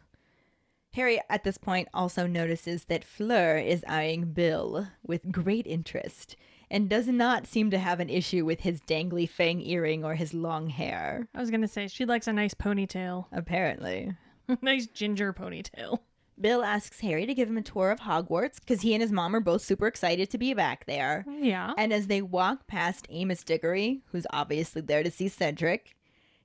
Harry 0.95 1.21
at 1.29 1.45
this 1.45 1.59
point 1.59 1.89
also 1.93 2.27
notices 2.27 2.87
that 2.87 3.05
Fleur 3.05 3.59
is 3.59 3.85
eyeing 3.87 4.33
Bill 4.33 4.89
with 5.07 5.31
great 5.31 5.67
interest 5.67 6.35
and 6.71 6.89
does 6.89 7.07
not 7.09 7.47
seem 7.47 7.71
to 7.71 7.79
have 7.79 8.01
an 8.01 8.09
issue 8.11 8.45
with 8.45 8.61
his 8.61 8.81
dangly 8.83 9.29
fang 9.29 9.61
earring 9.61 10.05
or 10.05 10.15
his 10.15 10.35
long 10.35 10.69
hair, 10.69 11.29
I 11.35 11.41
was 11.41 11.51
going 11.51 11.63
to 11.63 11.69
say, 11.69 11.89
she 11.89 12.05
likes 12.05 12.27
a 12.27 12.33
nice 12.33 12.55
ponytail. 12.55 13.27
apparently. 13.33 14.13
nice 14.63 14.87
ginger 14.87 15.33
ponytail. 15.33 16.01
Bill 16.41 16.63
asks 16.63 17.01
Harry 17.01 17.27
to 17.27 17.35
give 17.35 17.49
him 17.49 17.59
a 17.59 17.63
tour 17.63 17.91
of 17.91 18.01
Hogwarts 18.01 18.61
because 18.61 18.83
he 18.83 18.95
and 18.95 19.03
his 19.03 19.11
mom 19.11 19.35
are 19.35 19.41
both 19.41 19.63
super 19.63 19.89
excited 19.89 20.31
to 20.31 20.39
be 20.39 20.55
back 20.55 20.87
there. 20.87 21.25
Yeah. 21.29 21.73
And 21.77 21.93
as 21.93 22.07
they 22.07 22.23
walk 22.23 22.69
past 22.69 23.07
Amos 23.11 23.43
Diggory, 23.43 24.03
who's 24.13 24.27
obviously 24.31 24.83
there 24.83 25.03
to 25.03 25.11
see 25.11 25.29
Cedric, 25.29 25.97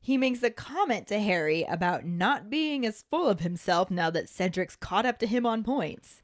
he 0.01 0.17
makes 0.17 0.41
a 0.41 0.49
comment 0.49 1.07
to 1.07 1.19
Harry 1.19 1.63
about 1.63 2.05
not 2.05 2.49
being 2.49 2.86
as 2.86 3.05
full 3.09 3.28
of 3.28 3.41
himself 3.41 3.91
now 3.91 4.09
that 4.09 4.30
Cedric's 4.30 4.76
caught 4.76 5.05
up 5.05 5.19
to 5.19 5.28
him 5.28 5.45
on 5.45 5.63
points. 5.63 6.22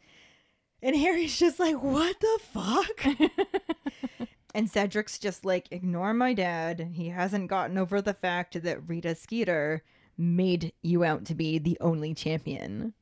And 0.82 0.95
Harry's 0.95 1.38
just 1.38 1.59
like, 1.59 1.82
what 1.82 2.19
the 2.19 2.39
fuck? 2.41 3.05
and 4.55 4.69
Cedric's 4.69 5.19
just 5.19 5.43
like, 5.43 5.67
ignore 5.71 6.13
my 6.13 6.34
dad. 6.34 6.91
He 6.93 7.09
hasn't 7.09 7.49
gotten 7.49 7.77
over 7.77 8.01
the 8.01 8.13
fact 8.13 8.61
that 8.61 8.88
Rita 8.88 9.15
Skeeter 9.15 9.84
made 10.17 10.73
you 10.82 11.03
out 11.03 11.25
to 11.25 11.36
be 11.36 11.59
the 11.59 11.77
only 11.82 12.13
champion. 12.13 12.93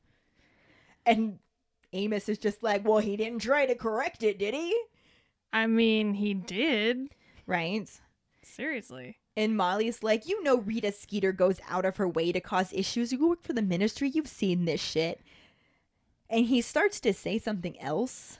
And 1.06 1.38
Amos 1.92 2.28
is 2.28 2.38
just 2.38 2.62
like, 2.62 2.86
well, 2.86 2.98
he 2.98 3.16
didn't 3.16 3.42
try 3.42 3.66
to 3.66 3.74
correct 3.74 4.22
it, 4.22 4.38
did 4.38 4.54
he? 4.54 4.76
I 5.52 5.66
mean, 5.66 6.14
he 6.14 6.34
did. 6.34 7.10
Right? 7.46 7.88
Seriously. 8.42 9.18
And 9.36 9.56
Molly's 9.56 10.02
like, 10.02 10.26
you 10.26 10.42
know, 10.42 10.58
Rita 10.58 10.90
Skeeter 10.90 11.32
goes 11.32 11.60
out 11.68 11.84
of 11.84 11.96
her 11.96 12.08
way 12.08 12.32
to 12.32 12.40
cause 12.40 12.72
issues. 12.72 13.12
You 13.12 13.28
work 13.28 13.42
for 13.42 13.52
the 13.52 13.62
ministry, 13.62 14.10
you've 14.10 14.28
seen 14.28 14.64
this 14.64 14.80
shit. 14.80 15.20
And 16.30 16.46
he 16.46 16.60
starts 16.60 17.00
to 17.00 17.12
say 17.12 17.38
something 17.38 17.80
else, 17.80 18.38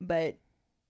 but 0.00 0.36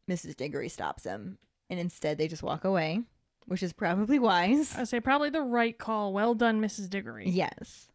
Mrs. 0.08 0.36
Diggory 0.36 0.68
stops 0.68 1.04
him. 1.04 1.38
And 1.68 1.78
instead, 1.78 2.18
they 2.18 2.26
just 2.26 2.42
walk 2.42 2.64
away, 2.64 3.02
which 3.46 3.62
is 3.62 3.72
probably 3.72 4.18
wise. 4.18 4.74
I 4.74 4.80
would 4.80 4.88
say 4.88 4.98
probably 4.98 5.30
the 5.30 5.42
right 5.42 5.78
call. 5.78 6.12
Well 6.12 6.34
done, 6.34 6.60
Mrs. 6.60 6.90
Diggory. 6.90 7.30
Yes. 7.30 7.90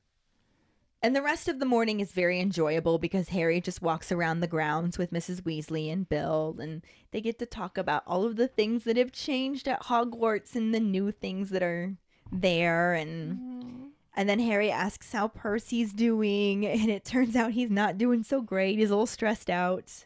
And 1.02 1.16
the 1.16 1.22
rest 1.22 1.48
of 1.48 1.60
the 1.60 1.66
morning 1.66 2.00
is 2.00 2.14
very 2.14 2.40
enjoyable 2.40 2.98
because 2.98 3.30
Harry 3.30 3.62
just 3.62 3.82
walks 3.82 4.12
around 4.12 4.40
the 4.40 4.48
grounds 4.48 4.98
with 4.98 5.12
Mrs. 5.12 5.42
Weasley 5.42 5.92
and 5.92 6.10
Bill, 6.10 6.56
and 6.60 6.82
they 7.12 7.22
get 7.22 7.38
to 7.40 7.46
talk 7.46 7.78
about 7.78 8.04
all 8.08 8.24
of 8.24 8.38
the 8.38 8.48
things 8.48 8.86
that 8.86 8.98
have 8.98 9.12
changed 9.12 9.68
at 9.68 9.84
Hogwarts 9.84 10.56
and 10.56 10.74
the 10.74 10.80
new 10.80 11.12
things 11.12 11.52
that 11.52 11.62
are 11.62 11.94
there. 12.32 12.94
And 12.94 13.38
mm-hmm. 13.38 13.86
And 14.16 14.30
then 14.30 14.40
Harry 14.40 14.72
asks 14.72 15.12
how 15.12 15.28
Percy's 15.28 15.94
doing, 15.94 16.66
and 16.66 16.90
it 16.90 17.06
turns 17.06 17.36
out 17.36 17.52
he's 17.52 17.72
not 17.72 17.98
doing 17.98 18.24
so 18.24 18.42
great. 18.42 18.80
He's 18.80 18.90
a 18.90 18.94
little 18.94 19.06
stressed 19.06 19.50
out. 19.50 20.06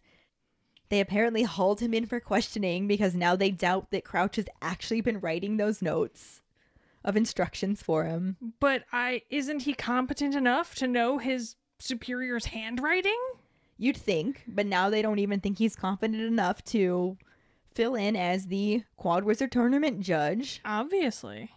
They 0.90 1.00
apparently 1.00 1.44
hauled 1.44 1.82
him 1.82 1.94
in 1.94 2.08
for 2.08 2.20
questioning 2.20 2.88
because 2.88 3.14
now 3.14 3.36
they 3.36 3.52
doubt 3.52 3.92
that 3.92 4.04
Crouch 4.04 4.38
has 4.38 4.48
actually 4.62 5.02
been 5.02 5.20
writing 5.20 5.58
those 5.58 5.84
notes 5.84 6.42
of 7.06 7.16
instructions 7.16 7.84
for 7.84 8.06
him. 8.06 8.38
But 8.60 8.86
I 8.92 9.22
isn't 9.30 9.62
he 9.62 9.74
competent 9.74 10.36
enough 10.36 10.76
to 10.76 10.88
know 10.88 11.20
his 11.20 11.56
superior's 11.78 12.46
handwriting? 12.46 13.20
You'd 13.78 13.98
think, 13.98 14.44
but 14.48 14.66
now 14.66 14.90
they 14.90 15.02
don't 15.02 15.20
even 15.20 15.40
think 15.40 15.60
he's 15.60 15.76
confident 15.76 16.22
enough 16.22 16.64
to 16.66 17.18
fill 17.74 17.96
in 17.96 18.16
as 18.16 18.48
the 18.48 18.84
Quad 18.98 19.24
Wizard 19.24 19.52
Tournament 19.52 20.02
judge. 20.02 20.60
Obviously. 20.66 21.52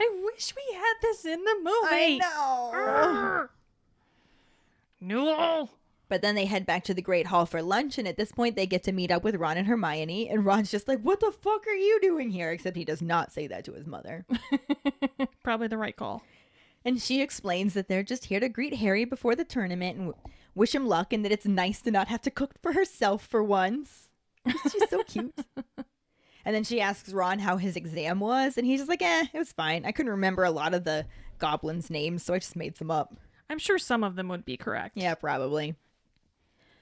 I 0.00 0.22
wish 0.24 0.54
we 0.56 0.74
had 0.74 0.94
this 1.02 1.24
in 1.24 1.44
the 1.44 1.56
movie. 1.58 2.20
I 2.20 2.20
know. 2.20 3.48
No. 5.00 5.70
But 6.08 6.22
then 6.22 6.34
they 6.34 6.46
head 6.46 6.66
back 6.66 6.82
to 6.84 6.94
the 6.94 7.02
Great 7.02 7.28
Hall 7.28 7.46
for 7.46 7.62
lunch, 7.62 7.96
and 7.96 8.08
at 8.08 8.16
this 8.16 8.32
point, 8.32 8.56
they 8.56 8.66
get 8.66 8.82
to 8.84 8.92
meet 8.92 9.12
up 9.12 9.22
with 9.22 9.36
Ron 9.36 9.56
and 9.56 9.66
Hermione. 9.68 10.28
And 10.28 10.44
Ron's 10.44 10.70
just 10.70 10.88
like, 10.88 11.00
What 11.00 11.20
the 11.20 11.30
fuck 11.30 11.66
are 11.68 11.74
you 11.74 12.00
doing 12.00 12.30
here? 12.30 12.50
Except 12.50 12.76
he 12.76 12.84
does 12.84 13.00
not 13.00 13.32
say 13.32 13.46
that 13.46 13.64
to 13.66 13.72
his 13.72 13.86
mother. 13.86 14.26
Probably 15.44 15.68
the 15.68 15.78
right 15.78 15.96
call. 15.96 16.22
And 16.84 17.00
she 17.00 17.22
explains 17.22 17.74
that 17.74 17.88
they're 17.88 18.02
just 18.02 18.24
here 18.24 18.40
to 18.40 18.48
greet 18.48 18.76
Harry 18.76 19.04
before 19.04 19.36
the 19.36 19.44
tournament 19.44 19.98
and 19.98 20.06
w- 20.08 20.34
wish 20.54 20.74
him 20.74 20.88
luck, 20.88 21.12
and 21.12 21.24
that 21.24 21.32
it's 21.32 21.46
nice 21.46 21.80
to 21.82 21.90
not 21.90 22.08
have 22.08 22.22
to 22.22 22.30
cook 22.30 22.54
for 22.60 22.72
herself 22.72 23.24
for 23.24 23.44
once. 23.44 24.08
She's 24.72 24.88
so 24.88 25.02
cute. 25.04 25.34
And 26.44 26.54
then 26.54 26.64
she 26.64 26.80
asks 26.80 27.12
Ron 27.12 27.38
how 27.38 27.56
his 27.56 27.76
exam 27.76 28.20
was, 28.20 28.56
and 28.56 28.66
he's 28.66 28.80
just 28.80 28.88
like, 28.88 29.02
eh, 29.02 29.26
it 29.32 29.38
was 29.38 29.52
fine. 29.52 29.84
I 29.84 29.92
couldn't 29.92 30.12
remember 30.12 30.44
a 30.44 30.50
lot 30.50 30.74
of 30.74 30.84
the 30.84 31.06
goblins' 31.38 31.90
names, 31.90 32.22
so 32.22 32.34
I 32.34 32.38
just 32.38 32.56
made 32.56 32.76
some 32.76 32.90
up. 32.90 33.14
I'm 33.48 33.58
sure 33.58 33.78
some 33.78 34.04
of 34.04 34.16
them 34.16 34.28
would 34.28 34.44
be 34.44 34.56
correct. 34.56 34.96
Yeah, 34.96 35.14
probably. 35.14 35.74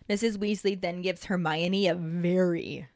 Mrs. 0.09 0.37
Weasley 0.37 0.81
then 0.81 1.03
gives 1.03 1.25
Hermione 1.25 1.89
a 1.89 1.95
very 1.95 2.89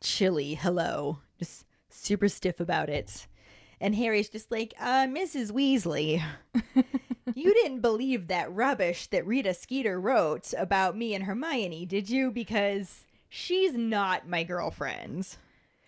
chilly 0.00 0.54
hello, 0.54 1.18
just 1.38 1.64
super 1.88 2.28
stiff 2.28 2.60
about 2.60 2.88
it. 2.88 3.26
And 3.80 3.94
Harry's 3.94 4.28
just 4.28 4.50
like, 4.50 4.74
uh, 4.78 5.06
Mrs. 5.06 5.52
Weasley, 5.52 6.22
you 7.34 7.54
didn't 7.54 7.80
believe 7.80 8.28
that 8.28 8.52
rubbish 8.52 9.06
that 9.08 9.26
Rita 9.26 9.54
Skeeter 9.54 9.98
wrote 9.98 10.52
about 10.58 10.96
me 10.96 11.14
and 11.14 11.24
Hermione, 11.24 11.86
did 11.86 12.10
you? 12.10 12.30
Because 12.30 13.06
she's 13.28 13.74
not 13.74 14.28
my 14.28 14.44
girlfriend. 14.44 15.36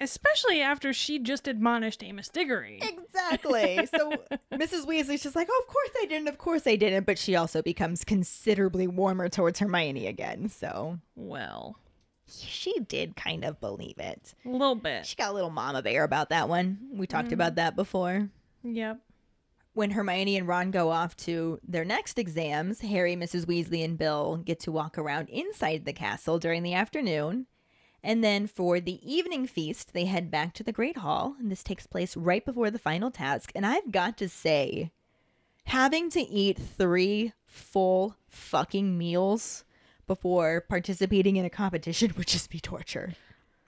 Especially 0.03 0.61
after 0.61 0.93
she 0.93 1.21
just 1.21 1.47
admonished 1.47 2.03
Amos 2.03 2.29
Diggory. 2.29 2.81
Exactly. 2.83 3.87
So 3.87 4.11
Mrs. 4.53 4.85
Weasley's 4.85 5.23
just 5.23 5.37
like, 5.37 5.49
oh, 5.49 5.63
of 5.65 5.73
course 5.73 5.91
I 6.03 6.07
didn't, 6.07 6.27
of 6.27 6.39
course 6.39 6.67
I 6.67 6.75
didn't. 6.75 7.07
But 7.07 7.19
she 7.19 7.37
also 7.37 7.63
becomes 7.63 8.03
considerably 8.03 8.89
warmer 8.89 9.29
towards 9.29 9.61
Hermione 9.61 10.09
again. 10.09 10.49
So 10.49 10.99
Well, 11.15 11.77
she 12.27 12.81
did 12.81 13.15
kind 13.15 13.45
of 13.45 13.61
believe 13.61 13.99
it. 13.99 14.35
a 14.45 14.49
little 14.49 14.75
bit. 14.75 15.07
She 15.07 15.15
got 15.15 15.31
a 15.31 15.35
little 15.35 15.51
mama 15.51 15.83
bear 15.83 16.03
about 16.03 16.31
that 16.31 16.49
one. 16.49 16.79
We 16.93 17.07
talked 17.07 17.27
mm-hmm. 17.27 17.35
about 17.35 17.55
that 17.55 17.77
before. 17.77 18.29
Yep. 18.65 18.99
When 19.75 19.93
Hermione 19.93 20.37
and 20.37 20.49
Ron 20.49 20.73
go 20.73 20.91
off 20.91 21.17
to 21.19 21.61
their 21.67 21.85
next 21.85 22.19
exams, 22.19 22.81
Harry, 22.81 23.17
Mrs. 23.17 23.47
Weasley, 23.47 23.85
and 23.85 23.97
Bill 23.97 24.37
get 24.45 24.61
to 24.61 24.73
walk 24.73 24.99
around 24.99 25.29
inside 25.31 25.85
the 25.85 25.95
castle 25.95 26.39
during 26.39 26.63
the 26.63 26.75
afternoon. 26.75 27.47
And 28.05 28.23
then 28.23 28.47
for 28.47 28.81
the 28.81 29.01
evening 29.03 29.47
feast, 29.47 29.93
they 29.93 30.07
head 30.07 30.31
back 30.31 30.55
to 30.55 30.65
the 30.65 30.73
Great 30.73 30.99
Hall. 30.99 31.37
And 31.39 31.51
this 31.51 31.63
takes 31.63 31.87
place 31.87 32.17
right 32.17 32.45
before 32.45 32.71
the 32.71 32.79
final 32.79 33.11
task. 33.11 33.53
And 33.55 33.65
I've 33.65 33.93
got 33.93 34.17
to 34.19 34.29
say, 34.29 34.91
having 35.65 36.11
to 36.11 36.21
eat 36.21 36.59
three 36.59 37.33
full 37.47 38.17
fucking 38.29 38.99
meals 38.99 39.65
before 40.07 40.63
participating 40.69 41.37
in 41.37 41.45
a 41.45 41.51
competition 41.51 42.13
would 42.19 42.27
just 42.27 42.51
be 42.51 42.61
torture. 42.61 43.15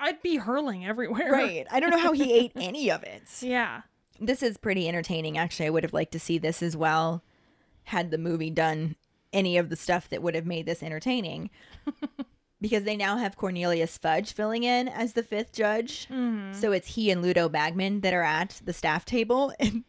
I'd 0.00 0.20
be 0.20 0.36
hurling 0.36 0.84
everywhere. 0.84 1.30
Right. 1.30 1.66
I 1.70 1.78
don't 1.78 1.90
know 1.90 1.98
how 1.98 2.12
he 2.12 2.32
ate 2.38 2.52
any 2.56 2.90
of 2.90 3.04
it. 3.04 3.22
Yeah. 3.40 3.82
This 4.20 4.42
is 4.42 4.56
pretty 4.56 4.88
entertaining. 4.88 5.38
Actually, 5.38 5.66
I 5.66 5.70
would 5.70 5.84
have 5.84 5.92
liked 5.92 6.12
to 6.12 6.20
see 6.20 6.38
this 6.38 6.62
as 6.62 6.76
well 6.76 7.22
had 7.84 8.10
the 8.10 8.18
movie 8.18 8.50
done 8.50 8.96
any 9.32 9.56
of 9.58 9.68
the 9.68 9.76
stuff 9.76 10.08
that 10.08 10.22
would 10.22 10.34
have 10.34 10.46
made 10.46 10.66
this 10.66 10.82
entertaining. 10.82 11.50
because 12.64 12.84
they 12.84 12.96
now 12.96 13.18
have 13.18 13.36
Cornelius 13.36 13.98
Fudge 13.98 14.32
filling 14.32 14.62
in 14.62 14.88
as 14.88 15.12
the 15.12 15.22
fifth 15.22 15.52
judge. 15.52 16.08
Mm-hmm. 16.10 16.54
So 16.54 16.72
it's 16.72 16.94
he 16.94 17.10
and 17.10 17.20
Ludo 17.20 17.46
Bagman 17.50 18.00
that 18.00 18.14
are 18.14 18.22
at 18.22 18.62
the 18.64 18.72
staff 18.72 19.04
table. 19.04 19.52
And 19.60 19.84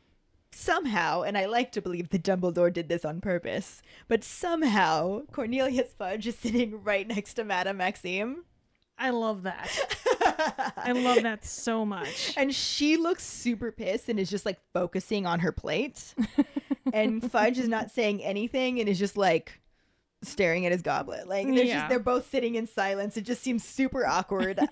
somehow, 0.52 1.22
and 1.22 1.38
I 1.38 1.46
like 1.46 1.72
to 1.74 1.82
believe 1.82 2.10
that 2.10 2.24
Dumbledore 2.24 2.74
did 2.74 2.90
this 2.90 3.06
on 3.06 3.22
purpose, 3.22 3.82
but 4.10 4.26
somehow 4.26 5.22
Cornelius 5.32 5.94
Fudge 5.98 6.28
is 6.28 6.38
sitting 6.38 6.84
right 6.84 7.08
next 7.08 7.36
to 7.36 7.46
Madame 7.46 7.78
Maxime. 7.78 8.44
I 8.98 9.12
love 9.12 9.44
that. 9.44 9.70
I 10.76 10.92
love 10.92 11.24
that 11.24 11.46
so 11.46 11.86
much. 11.86 12.34
And 12.38 12.54
she 12.54 12.98
looks 12.98 13.24
super 13.24 13.72
pissed 13.72 14.10
and 14.10 14.20
is 14.20 14.30
just 14.30 14.46
like 14.46 14.60
focusing 14.74 15.26
on 15.26 15.40
her 15.40 15.54
plate. 15.54 16.14
and 16.94 17.30
Fudge 17.32 17.58
is 17.58 17.70
not 17.70 17.90
saying 17.90 18.22
anything 18.22 18.82
and 18.82 18.90
is 18.90 19.00
just 19.00 19.16
like 19.16 19.62
staring 20.26 20.66
at 20.66 20.72
his 20.72 20.82
goblet. 20.82 21.28
Like 21.28 21.46
they're 21.48 21.64
Yeah. 21.64 21.76
just 21.80 21.90
they're 21.90 22.00
both 22.00 22.30
sitting 22.30 22.56
in 22.56 22.68
silence. 22.68 23.18
It 23.18 23.22
just 23.22 23.42
seems 23.42 23.64
super 23.64 24.06
awkward. 24.06 24.60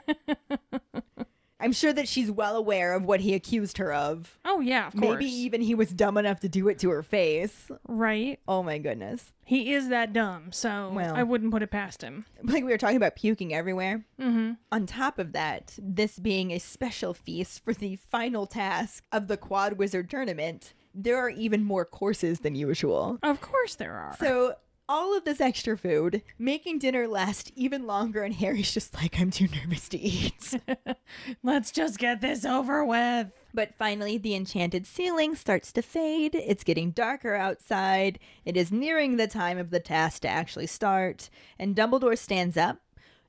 I'm 1.60 1.72
sure 1.72 1.94
that 1.94 2.10
she's 2.10 2.30
well 2.30 2.58
aware 2.58 2.94
of 2.94 3.06
what 3.06 3.22
he 3.22 3.34
accused 3.34 3.78
her 3.78 3.94
of. 3.94 4.38
Oh 4.44 4.60
yeah, 4.60 4.88
of 4.88 4.94
course. 4.98 5.20
Maybe 5.20 5.28
even 5.32 5.62
he 5.62 5.76
was 5.76 5.92
dumb 5.92 6.18
enough 6.18 6.42
to 6.42 6.50
do 6.50 6.68
it 6.68 6.78
to 6.80 6.90
her 6.90 7.04
face. 7.04 7.72
right. 7.88 8.38
Oh 8.50 8.64
my 8.64 8.80
goodness. 8.80 9.32
He 9.46 9.74
is 9.74 9.88
that 9.88 10.12
dumb, 10.12 10.52
so 10.52 10.92
Well. 10.94 11.16
I 11.16 11.24
wouldn't 11.24 11.52
put 11.54 11.62
it 11.64 11.72
past 11.72 12.02
him. 12.02 12.26
Like 12.44 12.66
we 12.66 12.72
were 12.72 12.78
talking 12.78 12.98
about 12.98 13.16
puking 13.16 13.54
everywhere. 13.54 14.04
Mm-hmm. 14.20 14.54
On 14.74 14.86
top 14.86 15.20
of 15.20 15.32
that, 15.34 15.74
this 15.82 16.20
being 16.20 16.52
a 16.52 16.60
special 16.60 17.14
feast 17.14 17.64
for 17.64 17.74
the 17.74 17.96
final 17.96 18.46
task 18.46 19.06
of 19.14 19.28
the 19.30 19.38
Quad 19.38 19.74
Wizard 19.78 20.10
tournament, 20.10 20.74
there 20.94 21.18
are 21.18 21.30
even 21.30 21.64
more 21.64 21.86
courses 21.86 22.42
than 22.42 22.56
usual. 22.56 23.20
Of 23.24 23.40
course 23.40 23.76
there 23.76 23.94
are. 23.94 24.18
So 24.20 24.56
all 24.90 25.16
of 25.18 25.24
this 25.24 25.40
extra 25.42 25.78
food, 25.78 26.22
making 26.38 26.80
dinner 26.80 27.08
last 27.08 27.52
even 27.56 27.88
longer, 27.88 28.24
and 28.24 28.36
Harry's 28.36 28.72
just 28.74 28.94
like, 28.94 29.20
I'm 29.20 29.32
too 29.32 29.48
nervous 29.48 29.88
to 29.90 29.98
eat. 30.00 30.60
Let's 31.44 31.72
just 31.72 31.98
get 31.98 32.22
this 32.22 32.44
over 32.46 32.84
with. 32.84 33.32
but 33.54 33.74
finally, 33.74 34.18
the 34.18 34.36
enchanted 34.36 34.86
ceiling 34.86 35.36
starts 35.36 35.72
to 35.74 35.82
fade. 35.82 36.36
It's 36.36 36.64
getting 36.64 36.92
darker 36.92 37.36
outside. 37.36 38.20
It 38.46 38.58
is 38.58 38.72
nearing 38.72 39.16
the 39.18 39.28
time 39.28 39.58
of 39.58 39.70
the 39.70 39.80
task 39.80 40.22
to 40.24 40.28
actually 40.28 40.68
start, 40.68 41.30
and 41.58 41.76
Dumbledore 41.76 42.18
stands 42.18 42.58
up, 42.58 42.80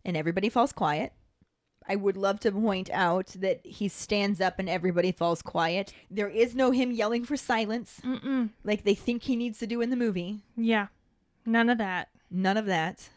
and 0.04 0.16
everybody 0.16 0.48
falls 0.48 0.72
quiet. 0.72 1.12
I 1.86 1.96
would 1.96 2.16
love 2.16 2.40
to 2.40 2.50
point 2.52 2.88
out 2.90 3.26
that 3.38 3.60
he 3.64 3.88
stands 3.88 4.40
up 4.40 4.58
and 4.58 4.70
everybody 4.70 5.12
falls 5.12 5.42
quiet. 5.42 5.92
There 6.10 6.30
is 6.30 6.54
no 6.54 6.70
him 6.70 6.90
yelling 6.90 7.24
for 7.26 7.36
silence 7.36 8.00
Mm-mm. 8.02 8.48
like 8.64 8.84
they 8.84 8.94
think 8.94 9.24
he 9.24 9.36
needs 9.36 9.58
to 9.58 9.66
do 9.66 9.82
in 9.82 9.90
the 9.90 9.96
movie. 9.96 10.38
Yeah. 10.56 10.86
None 11.46 11.68
of 11.68 11.78
that. 11.78 12.08
None 12.30 12.56
of 12.56 12.66
that. 12.66 13.08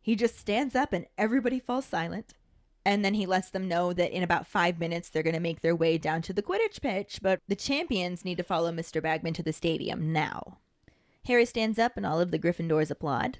He 0.00 0.16
just 0.16 0.38
stands 0.38 0.74
up 0.74 0.92
and 0.92 1.06
everybody 1.16 1.58
falls 1.58 1.84
silent. 1.84 2.34
And 2.84 3.04
then 3.04 3.14
he 3.14 3.24
lets 3.24 3.50
them 3.50 3.66
know 3.66 3.92
that 3.94 4.12
in 4.12 4.22
about 4.22 4.46
five 4.46 4.78
minutes 4.78 5.08
they're 5.08 5.22
going 5.22 5.34
to 5.34 5.40
make 5.40 5.60
their 5.60 5.74
way 5.74 5.96
down 5.96 6.20
to 6.22 6.32
the 6.32 6.42
Quidditch 6.42 6.82
pitch, 6.82 7.20
but 7.22 7.40
the 7.48 7.56
champions 7.56 8.24
need 8.24 8.36
to 8.36 8.42
follow 8.42 8.70
Mr. 8.70 9.02
Bagman 9.02 9.32
to 9.34 9.42
the 9.42 9.52
stadium 9.52 10.12
now. 10.12 10.58
Harry 11.24 11.46
stands 11.46 11.78
up 11.78 11.96
and 11.96 12.04
all 12.04 12.20
of 12.20 12.30
the 12.30 12.38
Gryffindors 12.38 12.90
applaud. 12.90 13.38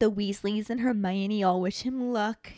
The 0.00 0.10
Weasleys 0.10 0.68
and 0.68 0.80
Hermione 0.80 1.44
all 1.44 1.60
wish 1.60 1.82
him 1.82 2.12
luck. 2.12 2.52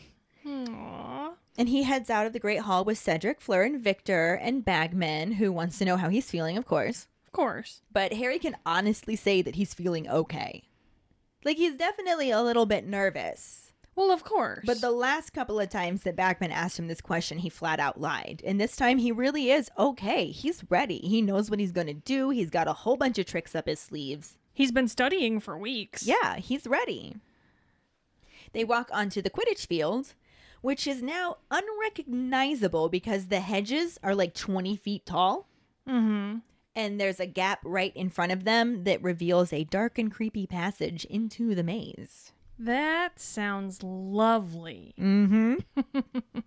Aww. 0.46 1.32
And 1.58 1.68
he 1.68 1.82
heads 1.82 2.08
out 2.08 2.26
of 2.26 2.32
the 2.32 2.40
Great 2.40 2.60
Hall 2.60 2.84
with 2.84 2.96
Cedric, 2.96 3.40
Fleur, 3.42 3.64
and 3.64 3.80
Viktor, 3.80 4.34
and 4.34 4.64
Bagman, 4.64 5.32
who 5.32 5.52
wants 5.52 5.78
to 5.78 5.84
know 5.84 5.98
how 5.98 6.08
he's 6.08 6.30
feeling, 6.30 6.56
of 6.56 6.64
course. 6.64 7.08
Of 7.26 7.32
course. 7.32 7.82
But 7.92 8.14
Harry 8.14 8.38
can 8.38 8.56
honestly 8.64 9.16
say 9.16 9.42
that 9.42 9.56
he's 9.56 9.74
feeling 9.74 10.08
okay. 10.08 10.64
Like, 11.44 11.56
he's 11.56 11.76
definitely 11.76 12.30
a 12.30 12.42
little 12.42 12.66
bit 12.66 12.86
nervous. 12.86 13.72
Well, 13.94 14.10
of 14.10 14.24
course. 14.24 14.64
But 14.64 14.80
the 14.80 14.90
last 14.90 15.34
couple 15.34 15.60
of 15.60 15.68
times 15.68 16.02
that 16.02 16.16
Bagman 16.16 16.50
asked 16.50 16.78
him 16.78 16.88
this 16.88 17.00
question, 17.02 17.38
he 17.38 17.50
flat 17.50 17.78
out 17.78 18.00
lied. 18.00 18.40
And 18.44 18.60
this 18.60 18.74
time 18.74 18.98
he 18.98 19.12
really 19.12 19.50
is 19.50 19.70
okay. 19.78 20.26
He's 20.28 20.64
ready. 20.70 20.98
He 20.98 21.20
knows 21.20 21.50
what 21.50 21.60
he's 21.60 21.72
going 21.72 21.88
to 21.88 21.92
do. 21.94 22.30
He's 22.30 22.48
got 22.48 22.68
a 22.68 22.72
whole 22.72 22.96
bunch 22.96 23.18
of 23.18 23.26
tricks 23.26 23.54
up 23.54 23.66
his 23.66 23.80
sleeves. 23.80 24.38
he's 24.54 24.72
been 24.72 24.88
studying 24.88 25.40
for 25.40 25.58
weeks. 25.58 26.06
Yeah, 26.06 26.36
he's 26.36 26.66
ready. 26.66 27.16
They 28.52 28.64
walk 28.64 28.88
onto 28.92 29.20
the 29.22 29.30
Quidditch 29.30 29.66
field, 29.66 30.14
which 30.60 30.86
is 30.86 31.02
now 31.02 31.38
unrecognizable 31.50 32.88
because 32.88 33.26
the 33.26 33.40
hedges 33.40 33.98
are 34.02 34.14
like 34.14 34.34
20 34.34 34.76
feet 34.76 35.04
tall. 35.06 35.48
Mm-hmm. 35.88 36.38
And 36.74 36.98
there's 36.98 37.20
a 37.20 37.26
gap 37.26 37.60
right 37.64 37.94
in 37.94 38.08
front 38.08 38.32
of 38.32 38.44
them 38.44 38.84
that 38.84 39.02
reveals 39.02 39.52
a 39.52 39.64
dark 39.64 39.98
and 39.98 40.10
creepy 40.10 40.46
passage 40.46 41.04
into 41.04 41.54
the 41.54 41.62
maze. 41.62 42.32
That 42.58 43.18
sounds 43.18 43.82
lovely, 43.82 44.94
Mm 44.98 45.58
hmm. 45.74 46.00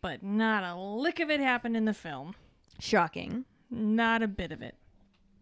but 0.00 0.22
not 0.22 0.64
a 0.64 0.78
lick 0.78 1.20
of 1.20 1.30
it 1.30 1.40
happened 1.40 1.76
in 1.76 1.84
the 1.84 1.94
film. 1.94 2.34
Shocking. 2.78 3.44
Not 3.70 4.22
a 4.22 4.28
bit 4.28 4.52
of 4.52 4.62
it. 4.62 4.76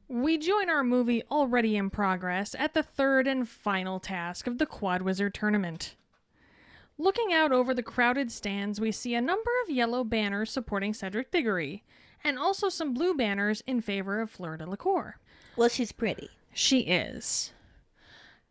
We 0.09 0.37
join 0.37 0.69
our 0.69 0.85
movie 0.85 1.23
already 1.31 1.77
in 1.77 1.91
progress 1.91 2.55
at 2.59 2.75
the 2.75 2.83
third 2.83 3.27
and 3.27 3.49
final 3.49 3.99
task 3.99 4.47
of 4.47 4.59
the 4.59 4.67
Quad 4.67 5.03
Wizard 5.03 5.35
tournament. 5.35 5.97
Looking 6.99 7.33
out 7.33 7.51
over 7.53 7.73
the 7.73 7.83
crowded 7.83 8.31
stands, 8.31 8.81
we 8.81 8.93
see 8.93 9.15
a 9.15 9.21
number 9.21 9.51
of 9.65 9.71
yellow 9.71 10.05
banners 10.05 10.51
supporting 10.51 10.93
Cedric 10.93 11.31
Diggory, 11.31 11.83
and 12.25 12.39
also 12.39 12.69
some 12.69 12.95
blue 12.95 13.15
banners 13.15 13.63
in 13.67 13.81
favor 13.81 14.21
of 14.21 14.31
Fleur 14.31 14.57
Delacour. 14.57 15.17
Well, 15.57 15.69
she's 15.69 15.93
pretty. 15.93 16.31
She 16.53 16.81
is. 16.81 17.53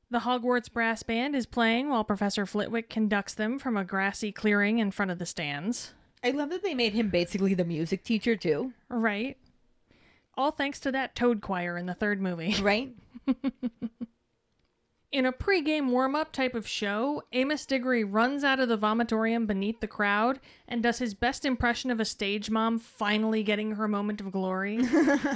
The 0.10 0.20
Hogwarts 0.20 0.72
Brass 0.72 1.04
Band 1.04 1.36
is 1.36 1.46
playing 1.46 1.90
while 1.90 2.04
Professor 2.04 2.46
Flitwick 2.46 2.90
conducts 2.90 3.34
them 3.34 3.58
from 3.58 3.78
a 3.78 3.86
grassy 3.86 4.32
clearing 4.32 4.80
in 4.80 4.92
front 4.92 5.10
of 5.10 5.20
the 5.20 5.26
stands. 5.26 5.94
I 6.24 6.32
love 6.32 6.50
that 6.50 6.64
they 6.64 6.74
made 6.74 6.94
him 6.94 7.10
basically 7.10 7.54
the 7.54 7.64
music 7.64 8.04
teacher, 8.04 8.36
too. 8.36 8.74
Right? 8.90 9.38
All 10.38 10.52
thanks 10.52 10.80
to 10.82 10.92
that 10.92 11.16
Toad 11.16 11.42
Choir 11.42 11.78
in 11.78 11.86
the 11.86 11.94
third 11.94 12.22
movie. 12.22 12.56
Right? 12.62 12.94
In 15.12 15.26
a 15.26 15.34
pre-game 15.34 15.92
warm-up 15.92 16.32
type 16.32 16.56
of 16.56 16.66
show, 16.66 17.24
Amos 17.34 17.66
Diggory 17.66 18.06
runs 18.06 18.46
out 18.46 18.62
of 18.62 18.70
the 18.70 18.78
vomitorium 18.78 19.46
beneath 19.46 19.82
the 19.82 19.88
crowd 19.88 20.40
and 20.70 20.82
does 20.82 21.00
his 21.00 21.14
best 21.14 21.44
impression 21.44 21.92
of 21.92 22.00
a 22.00 22.06
stage 22.06 22.50
mom 22.50 22.80
finally 22.80 23.44
getting 23.44 23.74
her 23.74 23.90
moment 23.90 24.22
of 24.22 24.32
glory 24.32 24.80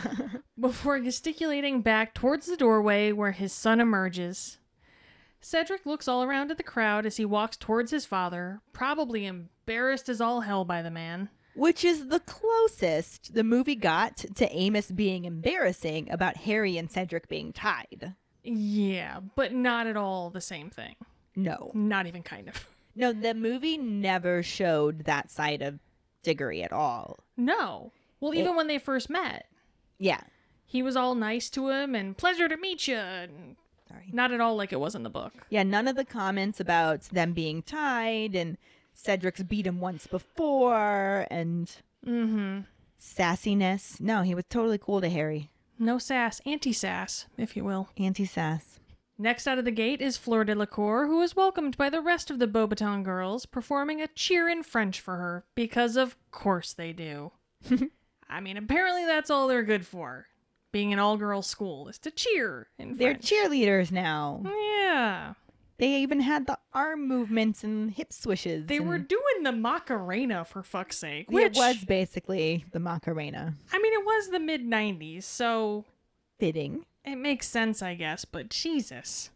before 0.59 1.01
gesticulating 1.01 1.82
back 1.82 2.13
towards 2.13 2.45
the 2.45 2.55
doorway 2.55 3.11
where 3.11 3.34
his 3.34 3.51
son 3.51 3.82
emerges. 3.82 4.59
Cedric 5.41 5.86
looks 5.86 6.07
all 6.07 6.23
around 6.23 6.51
at 6.51 6.57
the 6.57 6.63
crowd 6.63 7.05
as 7.05 7.17
he 7.17 7.26
walks 7.26 7.57
towards 7.57 7.91
his 7.91 8.05
father, 8.05 8.61
probably 8.71 9.26
embarrassed 9.26 10.07
as 10.07 10.21
all 10.21 10.39
hell 10.41 10.63
by 10.63 10.82
the 10.82 10.89
man. 10.89 11.30
Which 11.53 11.84
is 11.84 12.07
the 12.07 12.21
closest 12.21 13.34
the 13.34 13.43
movie 13.43 13.76
got 13.76 14.15
to 14.36 14.49
Amos 14.55 14.89
being 14.89 15.26
embarrassing 15.26 16.09
about 16.09 16.38
Harry 16.38 16.78
and 16.78 16.89
Cedric 16.89 17.28
being 17.28 17.51
tied. 17.51 18.15
Yeah, 18.45 19.19
but 19.35 19.53
not 19.53 19.87
at 19.87 19.97
all 19.97 20.29
the 20.29 20.41
same 20.41 20.69
thing. 20.69 20.95
No. 21.35 21.71
Not 21.73 22.05
even 22.07 22.23
kind 22.23 22.47
of. 22.47 22.67
No, 22.97 23.11
the 23.11 23.33
movie 23.33 23.77
never 23.77 24.41
showed 24.41 25.03
that 25.03 25.29
side 25.29 25.61
of 25.61 25.79
Diggory 26.23 26.63
at 26.63 26.71
all. 26.71 27.19
No. 27.35 27.91
Well, 28.21 28.33
even 28.33 28.53
It- 28.53 28.55
when 28.55 28.67
they 28.67 28.77
first 28.77 29.09
met, 29.09 29.47
Yeah. 29.99 30.21
he 30.65 30.81
was 30.81 30.95
all 30.95 31.13
nice 31.13 31.49
to 31.49 31.67
him 31.71 31.93
and 31.93 32.15
pleasure 32.17 32.47
to 32.47 32.55
meet 32.55 32.87
you. 32.87 32.95
And 32.95 33.57
Sorry. 33.89 34.05
not 34.13 34.31
at 34.31 34.39
all 34.39 34.55
like 34.55 34.71
it 34.71 34.79
was 34.79 34.95
in 34.95 35.03
the 35.03 35.09
book. 35.09 35.33
Yeah, 35.49 35.63
none 35.63 35.89
of 35.89 35.97
the 35.97 36.05
comments 36.05 36.61
about 36.61 37.01
them 37.09 37.33
being 37.33 37.61
tied 37.63 38.33
and 38.33 38.57
Cedric's 38.93 39.43
beat 39.43 39.67
him 39.67 39.81
once 39.81 40.07
before 40.07 41.27
and 41.29 41.69
Mm-hmm. 42.07 42.59
sassiness. 42.97 43.99
No, 43.99 44.21
he 44.21 44.33
was 44.33 44.45
totally 44.49 44.77
cool 44.77 45.01
to 45.01 45.09
Harry. 45.09 45.49
No 45.78 45.97
sass, 45.97 46.41
anti-sass, 46.45 47.26
if 47.38 47.55
you 47.57 47.63
will. 47.63 47.89
Anti 47.97 48.26
sass. 48.26 48.80
Next 49.17 49.47
out 49.47 49.57
of 49.57 49.65
the 49.65 49.71
gate 49.71 50.01
is 50.01 50.17
Fleur 50.17 50.43
de 50.43 50.53
la 50.55 50.65
who 50.65 51.21
is 51.21 51.36
welcomed 51.36 51.78
by 51.78 51.89
the 51.89 52.01
rest 52.01 52.30
of 52.30 52.39
the 52.39 52.47
Beauxbaton 52.47 53.03
girls, 53.03 53.45
performing 53.45 54.01
a 54.01 54.07
cheer 54.07 54.49
in 54.49 54.61
French 54.63 54.99
for 54.99 55.15
her, 55.17 55.45
because 55.55 55.95
of 55.95 56.17
course 56.32 56.73
they 56.73 56.91
do. 56.91 57.32
I 58.30 58.41
mean, 58.41 58.57
apparently 58.57 59.05
that's 59.05 59.30
all 59.30 59.47
they're 59.47 59.63
good 59.63 59.86
for. 59.86 60.28
Being 60.73 60.91
an 60.91 60.99
all-girls 60.99 61.47
school 61.47 61.88
is 61.88 61.97
to 61.99 62.11
cheer 62.11 62.67
in 62.78 62.97
They're 62.97 63.13
French. 63.13 63.32
cheerleaders 63.32 63.91
now. 63.91 64.41
yeah. 64.43 65.34
They 65.78 65.95
even 65.97 66.21
had 66.21 66.47
the 66.47 66.57
arm 66.73 67.07
movements 67.07 67.63
and 67.63 67.91
hip 67.91 68.13
swishes. 68.13 68.67
They 68.67 68.78
and- 68.78 68.88
were 68.88 68.97
doing 68.99 69.43
the 69.43 69.51
Macarena 69.51 70.45
for 70.45 70.63
fuck's 70.63 70.97
sake. 70.97 71.28
It 71.30 71.55
was 71.55 71.84
basically 71.84 72.63
the 72.71 72.80
Macarena. 72.80 73.55
I 73.73 73.80
mean, 73.80 73.93
it 73.93 74.05
was 74.05 74.30
the 74.30 74.39
mid 74.39 74.61
'90s, 74.65 75.23
so 75.23 75.84
Fitting. 76.39 76.86
it 77.03 77.17
makes 77.17 77.47
sense, 77.47 77.82
I 77.82 77.95
guess. 77.95 78.23
But 78.26 78.49
Jesus. 78.49 79.32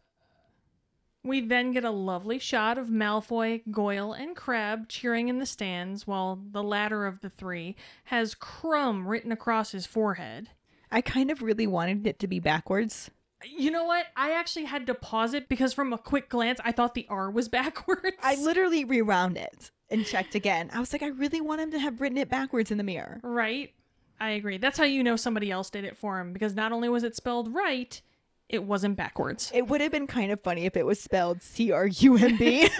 We 1.22 1.42
then 1.42 1.74
get 1.74 1.84
a 1.84 1.92
lovely 1.92 2.40
shot 2.40 2.78
of 2.78 2.88
Malfoy, 2.88 3.62
Goyle, 3.70 4.14
and 4.14 4.38
Crabbe 4.38 4.88
cheering 4.88 5.28
in 5.28 5.38
the 5.40 5.46
stands, 5.46 6.08
while 6.08 6.40
the 6.52 6.64
latter 6.64 7.06
of 7.06 7.20
the 7.20 7.30
three 7.30 7.76
has 8.06 8.34
Krum 8.36 9.06
written 9.06 9.34
across 9.34 9.72
his 9.74 9.86
forehead. 9.86 10.50
I 10.90 11.02
kind 11.02 11.30
of 11.30 11.42
really 11.42 11.68
wanted 11.68 12.08
it 12.08 12.20
to 12.20 12.28
be 12.28 12.40
backwards. 12.40 13.12
You 13.46 13.72
know 13.72 13.86
what? 13.86 14.08
I 14.16 14.32
actually 14.32 14.66
had 14.66 14.86
to 14.88 14.94
pause 14.94 15.34
it 15.34 15.48
because 15.48 15.74
from 15.74 15.94
a 15.94 15.98
quick 15.98 16.30
glance, 16.30 16.60
I 16.64 16.72
thought 16.72 16.94
the 16.94 17.08
R 17.10 17.32
was 17.32 17.48
backwards. 17.50 18.18
I 18.22 18.36
literally 18.36 18.84
rewound 18.84 19.38
it 19.38 19.72
and 19.90 20.06
checked 20.06 20.36
again. 20.36 20.70
I 20.74 20.80
was 20.80 20.92
like, 20.94 21.04
I 21.04 21.08
really 21.08 21.42
want 21.42 21.62
him 21.62 21.72
to 21.72 21.80
have 21.80 22.02
written 22.02 22.18
it 22.18 22.30
backwards 22.30 22.70
in 22.72 22.78
the 22.78 22.84
mirror. 22.84 23.20
Right? 23.24 23.74
I 24.20 24.32
agree. 24.32 24.58
That's 24.58 24.78
how 24.78 24.84
you 24.84 25.02
know 25.04 25.16
somebody 25.16 25.50
else 25.50 25.70
did 25.70 25.86
it 25.86 25.96
for 25.96 26.20
him 26.20 26.34
because 26.34 26.54
not 26.54 26.74
only 26.74 26.90
was 26.90 27.04
it 27.04 27.16
spelled 27.16 27.54
right, 27.54 28.02
it 28.50 28.64
wasn't 28.64 28.98
backwards. 28.98 29.52
It 29.54 29.68
would 29.68 29.80
have 29.80 29.92
been 29.92 30.08
kind 30.08 30.32
of 30.32 30.42
funny 30.42 30.66
if 30.66 30.76
it 30.76 30.86
was 30.86 31.00
spelled 31.00 31.42
C 31.42 31.72
R 31.72 31.88
U 31.88 32.18
M 32.18 32.36
B. 32.36 32.68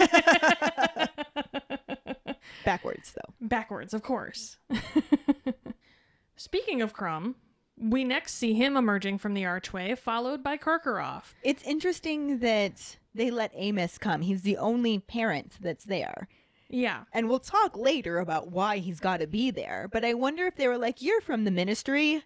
backwards, 2.64 3.12
though. 3.14 3.34
backwards, 3.40 3.94
of 3.94 4.02
course. 4.02 4.58
Speaking 6.36 6.82
of 6.82 6.94
Krum, 6.94 7.34
we 7.80 8.04
next 8.04 8.34
see 8.34 8.52
him 8.54 8.76
emerging 8.76 9.18
from 9.18 9.34
the 9.34 9.44
archway, 9.46 9.94
followed 9.94 10.42
by 10.42 10.56
Karkaroff. 10.58 11.34
It's 11.42 11.62
interesting 11.64 12.38
that 12.40 12.96
they 13.14 13.30
let 13.30 13.50
Amos 13.54 13.98
come. 13.98 14.20
He's 14.22 14.42
the 14.42 14.56
only 14.58 14.98
parent 14.98 15.54
that's 15.60 15.84
there. 15.84 16.28
Yeah. 16.68 17.04
And 17.12 17.28
we'll 17.28 17.40
talk 17.40 17.76
later 17.76 18.18
about 18.18 18.52
why 18.52 18.78
he's 18.78 19.00
got 19.00 19.18
to 19.20 19.26
be 19.26 19.50
there. 19.50 19.88
But 19.90 20.04
I 20.04 20.14
wonder 20.14 20.46
if 20.46 20.54
they 20.56 20.68
were 20.68 20.78
like, 20.78 21.02
You're 21.02 21.20
from 21.20 21.44
the 21.44 21.50
ministry. 21.50 22.22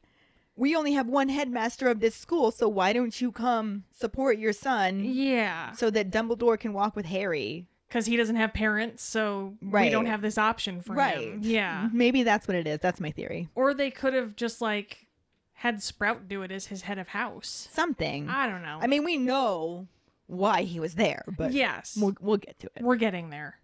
We 0.57 0.77
only 0.77 0.93
have 0.93 1.09
one 1.09 1.31
headmaster 1.31 1.89
of 1.89 1.99
this 2.01 2.15
school, 2.15 2.51
so 2.53 2.69
why 2.69 2.93
don't 2.93 3.21
you 3.21 3.33
come 3.33 3.85
support 3.91 4.39
your 4.39 4.53
son 4.53 5.03
Yeah. 5.05 5.73
so 5.73 5.91
that 5.91 6.11
Dumbledore 6.13 6.59
can 6.61 6.73
walk 6.73 6.95
with 6.95 7.07
Harry? 7.07 7.67
Because 7.89 8.07
he 8.07 8.17
doesn't 8.17 8.37
have 8.37 8.53
parents, 8.55 9.03
so 9.03 9.55
we 9.61 9.69
Right. 9.69 9.91
don't 9.91 10.07
have 10.07 10.21
this 10.23 10.39
option 10.39 10.81
for 10.81 10.95
right. 10.95 11.19
him. 11.33 11.41
Yeah. 11.43 11.89
Maybe 11.93 12.23
that's 12.23 12.47
what 12.47 12.57
it 12.57 12.67
is. 12.69 12.79
That's 12.81 13.01
my 13.01 13.11
theory. 13.11 13.49
Or 13.57 13.75
they 13.75 13.91
could 13.91 14.15
have 14.15 14.37
just 14.37 14.61
like 14.61 15.07
had 15.55 15.83
Sprout 15.83 16.29
do 16.29 16.43
it 16.43 16.51
as 16.53 16.67
his 16.67 16.83
head 16.83 16.99
of 16.99 17.09
house. 17.09 17.69
Something. 17.73 18.29
I 18.29 18.47
don't 18.47 18.63
know. 18.63 18.79
I 18.81 18.87
mean, 18.87 19.05
we 19.05 19.17
know 19.17 19.87
why 20.27 20.63
he 20.63 20.81
was 20.81 20.95
there, 20.95 21.25
but 21.39 21.53
yes. 21.53 21.97
we'll, 21.99 22.15
we'll 22.21 22.37
get 22.37 22.59
to 22.61 22.71
it. 22.75 22.83
We're 22.83 22.97
getting 22.97 23.31
there. 23.31 23.59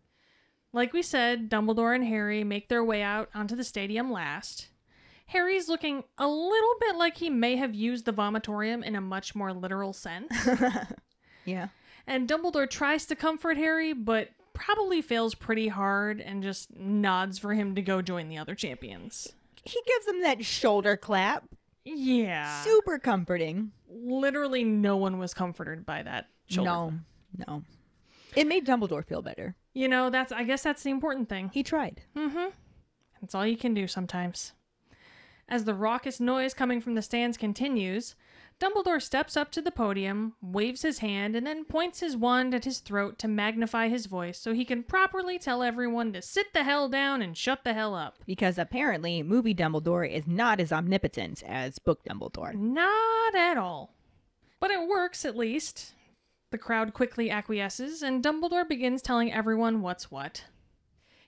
Like 0.72 0.92
we 0.92 1.02
said, 1.02 1.50
Dumbledore 1.50 1.94
and 1.94 2.04
Harry 2.04 2.44
make 2.44 2.68
their 2.68 2.84
way 2.84 3.02
out 3.02 3.28
onto 3.34 3.56
the 3.56 3.64
stadium 3.64 4.12
last. 4.12 4.68
Harry's 5.26 5.68
looking 5.68 6.04
a 6.18 6.26
little 6.26 6.74
bit 6.80 6.96
like 6.96 7.16
he 7.16 7.30
may 7.30 7.56
have 7.56 7.74
used 7.74 8.04
the 8.04 8.12
vomitorium 8.12 8.84
in 8.84 8.94
a 8.96 9.00
much 9.00 9.34
more 9.34 9.52
literal 9.52 9.92
sense. 9.92 10.32
Yeah. 11.46 11.68
and 12.06 12.28
Dumbledore 12.28 12.68
tries 12.68 13.06
to 13.06 13.16
comfort 13.16 13.56
Harry, 13.56 13.94
but 13.94 14.28
probably 14.52 15.00
fails 15.00 15.34
pretty 15.34 15.68
hard 15.68 16.20
and 16.20 16.42
just 16.42 16.76
nods 16.76 17.38
for 17.38 17.54
him 17.54 17.74
to 17.74 17.82
go 17.82 18.02
join 18.02 18.28
the 18.28 18.36
other 18.36 18.54
champions. 18.54 19.32
He 19.64 19.80
gives 19.86 20.06
him 20.06 20.20
that 20.20 20.44
shoulder 20.44 20.96
clap. 20.98 21.44
Yeah. 21.84 22.62
Super 22.62 22.98
comforting. 22.98 23.72
Literally 23.88 24.64
no 24.64 24.96
one 24.96 25.18
was 25.18 25.34
comforted 25.34 25.86
by 25.86 26.02
that 26.02 26.28
shoulder. 26.46 26.70
No, 26.70 26.92
no. 27.48 27.62
It 28.36 28.46
made 28.46 28.66
Dumbledore 28.66 29.04
feel 29.04 29.22
better. 29.22 29.56
You 29.72 29.88
know, 29.88 30.10
that's 30.10 30.32
I 30.32 30.44
guess 30.44 30.62
that's 30.62 30.82
the 30.82 30.90
important 30.90 31.28
thing. 31.28 31.50
He 31.52 31.62
tried. 31.62 32.02
Mm-hmm. 32.16 32.50
That's 33.20 33.34
all 33.34 33.46
you 33.46 33.56
can 33.56 33.74
do 33.74 33.86
sometimes. 33.86 34.52
As 35.48 35.64
the 35.64 35.74
raucous 35.74 36.20
noise 36.20 36.54
coming 36.54 36.80
from 36.80 36.94
the 36.94 37.02
stands 37.02 37.36
continues, 37.36 38.14
Dumbledore 38.60 39.00
steps 39.00 39.38
up 39.38 39.50
to 39.52 39.62
the 39.62 39.70
podium, 39.70 40.34
waves 40.42 40.82
his 40.82 40.98
hand, 40.98 41.34
and 41.34 41.46
then 41.46 41.64
points 41.64 42.00
his 42.00 42.14
wand 42.14 42.54
at 42.54 42.66
his 42.66 42.80
throat 42.80 43.18
to 43.20 43.26
magnify 43.26 43.88
his 43.88 44.04
voice 44.04 44.38
so 44.38 44.52
he 44.52 44.66
can 44.66 44.82
properly 44.82 45.38
tell 45.38 45.62
everyone 45.62 46.12
to 46.12 46.20
sit 46.20 46.52
the 46.52 46.62
hell 46.62 46.86
down 46.90 47.22
and 47.22 47.38
shut 47.38 47.64
the 47.64 47.72
hell 47.72 47.94
up. 47.94 48.18
Because 48.26 48.58
apparently, 48.58 49.22
movie 49.22 49.54
Dumbledore 49.54 50.06
is 50.06 50.26
not 50.26 50.60
as 50.60 50.72
omnipotent 50.72 51.42
as 51.46 51.78
book 51.78 52.04
Dumbledore. 52.04 52.54
Not 52.54 53.34
at 53.34 53.56
all. 53.56 53.94
But 54.60 54.70
it 54.70 54.86
works, 54.86 55.24
at 55.24 55.38
least. 55.38 55.94
The 56.50 56.58
crowd 56.58 56.92
quickly 56.92 57.30
acquiesces, 57.30 58.02
and 58.02 58.22
Dumbledore 58.22 58.68
begins 58.68 59.00
telling 59.00 59.32
everyone 59.32 59.80
what's 59.80 60.10
what. 60.10 60.44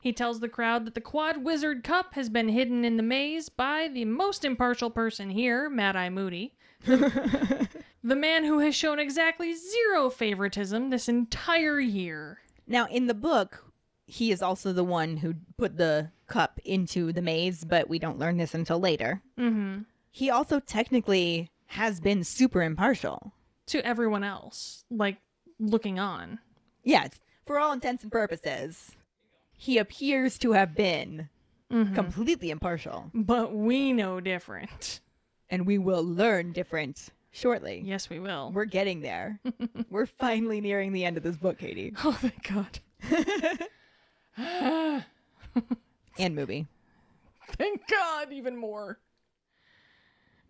He 0.02 0.12
tells 0.12 0.40
the 0.40 0.50
crowd 0.50 0.84
that 0.84 0.94
the 0.94 1.00
Quad 1.00 1.44
Wizard 1.44 1.82
Cup 1.82 2.12
has 2.12 2.28
been 2.28 2.50
hidden 2.50 2.84
in 2.84 2.98
the 2.98 3.02
maze 3.02 3.48
by 3.48 3.88
the 3.88 4.04
most 4.04 4.44
impartial 4.44 4.90
person 4.90 5.30
here, 5.30 5.70
Mad 5.70 5.96
Eye 5.96 6.10
Moody. 6.10 6.52
the 6.86 7.68
man 8.16 8.44
who 8.44 8.58
has 8.60 8.74
shown 8.74 8.98
exactly 8.98 9.54
zero 9.54 10.10
favoritism 10.10 10.90
this 10.90 11.08
entire 11.08 11.80
year. 11.80 12.38
Now, 12.66 12.86
in 12.86 13.06
the 13.06 13.14
book, 13.14 13.72
he 14.06 14.30
is 14.32 14.42
also 14.42 14.72
the 14.72 14.84
one 14.84 15.16
who 15.18 15.34
put 15.56 15.76
the 15.76 16.10
cup 16.26 16.58
into 16.64 17.12
the 17.12 17.22
maze, 17.22 17.64
but 17.64 17.88
we 17.88 17.98
don't 17.98 18.18
learn 18.18 18.36
this 18.36 18.54
until 18.54 18.78
later. 18.80 19.22
Mm-hmm. 19.38 19.82
He 20.10 20.30
also 20.30 20.60
technically 20.60 21.50
has 21.66 22.00
been 22.00 22.24
super 22.24 22.62
impartial. 22.62 23.32
To 23.66 23.84
everyone 23.86 24.24
else, 24.24 24.84
like 24.90 25.18
looking 25.58 25.98
on. 25.98 26.38
Yes, 26.84 27.10
for 27.46 27.58
all 27.58 27.72
intents 27.72 28.02
and 28.02 28.12
purposes, 28.12 28.92
he 29.56 29.78
appears 29.78 30.36
to 30.38 30.52
have 30.52 30.74
been 30.74 31.28
Mhm. 31.70 31.94
completely 31.94 32.50
impartial. 32.50 33.10
But 33.14 33.54
we 33.54 33.92
know 33.92 34.20
different. 34.20 35.00
And 35.52 35.64
we 35.66 35.78
will 35.78 36.02
learn 36.02 36.50
different 36.50 37.10
shortly. 37.30 37.82
Yes, 37.84 38.10
we 38.10 38.18
will. 38.18 38.50
We're 38.52 38.64
getting 38.64 39.02
there. 39.02 39.38
We're 39.90 40.06
finally 40.06 40.60
nearing 40.60 40.92
the 40.92 41.04
end 41.04 41.16
of 41.16 41.22
this 41.22 41.36
book, 41.36 41.58
Katie. 41.58 41.92
Oh, 42.02 42.12
thank 42.12 42.48
God. 42.48 42.80
And 46.18 46.34
movie. 46.34 46.66
Thank 47.48 47.88
God, 47.88 48.32
even 48.32 48.56
more. 48.56 48.98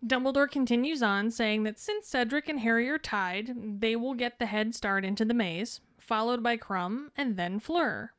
Dumbledore 0.05 0.49
continues 0.51 1.01
on, 1.01 1.31
saying 1.31 1.63
that 1.63 1.79
since 1.79 2.07
Cedric 2.07 2.49
and 2.49 2.59
Harry 2.59 2.89
are 2.89 2.97
tied, 2.97 3.79
they 3.79 3.95
will 3.95 4.13
get 4.13 4.39
the 4.39 4.45
head 4.45 4.75
start 4.75 5.05
into 5.05 5.23
the 5.23 5.33
maze, 5.33 5.79
followed 5.97 6.43
by 6.43 6.57
Krum 6.57 7.11
and 7.15 7.37
then 7.37 7.59
Fleur. 7.59 8.11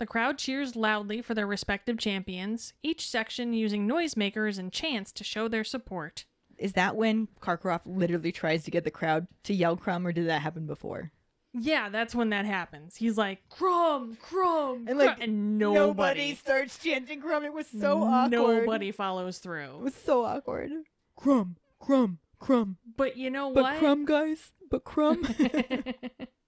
The 0.00 0.06
crowd 0.06 0.38
cheers 0.38 0.76
loudly 0.76 1.20
for 1.20 1.34
their 1.34 1.46
respective 1.46 1.98
champions, 1.98 2.72
each 2.82 3.06
section 3.06 3.52
using 3.52 3.86
noisemakers 3.86 4.58
and 4.58 4.72
chants 4.72 5.12
to 5.12 5.22
show 5.24 5.46
their 5.46 5.62
support. 5.62 6.24
Is 6.56 6.72
that 6.72 6.96
when 6.96 7.28
Karkaroff 7.42 7.82
literally 7.84 8.32
tries 8.32 8.64
to 8.64 8.70
get 8.70 8.84
the 8.84 8.90
crowd 8.90 9.26
to 9.44 9.52
yell 9.52 9.76
Krum, 9.76 10.06
or 10.06 10.12
did 10.12 10.26
that 10.26 10.40
happen 10.40 10.66
before? 10.66 11.12
Yeah, 11.52 11.90
that's 11.90 12.14
when 12.14 12.30
that 12.30 12.46
happens. 12.46 12.96
He's 12.96 13.18
like, 13.18 13.46
Krum, 13.50 14.16
Krum, 14.16 14.88
And, 14.88 14.98
Krum," 14.98 15.06
like, 15.06 15.20
and 15.20 15.58
nobody, 15.58 16.34
starts 16.34 16.78
chanting 16.78 17.20
Krum. 17.20 17.44
It 17.44 17.52
was 17.52 17.66
so 17.68 18.02
awkward. 18.02 18.30
nobody 18.30 18.92
follows 18.92 19.36
through. 19.36 19.74
It 19.74 19.80
was 19.82 19.94
so 19.94 20.24
awkward. 20.24 20.70
Krum, 21.18 21.56
Krum, 21.78 22.16
Krum. 22.40 22.76
But 22.96 23.18
you 23.18 23.28
know 23.28 23.52
But 23.52 23.64
what? 23.64 23.80
But 23.80 23.86
Krum, 23.86 24.06
guys. 24.06 24.52
But 24.70 24.84
Krum. 24.84 25.26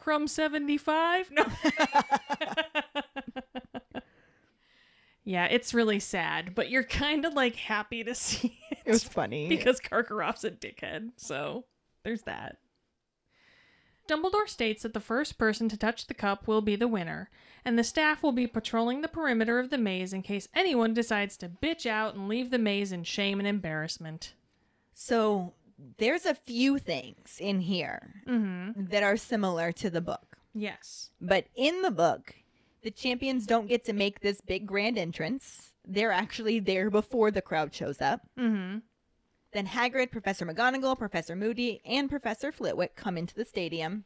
Crumb 0.00 0.26
75? 0.26 1.30
No. 1.30 1.44
yeah, 5.24 5.44
it's 5.46 5.74
really 5.74 6.00
sad, 6.00 6.54
but 6.54 6.70
you're 6.70 6.84
kind 6.84 7.26
of 7.26 7.34
like 7.34 7.56
happy 7.56 8.02
to 8.04 8.14
see 8.14 8.58
it. 8.70 8.78
it 8.86 8.90
was 8.90 9.04
funny. 9.04 9.48
because 9.48 9.78
Karkaroff's 9.78 10.44
a 10.44 10.50
dickhead, 10.50 11.10
so 11.16 11.64
there's 12.02 12.22
that. 12.22 12.56
Dumbledore 14.08 14.48
states 14.48 14.82
that 14.82 14.94
the 14.94 15.00
first 15.00 15.38
person 15.38 15.68
to 15.68 15.76
touch 15.76 16.06
the 16.06 16.14
cup 16.14 16.48
will 16.48 16.62
be 16.62 16.74
the 16.74 16.88
winner, 16.88 17.30
and 17.64 17.78
the 17.78 17.84
staff 17.84 18.22
will 18.22 18.32
be 18.32 18.46
patrolling 18.46 19.02
the 19.02 19.08
perimeter 19.08 19.60
of 19.60 19.70
the 19.70 19.78
maze 19.78 20.12
in 20.12 20.22
case 20.22 20.48
anyone 20.54 20.94
decides 20.94 21.36
to 21.36 21.48
bitch 21.48 21.86
out 21.86 22.14
and 22.14 22.26
leave 22.26 22.50
the 22.50 22.58
maze 22.58 22.90
in 22.90 23.04
shame 23.04 23.38
and 23.38 23.46
embarrassment. 23.46 24.32
so 24.94 25.52
there's 25.98 26.26
a 26.26 26.34
few 26.34 26.78
things 26.78 27.36
in 27.40 27.60
here 27.60 28.22
Mm-hmm. 28.28 28.86
that 28.86 29.02
are 29.02 29.16
similar 29.16 29.72
to 29.72 29.90
the 29.90 30.00
book. 30.00 30.36
Yes. 30.54 31.10
But 31.20 31.46
in 31.54 31.82
the 31.82 31.90
book, 31.90 32.34
the 32.82 32.90
champions 32.90 33.46
don't 33.46 33.68
get 33.68 33.84
to 33.84 33.92
make 33.92 34.20
this 34.20 34.40
big 34.40 34.66
grand 34.66 34.98
entrance. 34.98 35.72
They're 35.86 36.12
actually 36.12 36.60
there 36.60 36.90
before 36.90 37.30
the 37.30 37.42
crowd 37.42 37.74
shows 37.74 38.00
up. 38.00 38.20
Mm-hmm. 38.38 38.78
Then 39.52 39.66
Hagrid, 39.66 40.10
Professor 40.12 40.46
McGonagall, 40.46 40.96
Professor 40.98 41.34
Moody, 41.34 41.80
and 41.84 42.08
Professor 42.08 42.52
Flitwick 42.52 42.94
come 42.94 43.16
into 43.18 43.34
the 43.34 43.44
stadium. 43.44 44.04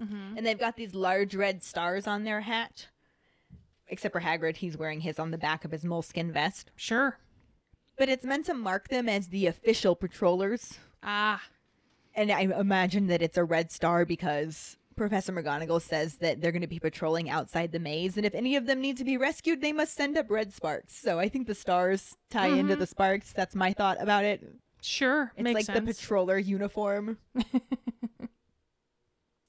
Mm-hmm. 0.00 0.36
And 0.36 0.46
they've 0.46 0.58
got 0.58 0.76
these 0.76 0.94
large 0.94 1.34
red 1.34 1.62
stars 1.62 2.06
on 2.06 2.24
their 2.24 2.42
hat. 2.42 2.88
Except 3.88 4.12
for 4.12 4.20
Hagrid, 4.20 4.56
he's 4.56 4.76
wearing 4.76 5.00
his 5.00 5.18
on 5.18 5.30
the 5.30 5.38
back 5.38 5.64
of 5.64 5.70
his 5.72 5.84
moleskin 5.84 6.32
vest. 6.32 6.70
Sure. 6.76 7.18
But 7.98 8.08
it's 8.08 8.24
meant 8.24 8.46
to 8.46 8.54
mark 8.54 8.88
them 8.88 9.08
as 9.08 9.28
the 9.28 9.46
official 9.46 9.94
patrollers. 9.96 10.78
Ah. 11.02 11.42
And 12.14 12.30
I 12.30 12.40
imagine 12.42 13.06
that 13.08 13.22
it's 13.22 13.36
a 13.38 13.44
red 13.44 13.70
star 13.72 14.04
because 14.04 14.76
Professor 14.96 15.32
McGonagall 15.32 15.82
says 15.82 16.16
that 16.16 16.40
they're 16.40 16.52
going 16.52 16.62
to 16.62 16.66
be 16.66 16.78
patrolling 16.78 17.28
outside 17.28 17.72
the 17.72 17.78
maze. 17.78 18.16
And 18.16 18.24
if 18.26 18.34
any 18.34 18.56
of 18.56 18.66
them 18.66 18.80
need 18.80 18.96
to 18.98 19.04
be 19.04 19.16
rescued, 19.18 19.60
they 19.60 19.72
must 19.72 19.94
send 19.94 20.16
up 20.16 20.30
red 20.30 20.52
sparks. 20.52 20.94
So 20.96 21.18
I 21.18 21.28
think 21.28 21.46
the 21.46 21.54
stars 21.54 22.16
tie 22.30 22.48
into 22.48 22.74
Mhm. 22.76 22.78
the 22.78 22.86
sparks. 22.86 23.32
That's 23.32 23.54
my 23.54 23.72
thought 23.72 24.00
about 24.00 24.24
it. 24.24 24.42
Sure. 24.82 25.32
It's 25.36 25.44
like 25.54 25.64
sense. 25.66 25.78
the 25.78 25.92
patroller 25.92 26.42
uniform. 26.42 27.18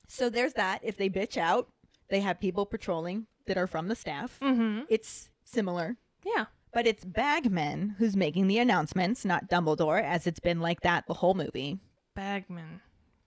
so 0.08 0.30
there's 0.30 0.54
that. 0.54 0.80
If 0.84 0.98
they 0.98 1.10
bitch 1.10 1.38
out, 1.38 1.70
they 2.10 2.22
have 2.22 2.40
people 2.40 2.66
patrolling 2.66 3.28
that 3.46 3.58
are 3.58 3.68
from 3.68 3.88
the 3.88 3.96
staff. 3.96 4.40
mm-hmm. 4.42 4.82
It's 4.90 5.30
similar. 5.44 5.98
Yeah. 6.26 6.46
But 6.78 6.86
it's 6.86 7.04
Bagman 7.04 7.96
who's 7.98 8.16
making 8.16 8.46
the 8.46 8.60
announcements, 8.60 9.26
not 9.26 9.50
Dumbledore, 9.50 10.00
as 10.00 10.28
it's 10.28 10.40
been 10.40 10.60
like 10.60 10.82
that 10.82 11.08
the 11.08 11.16
whole 11.16 11.34
movie. 11.34 11.80
Bagman. 12.14 12.82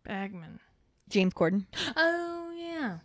Bagman. 0.05 0.61
James 1.09 1.35
Corden. 1.35 1.67
Oh, 1.97 2.53
yeah. 2.57 2.99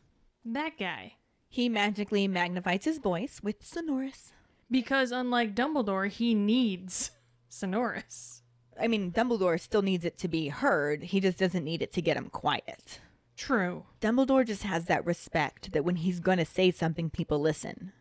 That 0.46 0.78
guy. 0.78 1.14
He 1.48 1.68
magically 1.68 2.28
magnifies 2.28 2.86
his 2.86 3.00
voice 3.00 3.40
with 3.42 3.68
Sonorus. 3.68 4.34
Because 4.70 5.12
unlike 5.12 5.56
Dumbledore, 5.56 6.10
he 6.10 6.36
needs 6.36 7.10
Sonorus. 7.50 8.42
I 8.80 8.88
mean, 8.88 9.12
Dumbledore 9.12 9.60
still 9.60 9.82
needs 9.82 10.06
it 10.06 10.20
to 10.20 10.28
be 10.28 10.50
heard. 10.50 11.06
He 11.06 11.20
just 11.20 11.40
doesn't 11.40 11.64
need 11.64 11.82
it 11.82 11.92
to 11.94 12.04
get 12.04 12.18
him 12.18 12.30
quiet. 12.30 13.00
True. 13.36 13.86
Dumbledore 14.00 14.46
just 14.46 14.62
has 14.62 14.86
that 14.86 15.08
respect 15.08 15.72
that 15.72 15.84
when 15.84 15.96
he's 15.96 16.20
going 16.20 16.38
to 16.38 16.46
say 16.46 16.70
something, 16.70 17.10
people 17.10 17.40
listen. 17.40 17.94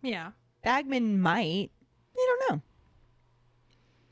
Yeah. 0.00 0.30
Bagman 0.64 1.20
might. 1.20 1.72
Don't 2.40 2.50
know. 2.50 2.62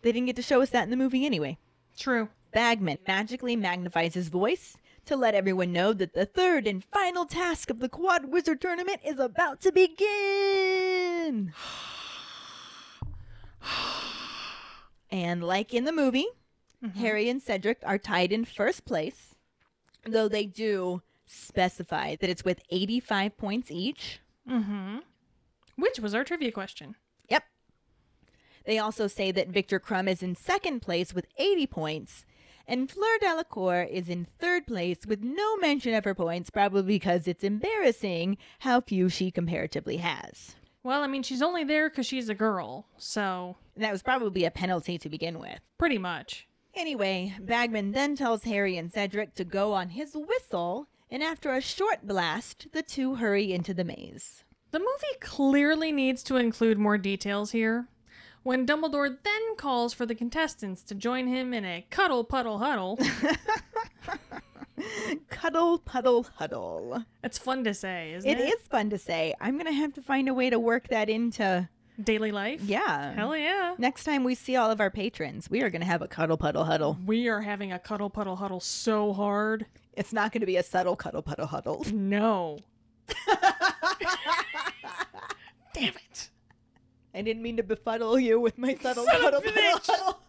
They 0.03 0.13
didn't 0.13 0.27
get 0.27 0.37
to 0.37 0.43
show 0.43 0.63
us 0.63 0.71
that 0.71 0.85
in 0.85 0.91
the 0.91 0.97
movie 0.97 1.27
anyway. 1.27 1.59
True. 1.99 2.29
Bagman 2.53 2.99
magically 3.07 3.57
magnifies 3.57 4.15
his 4.15 4.29
voice 4.29 4.77
to 5.07 5.17
let 5.17 5.35
everyone 5.35 5.73
know 5.73 5.93
that 5.93 6.15
the 6.15 6.27
third 6.27 6.67
and 6.67 6.85
final 6.85 7.25
task 7.25 7.71
of 7.71 7.81
the 7.81 7.89
Quad 7.89 8.27
Wizard 8.27 8.61
Tournament 8.61 9.01
is 9.05 9.19
about 9.19 9.61
to 9.63 9.73
begin. 9.73 11.53
and 15.11 15.43
like 15.43 15.75
in 15.75 15.85
the 15.85 15.93
movie, 15.93 16.27
Harry 16.97 17.29
and 17.29 17.43
Cedric 17.43 17.79
are 17.83 17.99
tied 17.99 18.33
in 18.33 18.45
first 18.45 18.85
place, 18.85 19.35
though 20.05 20.29
they 20.29 20.47
do 20.47 21.03
specify 21.27 22.17
that 22.17 22.31
it's 22.31 22.45
with 22.45 22.61
85 22.71 23.37
points 23.37 23.71
each. 23.71 24.21
Mm-hmm. 24.49 24.99
Which 25.77 25.99
was 25.99 26.15
our 26.15 26.25
trivia 26.25 26.53
question. 26.53 26.97
They 28.69 28.79
also 28.79 29.07
say 29.07 29.33
that 29.33 29.49
Viktor 29.49 29.81
Krum 29.81 30.07
is 30.11 30.23
in 30.23 30.35
second 30.35 30.81
place 30.81 31.15
with 31.15 31.25
80 31.39 31.67
points, 31.69 32.27
and 32.67 32.91
Fleur 32.91 33.17
Delacour 33.19 33.83
is 33.91 34.11
in 34.11 34.27
third 34.39 34.67
place 34.67 35.07
with 35.07 35.23
no 35.23 35.57
mention 35.57 35.95
of 35.95 36.05
her 36.05 36.15
points, 36.15 36.51
probably 36.51 36.83
because 36.83 37.27
it's 37.27 37.43
embarrassing 37.43 38.37
how 38.59 38.83
few 38.83 39.09
she 39.09 39.31
comparatively 39.31 39.97
has. 39.97 40.57
Well, 40.83 41.03
I 41.03 41.07
mean, 41.07 41.23
she's 41.23 41.41
only 41.41 41.65
there 41.65 41.89
because 41.89 42.05
she's 42.05 42.29
a 42.29 42.35
girl, 42.35 42.85
so 42.99 43.57
that 43.75 43.91
was 43.91 44.03
probably 44.03 44.45
a 44.45 44.51
penalty 44.51 44.99
to 44.99 45.09
begin 45.09 45.39
with. 45.39 45.61
pretty 45.79 45.97
much. 45.97 46.47
Anyway, 46.75 47.35
Bagman 47.41 47.93
then 47.93 48.17
tells 48.17 48.45
Harry 48.45 48.77
and 48.77 48.93
Cedric 48.93 49.35
to 49.37 49.45
go 49.45 49.73
on 49.73 49.89
his 49.89 50.15
whistle, 50.15 50.89
and 51.11 51.23
after 51.23 51.55
a 51.55 51.63
short 51.63 52.07
blast, 52.07 52.67
the 52.73 52.83
two 52.83 53.15
hurry 53.15 53.51
into 53.51 53.73
the 53.73 53.83
maze. 53.85 54.45
The 54.73 54.79
movie 54.79 55.19
clearly 55.21 55.91
needs 55.91 56.23
to 56.25 56.37
include 56.37 56.77
more 56.79 56.99
details 56.99 57.53
here. 57.53 57.89
When 58.49 58.67
Dumbledore 58.67 59.15
then 59.23 59.57
calls 59.59 59.93
for 59.93 60.07
the 60.07 60.15
contestants 60.15 60.83
to 60.85 60.95
join 60.95 61.27
him 61.27 61.53
in 61.53 61.67
a 61.67 61.85
cuddle 61.91 62.25
puddle 62.25 62.57
huddle, 62.59 62.99
Cuddle, 65.29 65.79
puddle, 65.81 66.23
huddle. 66.37 67.05
it's 67.23 67.37
fun 67.37 67.63
to 67.65 67.75
say, 67.75 68.15
isn't 68.15 68.31
It 68.31 68.41
it? 68.41 68.55
is 68.55 68.67
fun 68.69 68.89
to 68.89 68.97
say. 68.97 69.35
I'm 69.39 69.57
going 69.59 69.67
to 69.67 69.73
have 69.73 69.93
to 69.95 70.03
find 70.03 70.31
a 70.31 70.35
way 70.35 70.49
to 70.49 70.59
work 70.59 70.89
that 70.89 71.11
into, 71.11 71.69
Daily 72.03 72.33
life? 72.33 72.63
yeah. 72.63 73.13
Hell 73.13 73.37
yeah. 73.37 73.75
Next 73.77 74.05
time 74.05 74.25
we 74.25 74.35
see 74.35 74.57
all 74.57 74.71
of 74.71 74.81
our 74.81 74.91
patrons, 74.91 75.51
we 75.51 75.61
are 75.61 75.69
going 75.69 75.83
to 75.83 75.87
have 75.87 76.01
a 76.01 76.09
cuddle, 76.09 76.39
puddle, 76.39 76.65
huddle. 76.65 76.97
We 77.05 77.29
are 77.29 77.43
having 77.43 77.71
a 77.71 77.79
cuddle 77.79 78.09
puddle 78.09 78.37
huddle 78.37 78.61
so 78.61 79.13
hard. 79.13 79.67
It's 79.93 80.15
not 80.15 80.33
going 80.33 80.41
to 80.41 80.47
be 80.47 80.57
a 80.57 80.63
subtle 80.63 80.97
cuddle, 80.97 81.21
puddle, 81.21 81.49
huddle. 81.49 81.85
No. 81.93 82.61
Damn 85.75 85.93
it. 85.97 86.31
I 87.19 87.21
didn't 87.21 87.43
mean 87.43 87.57
to 87.57 87.65
befuddle 87.65 88.17
you 88.17 88.39
with 88.39 88.57
my 88.59 88.77
subtle 88.81 89.05
Son 89.05 89.21
cuddle, 89.21 89.41
puddle, 89.41 89.53
bitch. 89.53 89.87
huddle. 89.89 90.21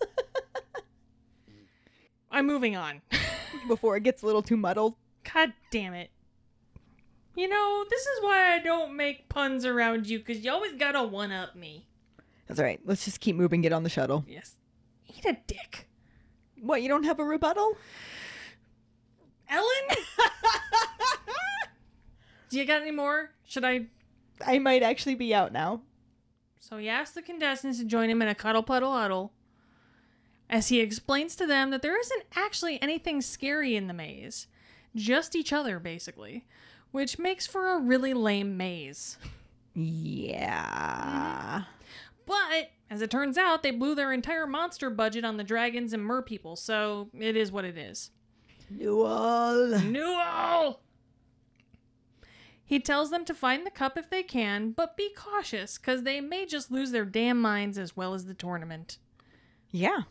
I'm 2.31 2.47
moving 2.47 2.75
on. 2.75 3.03
Before 3.67 3.95
it 3.95 4.01
gets 4.01 4.23
a 4.23 4.25
little 4.25 4.41
too 4.41 4.57
muddled. 4.57 4.95
God 5.31 5.53
damn 5.69 5.93
it. 5.93 6.09
You 7.35 7.47
know, 7.47 7.85
this 7.87 8.01
is 8.01 8.23
why 8.23 8.55
I 8.55 8.57
don't 8.57 8.97
make 8.97 9.29
puns 9.29 9.65
around 9.65 10.09
you, 10.09 10.17
because 10.17 10.43
you 10.43 10.51
always 10.51 10.73
gotta 10.73 11.03
one 11.03 11.31
up 11.31 11.55
me. 11.55 11.85
That's 12.47 12.59
all 12.59 12.65
right. 12.65 12.79
Let's 12.83 13.05
just 13.05 13.19
keep 13.19 13.35
moving. 13.35 13.61
Get 13.61 13.71
on 13.71 13.83
the 13.83 13.89
shuttle. 13.89 14.25
Yes. 14.27 14.55
Eat 15.15 15.25
a 15.25 15.37
dick. 15.45 15.87
What, 16.59 16.81
you 16.81 16.89
don't 16.89 17.03
have 17.03 17.19
a 17.19 17.23
rebuttal? 17.23 17.77
Ellen? 19.47 19.67
Do 22.49 22.57
you 22.57 22.65
got 22.65 22.81
any 22.81 22.89
more? 22.89 23.29
Should 23.45 23.63
I? 23.63 23.85
I 24.43 24.57
might 24.57 24.81
actually 24.81 25.13
be 25.13 25.35
out 25.35 25.53
now. 25.53 25.83
So 26.69 26.77
he 26.77 26.87
asks 26.87 27.15
the 27.15 27.23
contestants 27.23 27.79
to 27.79 27.85
join 27.85 28.09
him 28.11 28.21
in 28.21 28.27
a 28.27 28.35
cuddle 28.35 28.61
puddle 28.61 28.91
huddle 28.91 29.33
as 30.49 30.69
he 30.69 30.79
explains 30.79 31.35
to 31.35 31.47
them 31.47 31.71
that 31.71 31.81
there 31.81 31.99
isn't 31.99 32.23
actually 32.35 32.81
anything 32.81 33.21
scary 33.21 33.75
in 33.75 33.87
the 33.87 33.93
maze, 33.93 34.47
just 34.95 35.35
each 35.35 35.51
other, 35.51 35.79
basically, 35.79 36.45
which 36.91 37.17
makes 37.19 37.47
for 37.47 37.69
a 37.69 37.79
really 37.79 38.13
lame 38.13 38.55
maze. 38.55 39.17
Yeah. 39.73 41.63
But 42.25 42.71
as 42.89 43.01
it 43.01 43.09
turns 43.09 43.37
out, 43.37 43.63
they 43.63 43.71
blew 43.71 43.95
their 43.95 44.13
entire 44.13 44.45
monster 44.45 44.89
budget 44.89 45.25
on 45.25 45.37
the 45.37 45.43
dragons 45.43 45.93
and 45.93 46.03
mer 46.03 46.21
people, 46.21 46.55
so 46.55 47.09
it 47.19 47.35
is 47.35 47.51
what 47.51 47.65
it 47.65 47.77
is. 47.77 48.11
Newell. 48.69 49.79
Newell! 49.79 50.81
He 52.69 52.79
tells 52.79 53.09
them 53.09 53.25
to 53.25 53.33
find 53.33 53.65
the 53.65 53.71
cup 53.71 53.97
if 53.97 54.11
they 54.11 54.21
can, 54.21 54.73
but 54.73 54.95
be 54.95 55.09
cautious, 55.17 55.79
because 55.79 56.03
they 56.03 56.21
may 56.21 56.45
just 56.45 56.69
lose 56.69 56.91
their 56.91 57.03
damn 57.03 57.41
minds 57.41 57.79
as 57.79 57.97
well 57.97 58.13
as 58.13 58.25
the 58.25 58.35
tournament. 58.35 58.99
Yeah. 59.71 60.01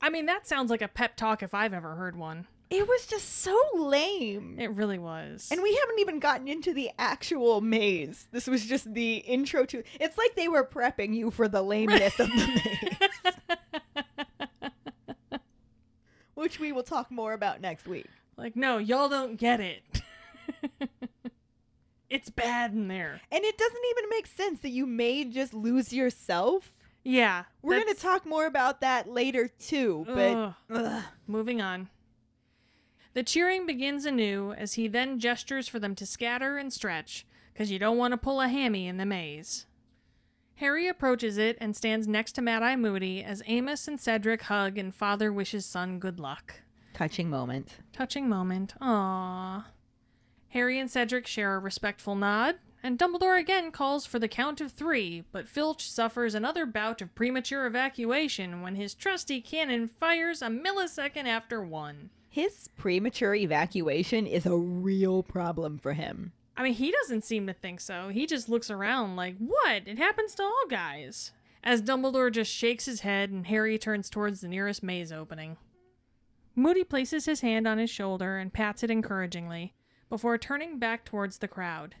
I 0.00 0.08
mean, 0.08 0.24
that 0.24 0.46
sounds 0.46 0.70
like 0.70 0.80
a 0.80 0.88
pep 0.88 1.16
talk 1.18 1.42
if 1.42 1.52
I've 1.52 1.74
ever 1.74 1.96
heard 1.96 2.16
one. 2.16 2.46
It 2.70 2.88
was 2.88 3.06
just 3.06 3.28
so 3.42 3.54
lame. 3.74 4.56
It 4.58 4.70
really 4.70 4.98
was. 4.98 5.50
And 5.52 5.62
we 5.62 5.74
haven't 5.74 5.98
even 5.98 6.18
gotten 6.18 6.48
into 6.48 6.72
the 6.72 6.88
actual 6.98 7.60
maze. 7.60 8.26
This 8.32 8.46
was 8.46 8.64
just 8.64 8.94
the 8.94 9.16
intro 9.16 9.66
to. 9.66 9.82
It's 10.00 10.16
like 10.16 10.34
they 10.34 10.48
were 10.48 10.64
prepping 10.64 11.14
you 11.14 11.30
for 11.30 11.46
the 11.46 11.60
lameness 11.60 12.18
of 12.18 12.28
the 12.28 12.96
maze, 13.84 15.40
which 16.34 16.58
we 16.58 16.72
will 16.72 16.82
talk 16.82 17.10
more 17.10 17.34
about 17.34 17.60
next 17.60 17.86
week. 17.86 18.06
like, 18.38 18.56
no, 18.56 18.78
y'all 18.78 19.10
don't 19.10 19.36
get 19.36 19.60
it. 19.60 19.82
it's 22.10 22.30
bad 22.30 22.72
in 22.72 22.88
there. 22.88 23.20
And 23.30 23.44
it 23.44 23.58
doesn't 23.58 23.82
even 23.90 24.10
make 24.10 24.26
sense 24.26 24.60
that 24.60 24.70
you 24.70 24.86
may 24.86 25.24
just 25.24 25.52
lose 25.54 25.92
yourself. 25.92 26.72
Yeah. 27.04 27.44
We're 27.62 27.80
going 27.80 27.94
to 27.94 28.00
talk 28.00 28.26
more 28.26 28.46
about 28.46 28.80
that 28.80 29.08
later 29.08 29.48
too, 29.48 30.04
but 30.06 30.34
Ugh. 30.36 30.54
ugh. 30.70 31.02
Moving 31.26 31.60
on. 31.60 31.88
The 33.14 33.22
cheering 33.22 33.66
begins 33.66 34.04
anew 34.04 34.52
as 34.52 34.74
he 34.74 34.86
then 34.88 35.18
gestures 35.18 35.66
for 35.68 35.78
them 35.78 35.94
to 35.96 36.06
scatter 36.06 36.56
and 36.58 36.72
stretch, 36.72 37.26
because 37.52 37.70
you 37.70 37.78
don't 37.78 37.96
want 37.98 38.12
to 38.12 38.18
pull 38.18 38.40
a 38.40 38.48
hammy 38.48 38.86
in 38.86 38.96
the 38.98 39.06
maze. 39.06 39.66
Harry 40.56 40.88
approaches 40.88 41.38
it 41.38 41.56
and 41.60 41.76
stands 41.76 42.06
next 42.08 42.32
to 42.32 42.42
Mad 42.42 42.62
Eye 42.62 42.76
Moody 42.76 43.22
as 43.24 43.42
Amos 43.46 43.88
and 43.88 43.98
Cedric 43.98 44.42
hug 44.42 44.76
and 44.76 44.94
father 44.94 45.32
wishes 45.32 45.64
son 45.64 45.98
good 45.98 46.18
luck. 46.20 46.60
touching 46.94 47.30
moment. 47.30 47.76
Touching 47.92 48.28
moment. 48.28 48.74
Aww. 48.80 49.64
Harry 50.50 50.78
and 50.78 50.90
Cedric 50.90 51.26
share 51.26 51.56
a 51.56 51.58
respectful 51.58 52.14
nod, 52.14 52.56
and 52.82 52.98
Dumbledore 52.98 53.38
again 53.38 53.70
calls 53.70 54.06
for 54.06 54.18
the 54.18 54.28
count 54.28 54.60
of 54.60 54.72
three, 54.72 55.24
but 55.30 55.48
Filch 55.48 55.90
suffers 55.90 56.34
another 56.34 56.64
bout 56.64 57.02
of 57.02 57.14
premature 57.14 57.66
evacuation 57.66 58.62
when 58.62 58.76
his 58.76 58.94
trusty 58.94 59.40
cannon 59.40 59.88
fires 59.88 60.40
a 60.40 60.46
millisecond 60.46 61.26
after 61.26 61.62
one. 61.62 62.10
His 62.30 62.68
premature 62.76 63.34
evacuation 63.34 64.26
is 64.26 64.46
a 64.46 64.56
real 64.56 65.22
problem 65.22 65.78
for 65.78 65.92
him. 65.92 66.32
I 66.56 66.62
mean, 66.62 66.74
he 66.74 66.90
doesn't 66.90 67.24
seem 67.24 67.46
to 67.46 67.52
think 67.52 67.80
so. 67.80 68.08
He 68.08 68.26
just 68.26 68.48
looks 68.48 68.70
around 68.70 69.16
like, 69.16 69.36
what? 69.38 69.82
It 69.86 69.98
happens 69.98 70.34
to 70.36 70.42
all 70.42 70.64
guys. 70.68 71.32
As 71.62 71.82
Dumbledore 71.82 72.32
just 72.32 72.52
shakes 72.52 72.86
his 72.86 73.00
head 73.00 73.30
and 73.30 73.46
Harry 73.46 73.78
turns 73.78 74.08
towards 74.08 74.40
the 74.40 74.48
nearest 74.48 74.82
maze 74.82 75.12
opening. 75.12 75.56
Moody 76.54 76.84
places 76.84 77.26
his 77.26 77.42
hand 77.42 77.68
on 77.68 77.78
his 77.78 77.90
shoulder 77.90 78.38
and 78.38 78.52
pats 78.52 78.82
it 78.82 78.90
encouragingly 78.90 79.74
before 80.08 80.38
turning 80.38 80.78
back 80.78 81.04
towards 81.04 81.38
the 81.38 81.48
crowd. 81.48 81.96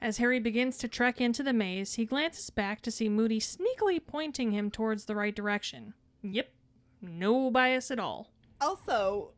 As 0.00 0.18
Harry 0.18 0.38
begins 0.38 0.76
to 0.78 0.88
trek 0.88 1.20
into 1.20 1.42
the 1.42 1.52
maze, 1.52 1.94
he 1.94 2.04
glances 2.04 2.50
back 2.50 2.82
to 2.82 2.90
see 2.90 3.08
Moody 3.08 3.40
sneakily 3.40 4.00
pointing 4.04 4.52
him 4.52 4.70
towards 4.70 5.06
the 5.06 5.14
right 5.14 5.34
direction. 5.34 5.94
Yep, 6.22 6.48
no 7.00 7.50
bias 7.50 7.90
at 7.90 7.98
all. 7.98 8.30
Also, 8.60 9.32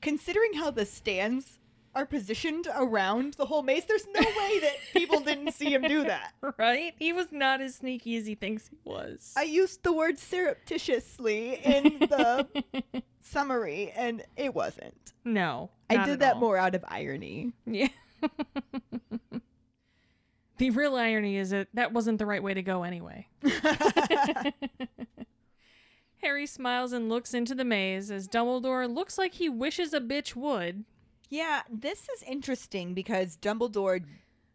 considering 0.00 0.54
how 0.54 0.70
this 0.70 0.92
stands 0.92 1.55
are 1.96 2.06
positioned 2.06 2.68
around 2.76 3.34
the 3.34 3.46
whole 3.46 3.62
maze, 3.62 3.86
there's 3.86 4.06
no 4.14 4.20
way 4.20 4.60
that 4.60 4.74
people 4.92 5.20
didn't 5.20 5.52
see 5.52 5.72
him 5.72 5.82
do 5.82 6.04
that. 6.04 6.34
Right? 6.58 6.94
He 6.98 7.12
was 7.12 7.28
not 7.32 7.60
as 7.62 7.76
sneaky 7.76 8.16
as 8.16 8.26
he 8.26 8.34
thinks 8.34 8.68
he 8.68 8.76
was. 8.84 9.32
I 9.36 9.42
used 9.42 9.82
the 9.82 9.92
word 9.92 10.18
surreptitiously 10.18 11.54
in 11.64 11.98
the 12.00 12.46
summary, 13.22 13.92
and 13.96 14.22
it 14.36 14.54
wasn't. 14.54 15.14
No. 15.24 15.70
I 15.88 16.04
did 16.04 16.20
that 16.20 16.34
all. 16.34 16.40
more 16.40 16.58
out 16.58 16.74
of 16.74 16.84
irony. 16.86 17.54
Yeah. 17.64 17.88
the 20.58 20.70
real 20.70 20.96
irony 20.96 21.38
is 21.38 21.50
that 21.50 21.68
that 21.74 21.92
wasn't 21.92 22.18
the 22.18 22.26
right 22.26 22.42
way 22.42 22.52
to 22.52 22.62
go 22.62 22.82
anyway. 22.82 23.26
Harry 26.22 26.46
smiles 26.46 26.92
and 26.92 27.08
looks 27.08 27.32
into 27.32 27.54
the 27.54 27.64
maze 27.64 28.10
as 28.10 28.28
Dumbledore 28.28 28.92
looks 28.92 29.16
like 29.16 29.34
he 29.34 29.48
wishes 29.48 29.94
a 29.94 30.00
bitch 30.00 30.34
would. 30.34 30.84
Yeah, 31.28 31.62
this 31.70 32.08
is 32.08 32.22
interesting 32.22 32.94
because 32.94 33.36
Dumbledore 33.36 34.04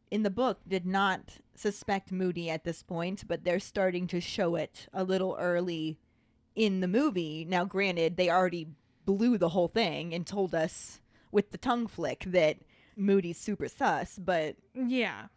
in 0.09 0.23
the 0.23 0.29
book 0.29 0.59
did 0.67 0.85
not 0.85 1.37
suspect 1.55 2.11
Moody 2.11 2.49
at 2.49 2.63
this 2.63 2.83
point, 2.83 3.27
but 3.27 3.43
they're 3.43 3.59
starting 3.59 4.07
to 4.07 4.21
show 4.21 4.55
it 4.55 4.87
a 4.93 5.03
little 5.03 5.37
early 5.39 5.99
in 6.55 6.79
the 6.81 6.87
movie. 6.87 7.45
Now, 7.47 7.65
granted, 7.65 8.17
they 8.17 8.29
already 8.29 8.67
blew 9.05 9.37
the 9.37 9.49
whole 9.49 9.67
thing 9.67 10.13
and 10.13 10.25
told 10.25 10.53
us 10.55 10.99
with 11.31 11.51
the 11.51 11.57
tongue 11.57 11.87
flick 11.87 12.23
that 12.27 12.57
Moody's 12.95 13.37
super 13.37 13.67
sus, 13.67 14.17
but 14.19 14.55
Yeah. 14.75 15.27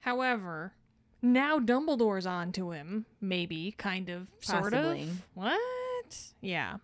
However, 0.00 0.74
now 1.22 1.60
Dumbledore's 1.60 2.26
on 2.26 2.50
to 2.52 2.72
him, 2.72 3.06
maybe, 3.20 3.72
kind 3.78 4.08
of, 4.08 4.26
sort 4.40 4.72
Possibly. 4.72 5.02
of. 5.02 5.22
What? 5.34 6.32
Yeah. 6.40 6.78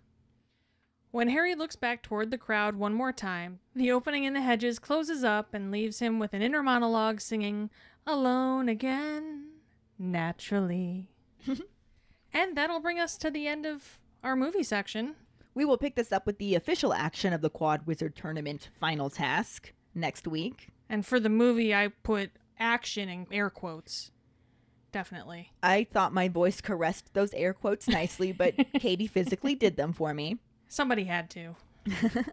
When 1.10 1.28
Harry 1.28 1.54
looks 1.54 1.76
back 1.76 2.02
toward 2.02 2.30
the 2.30 2.38
crowd 2.38 2.76
one 2.76 2.92
more 2.92 3.12
time, 3.12 3.60
the 3.74 3.90
opening 3.90 4.24
in 4.24 4.34
the 4.34 4.42
hedges 4.42 4.78
closes 4.78 5.24
up 5.24 5.54
and 5.54 5.70
leaves 5.70 6.00
him 6.00 6.18
with 6.18 6.34
an 6.34 6.42
inner 6.42 6.62
monologue 6.62 7.20
singing, 7.20 7.70
Alone 8.06 8.68
again, 8.68 9.46
naturally. 9.98 11.08
and 12.32 12.56
that'll 12.56 12.80
bring 12.80 12.98
us 12.98 13.16
to 13.18 13.30
the 13.30 13.46
end 13.46 13.64
of 13.66 13.98
our 14.22 14.36
movie 14.36 14.62
section. 14.62 15.14
we 15.54 15.64
will 15.64 15.78
pick 15.78 15.94
this 15.94 16.12
up 16.12 16.26
with 16.26 16.38
the 16.38 16.54
official 16.54 16.92
action 16.92 17.32
of 17.32 17.40
the 17.40 17.50
Quad 17.50 17.86
Wizard 17.86 18.14
Tournament 18.14 18.68
final 18.78 19.08
task 19.10 19.72
next 19.94 20.26
week. 20.28 20.68
And 20.88 21.04
for 21.06 21.18
the 21.20 21.28
movie, 21.28 21.74
I 21.74 21.88
put 22.02 22.30
action 22.58 23.08
in 23.08 23.26
air 23.32 23.50
quotes. 23.50 24.10
definitely. 24.92 25.52
I 25.62 25.86
thought 25.90 26.12
my 26.14 26.28
voice 26.28 26.60
caressed 26.60 27.12
those 27.14 27.32
air 27.34 27.52
quotes 27.54 27.88
nicely, 27.88 28.32
but 28.32 28.54
Katie 28.78 29.06
physically 29.06 29.54
did 29.54 29.76
them 29.76 29.92
for 29.92 30.12
me. 30.14 30.38
Somebody 30.68 31.04
had 31.04 31.30
to. 31.30 31.56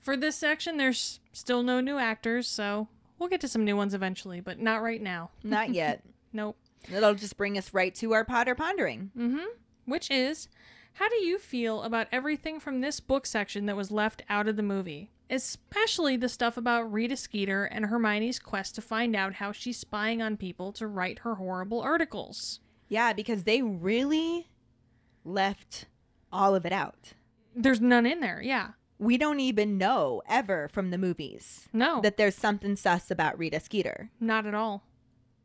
For 0.00 0.16
this 0.16 0.36
section, 0.36 0.76
there's 0.76 1.20
still 1.32 1.62
no 1.62 1.80
new 1.80 1.98
actors, 1.98 2.48
so 2.48 2.88
we'll 3.18 3.28
get 3.28 3.40
to 3.42 3.48
some 3.48 3.64
new 3.64 3.76
ones 3.76 3.94
eventually, 3.94 4.40
but 4.40 4.58
not 4.58 4.82
right 4.82 5.02
now. 5.02 5.30
Not 5.42 5.70
yet. 5.74 6.02
Nope. 6.32 6.56
That'll 6.90 7.14
just 7.14 7.36
bring 7.36 7.58
us 7.58 7.74
right 7.74 7.94
to 7.96 8.12
our 8.12 8.24
Potter 8.24 8.54
pondering. 8.54 9.10
Mm-hmm. 9.16 9.46
Which 9.84 10.10
is, 10.10 10.48
how 10.94 11.08
do 11.08 11.16
you 11.16 11.38
feel 11.38 11.82
about 11.82 12.08
everything 12.10 12.60
from 12.60 12.80
this 12.80 13.00
book 13.00 13.26
section 13.26 13.66
that 13.66 13.76
was 13.76 13.90
left 13.90 14.22
out 14.28 14.48
of 14.48 14.56
the 14.56 14.62
movie? 14.62 15.10
Especially 15.30 16.16
the 16.16 16.28
stuff 16.28 16.56
about 16.56 16.90
Rita 16.90 17.16
Skeeter 17.16 17.64
and 17.64 17.86
Hermione's 17.86 18.38
quest 18.38 18.74
to 18.76 18.82
find 18.82 19.14
out 19.14 19.34
how 19.34 19.52
she's 19.52 19.76
spying 19.76 20.22
on 20.22 20.36
people 20.36 20.72
to 20.72 20.86
write 20.86 21.20
her 21.20 21.34
horrible 21.34 21.80
articles. 21.80 22.60
Yeah, 22.88 23.12
because 23.12 23.44
they 23.44 23.60
really 23.60 24.48
left 25.24 25.86
all 26.32 26.54
of 26.54 26.64
it 26.64 26.72
out. 26.72 27.12
There's 27.62 27.80
none 27.80 28.06
in 28.06 28.20
there, 28.20 28.40
yeah. 28.42 28.70
We 28.98 29.16
don't 29.18 29.40
even 29.40 29.78
know 29.78 30.22
ever 30.28 30.68
from 30.72 30.90
the 30.90 30.98
movies 30.98 31.68
No, 31.72 32.00
that 32.00 32.16
there's 32.16 32.34
something 32.34 32.74
sus 32.76 33.10
about 33.10 33.38
Rita 33.38 33.60
Skeeter. 33.60 34.10
not 34.20 34.46
at 34.46 34.54
all. 34.54 34.82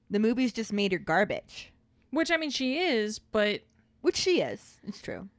The 0.10 0.20
movies 0.20 0.54
just 0.54 0.72
made 0.74 0.92
her 0.92 0.98
garbage, 1.00 1.72
Which, 2.12 2.32
I 2.32 2.38
mean, 2.38 2.50
she 2.52 2.78
is, 2.80 3.20
but 3.20 3.62
which 4.02 4.16
she 4.18 4.42
is. 4.42 4.78
It's 4.84 5.02
true. 5.02 5.30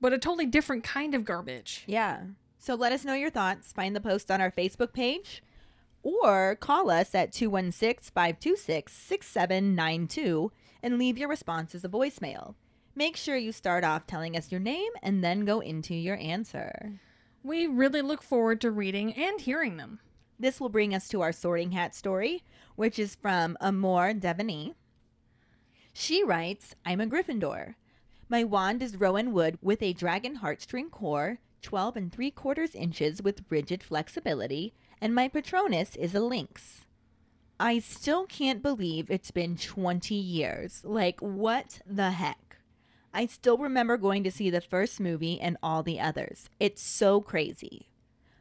but 0.00 0.12
a 0.12 0.18
totally 0.18 0.46
different 0.46 0.84
kind 0.84 1.14
of 1.14 1.24
garbage. 1.24 1.84
Yeah. 1.86 2.22
So 2.58 2.74
let 2.74 2.92
us 2.92 3.04
know 3.04 3.14
your 3.14 3.30
thoughts. 3.30 3.72
Find 3.72 3.96
the 3.96 4.00
post 4.00 4.30
on 4.30 4.40
our 4.40 4.50
Facebook 4.50 4.92
page 4.92 5.42
or 6.02 6.56
call 6.56 6.90
us 6.90 7.14
at 7.14 7.32
216 7.32 8.10
526 8.14 8.92
6792 8.92 10.52
and 10.82 10.98
leave 10.98 11.18
your 11.18 11.28
response 11.28 11.74
as 11.74 11.84
a 11.84 11.88
voicemail. 11.88 12.54
Make 13.00 13.16
sure 13.16 13.38
you 13.38 13.50
start 13.50 13.82
off 13.82 14.06
telling 14.06 14.36
us 14.36 14.52
your 14.52 14.60
name 14.60 14.92
and 15.02 15.24
then 15.24 15.46
go 15.46 15.60
into 15.60 15.94
your 15.94 16.18
answer. 16.18 17.00
We 17.42 17.66
really 17.66 18.02
look 18.02 18.22
forward 18.22 18.60
to 18.60 18.70
reading 18.70 19.14
and 19.14 19.40
hearing 19.40 19.78
them. 19.78 20.00
This 20.38 20.60
will 20.60 20.68
bring 20.68 20.94
us 20.94 21.08
to 21.08 21.22
our 21.22 21.32
sorting 21.32 21.70
hat 21.70 21.94
story, 21.94 22.44
which 22.76 22.98
is 22.98 23.14
from 23.14 23.56
Amor 23.58 24.12
Devaney. 24.12 24.74
She 25.94 26.22
writes, 26.22 26.74
I'm 26.84 27.00
a 27.00 27.06
Gryffindor. 27.06 27.76
My 28.28 28.44
wand 28.44 28.82
is 28.82 29.00
Rowan 29.00 29.32
wood 29.32 29.56
with 29.62 29.82
a 29.82 29.94
dragon 29.94 30.40
heartstring 30.40 30.90
core, 30.90 31.38
12 31.62 31.96
and 31.96 32.12
3 32.12 32.30
quarters 32.32 32.74
inches 32.74 33.22
with 33.22 33.46
rigid 33.48 33.82
flexibility, 33.82 34.74
and 35.00 35.14
my 35.14 35.26
Patronus 35.26 35.96
is 35.96 36.14
a 36.14 36.20
lynx. 36.20 36.84
I 37.58 37.78
still 37.78 38.26
can't 38.26 38.62
believe 38.62 39.10
it's 39.10 39.30
been 39.30 39.56
20 39.56 40.14
years. 40.14 40.82
Like, 40.84 41.18
what 41.20 41.80
the 41.86 42.10
heck? 42.10 42.50
I 43.12 43.26
still 43.26 43.58
remember 43.58 43.96
going 43.96 44.22
to 44.24 44.30
see 44.30 44.50
the 44.50 44.60
first 44.60 45.00
movie 45.00 45.40
and 45.40 45.56
all 45.62 45.82
the 45.82 45.98
others. 45.98 46.48
It's 46.58 46.82
so 46.82 47.20
crazy. 47.20 47.88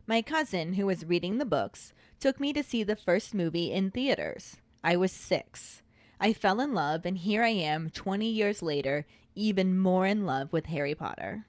My 0.06 0.22
cousin, 0.22 0.74
who 0.74 0.86
was 0.86 1.06
reading 1.06 1.38
the 1.38 1.46
books, 1.46 1.94
took 2.20 2.40
me 2.40 2.54
to 2.54 2.64
see 2.64 2.84
the 2.84 2.96
first 2.96 3.34
movie 3.34 3.72
in 3.72 3.92
theaters. 3.92 4.58
I 4.84 4.96
was 4.96 5.12
six. 5.12 5.82
I 6.20 6.34
fell 6.34 6.60
in 6.60 6.74
love, 6.74 7.06
and 7.06 7.18
here 7.18 7.44
I 7.44 7.50
am, 7.50 7.90
20 7.90 8.28
years 8.28 8.62
later, 8.62 9.06
even 9.36 9.78
more 9.78 10.06
in 10.06 10.26
love 10.26 10.52
with 10.52 10.66
Harry 10.68 10.96
Potter. 10.96 11.46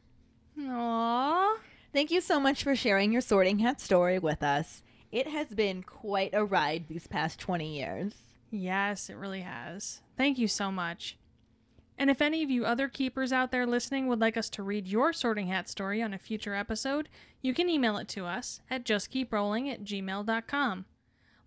Aww. 0.58 1.56
Thank 1.92 2.10
you 2.10 2.20
so 2.20 2.38
much 2.38 2.62
for 2.62 2.76
sharing 2.76 3.12
your 3.12 3.20
sorting 3.20 3.58
hat 3.58 3.80
story 3.80 4.18
with 4.18 4.42
us. 4.42 4.82
It 5.10 5.26
has 5.26 5.48
been 5.48 5.82
quite 5.82 6.30
a 6.32 6.44
ride 6.44 6.86
these 6.88 7.08
past 7.08 7.40
20 7.40 7.76
years. 7.76 8.14
Yes, 8.50 9.10
it 9.10 9.16
really 9.16 9.40
has. 9.40 10.00
Thank 10.16 10.38
you 10.38 10.46
so 10.46 10.70
much. 10.70 11.16
And 12.00 12.08
if 12.08 12.22
any 12.22 12.42
of 12.42 12.48
you 12.48 12.64
other 12.64 12.88
keepers 12.88 13.30
out 13.30 13.52
there 13.52 13.66
listening 13.66 14.06
would 14.06 14.22
like 14.22 14.38
us 14.38 14.48
to 14.50 14.62
read 14.62 14.88
your 14.88 15.12
sorting 15.12 15.48
hat 15.48 15.68
story 15.68 16.00
on 16.00 16.14
a 16.14 16.18
future 16.18 16.54
episode, 16.54 17.10
you 17.42 17.52
can 17.52 17.68
email 17.68 17.98
it 17.98 18.08
to 18.08 18.24
us 18.24 18.62
at 18.70 18.86
justkeeprolling 18.86 19.70
at 19.70 19.84
gmail.com. 19.84 20.86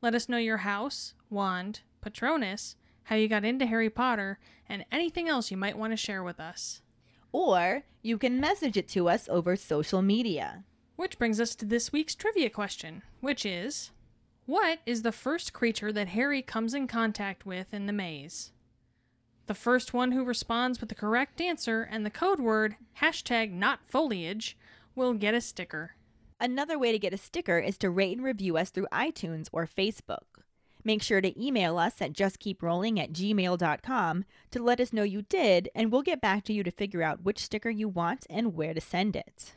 Let 0.04 0.14
us 0.14 0.30
know 0.30 0.38
your 0.38 0.58
house, 0.58 1.16
wand, 1.32 1.80
patronus, 2.02 2.76
how 3.06 3.16
you 3.16 3.28
got 3.28 3.44
into 3.44 3.66
Harry 3.66 3.90
Potter, 3.90 4.38
and 4.70 4.86
anything 4.92 5.28
else 5.28 5.50
you 5.50 5.58
might 5.58 5.76
want 5.76 5.92
to 5.92 5.98
share 5.98 6.22
with 6.22 6.40
us. 6.40 6.84
Or 7.32 7.86
you 8.04 8.20
can 8.20 8.40
message 8.40 8.78
it 8.78 8.88
to 8.90 9.10
us 9.10 9.28
over 9.28 9.56
social 9.56 10.04
media. 10.04 10.66
Which 10.98 11.18
brings 11.18 11.42
us 11.42 11.56
to 11.56 11.66
this 11.66 11.92
week's 11.92 12.14
trivia 12.14 12.52
question, 12.52 13.02
which 13.22 13.44
is 13.44 13.90
What 14.46 14.82
is 14.86 15.02
the 15.02 15.12
first 15.12 15.52
creature 15.52 15.92
that 15.92 16.10
Harry 16.10 16.44
comes 16.44 16.76
in 16.76 16.86
contact 16.86 17.44
with 17.44 17.74
in 17.74 17.88
the 17.88 17.92
maze? 17.92 18.52
The 19.46 19.54
first 19.54 19.94
one 19.94 20.14
who 20.14 20.24
responds 20.24 20.80
with 20.80 20.90
the 20.90 20.96
correct 20.96 21.42
answer 21.42 21.88
and 21.90 22.06
the 22.06 22.10
code 22.10 22.40
word 22.40 22.76
hashtag 23.02 23.52
not 23.52 23.80
foliage 23.88 24.58
will 24.96 25.14
get 25.14 25.34
a 25.34 25.42
sticker. 25.42 25.96
Another 26.40 26.80
way 26.80 26.92
to 26.92 27.00
get 27.00 27.14
a 27.14 27.18
sticker 27.18 27.60
is 27.60 27.78
to 27.80 27.90
rate 27.90 28.18
and 28.18 28.26
review 28.26 28.58
us 28.58 28.70
through 28.70 28.88
iTunes 28.92 29.48
or 29.52 29.68
Facebook. 29.68 30.44
Make 30.86 31.02
sure 31.02 31.22
to 31.22 31.42
email 31.42 31.78
us 31.78 32.02
at 32.02 32.14
justkeeprolling 32.14 33.00
at 33.00 33.14
gmail.com 33.14 34.26
to 34.52 34.64
let 34.64 34.82
us 34.82 34.92
know 34.92 35.04
you 35.04 35.22
did, 35.22 35.70
and 35.74 35.92
we'll 35.92 36.02
get 36.02 36.20
back 36.22 36.44
to 36.46 36.54
you 36.54 36.64
to 36.64 36.72
figure 36.72 37.02
out 37.04 37.24
which 37.24 37.40
sticker 37.40 37.70
you 37.70 37.88
want 37.88 38.26
and 38.30 38.54
where 38.54 38.74
to 38.74 38.82
send 38.82 39.16
it. 39.16 39.54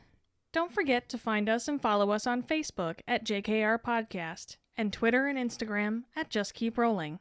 Don't 0.53 0.71
forget 0.71 1.09
to 1.09 1.17
find 1.17 1.49
us 1.49 1.67
and 1.67 1.81
follow 1.81 2.11
us 2.11 2.25
on 2.25 2.43
Facebook 2.43 2.99
at 3.07 3.25
JKR 3.25 3.77
Podcast 3.81 4.55
and 4.77 4.93
Twitter 4.93 5.27
and 5.27 5.37
Instagram 5.37 6.03
at 6.15 6.29
Just 6.29 6.53
Keep 6.53 6.77
Rolling. 6.77 7.19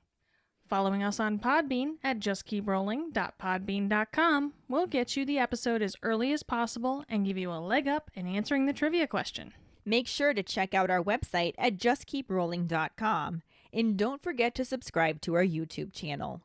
Following 0.69 1.03
us 1.05 1.21
on 1.21 1.39
Podbean 1.39 1.99
at 2.03 2.19
justkeeprolling.podbean.com 2.19 4.53
will 4.69 4.87
get 4.87 5.17
you 5.17 5.25
the 5.25 5.39
episode 5.39 5.81
as 5.81 5.95
early 6.03 6.33
as 6.33 6.43
possible 6.43 7.05
and 7.09 7.25
give 7.25 7.39
you 7.39 7.53
a 7.53 7.63
leg 7.63 7.87
up 7.87 8.11
in 8.15 8.27
answering 8.27 8.67
the 8.67 8.73
trivia 8.73 9.07
question. 9.07 9.53
Make 9.85 10.09
sure 10.09 10.35
to 10.35 10.43
check 10.43 10.75
out 10.75 10.91
our 10.91 11.01
website 11.01 11.55
at 11.57 11.79
justkeeprolling.com, 11.79 13.43
and 13.73 13.97
don't 13.97 14.21
forget 14.21 14.57
to 14.57 14.65
subscribe 14.65 15.21
to 15.21 15.35
our 15.35 15.45
YouTube 15.45 15.93
channel. 15.93 16.41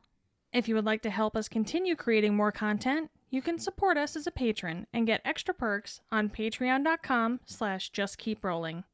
If 0.52 0.68
you 0.68 0.76
would 0.76 0.86
like 0.86 1.02
to 1.02 1.10
help 1.10 1.34
us 1.34 1.48
continue 1.48 1.96
creating 1.96 2.36
more 2.36 2.52
content, 2.52 3.10
you 3.30 3.42
can 3.42 3.58
support 3.58 3.96
us 3.96 4.14
as 4.14 4.28
a 4.28 4.30
patron 4.30 4.86
and 4.92 5.04
get 5.06 5.22
extra 5.24 5.52
perks 5.52 6.00
on 6.12 6.28
patreon.com 6.28 7.40
slash 7.46 7.90
justkeeprolling. 7.90 8.84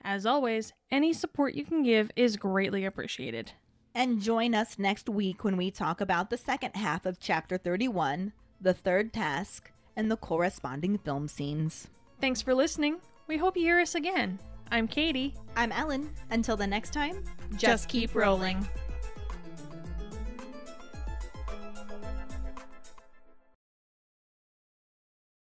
As 0.00 0.24
always, 0.24 0.72
any 0.90 1.12
support 1.12 1.52
you 1.52 1.64
can 1.64 1.82
give 1.82 2.10
is 2.16 2.38
greatly 2.38 2.86
appreciated. 2.86 3.52
And 3.94 4.20
join 4.20 4.54
us 4.54 4.78
next 4.78 5.08
week 5.08 5.42
when 5.42 5.56
we 5.56 5.70
talk 5.70 6.00
about 6.00 6.30
the 6.30 6.36
second 6.36 6.76
half 6.76 7.06
of 7.06 7.18
Chapter 7.18 7.58
31, 7.58 8.32
the 8.60 8.72
third 8.72 9.12
task, 9.12 9.70
and 9.96 10.10
the 10.10 10.16
corresponding 10.16 10.96
film 10.98 11.26
scenes. 11.26 11.88
Thanks 12.20 12.40
for 12.40 12.54
listening. 12.54 12.98
We 13.26 13.36
hope 13.36 13.56
you 13.56 13.64
hear 13.64 13.80
us 13.80 13.96
again. 13.96 14.38
I'm 14.70 14.86
Katie. 14.86 15.34
I'm 15.56 15.72
Ellen. 15.72 16.10
Until 16.30 16.56
the 16.56 16.66
next 16.66 16.92
time, 16.92 17.24
Just 17.56 17.88
keep 17.88 18.14
rolling. 18.14 18.66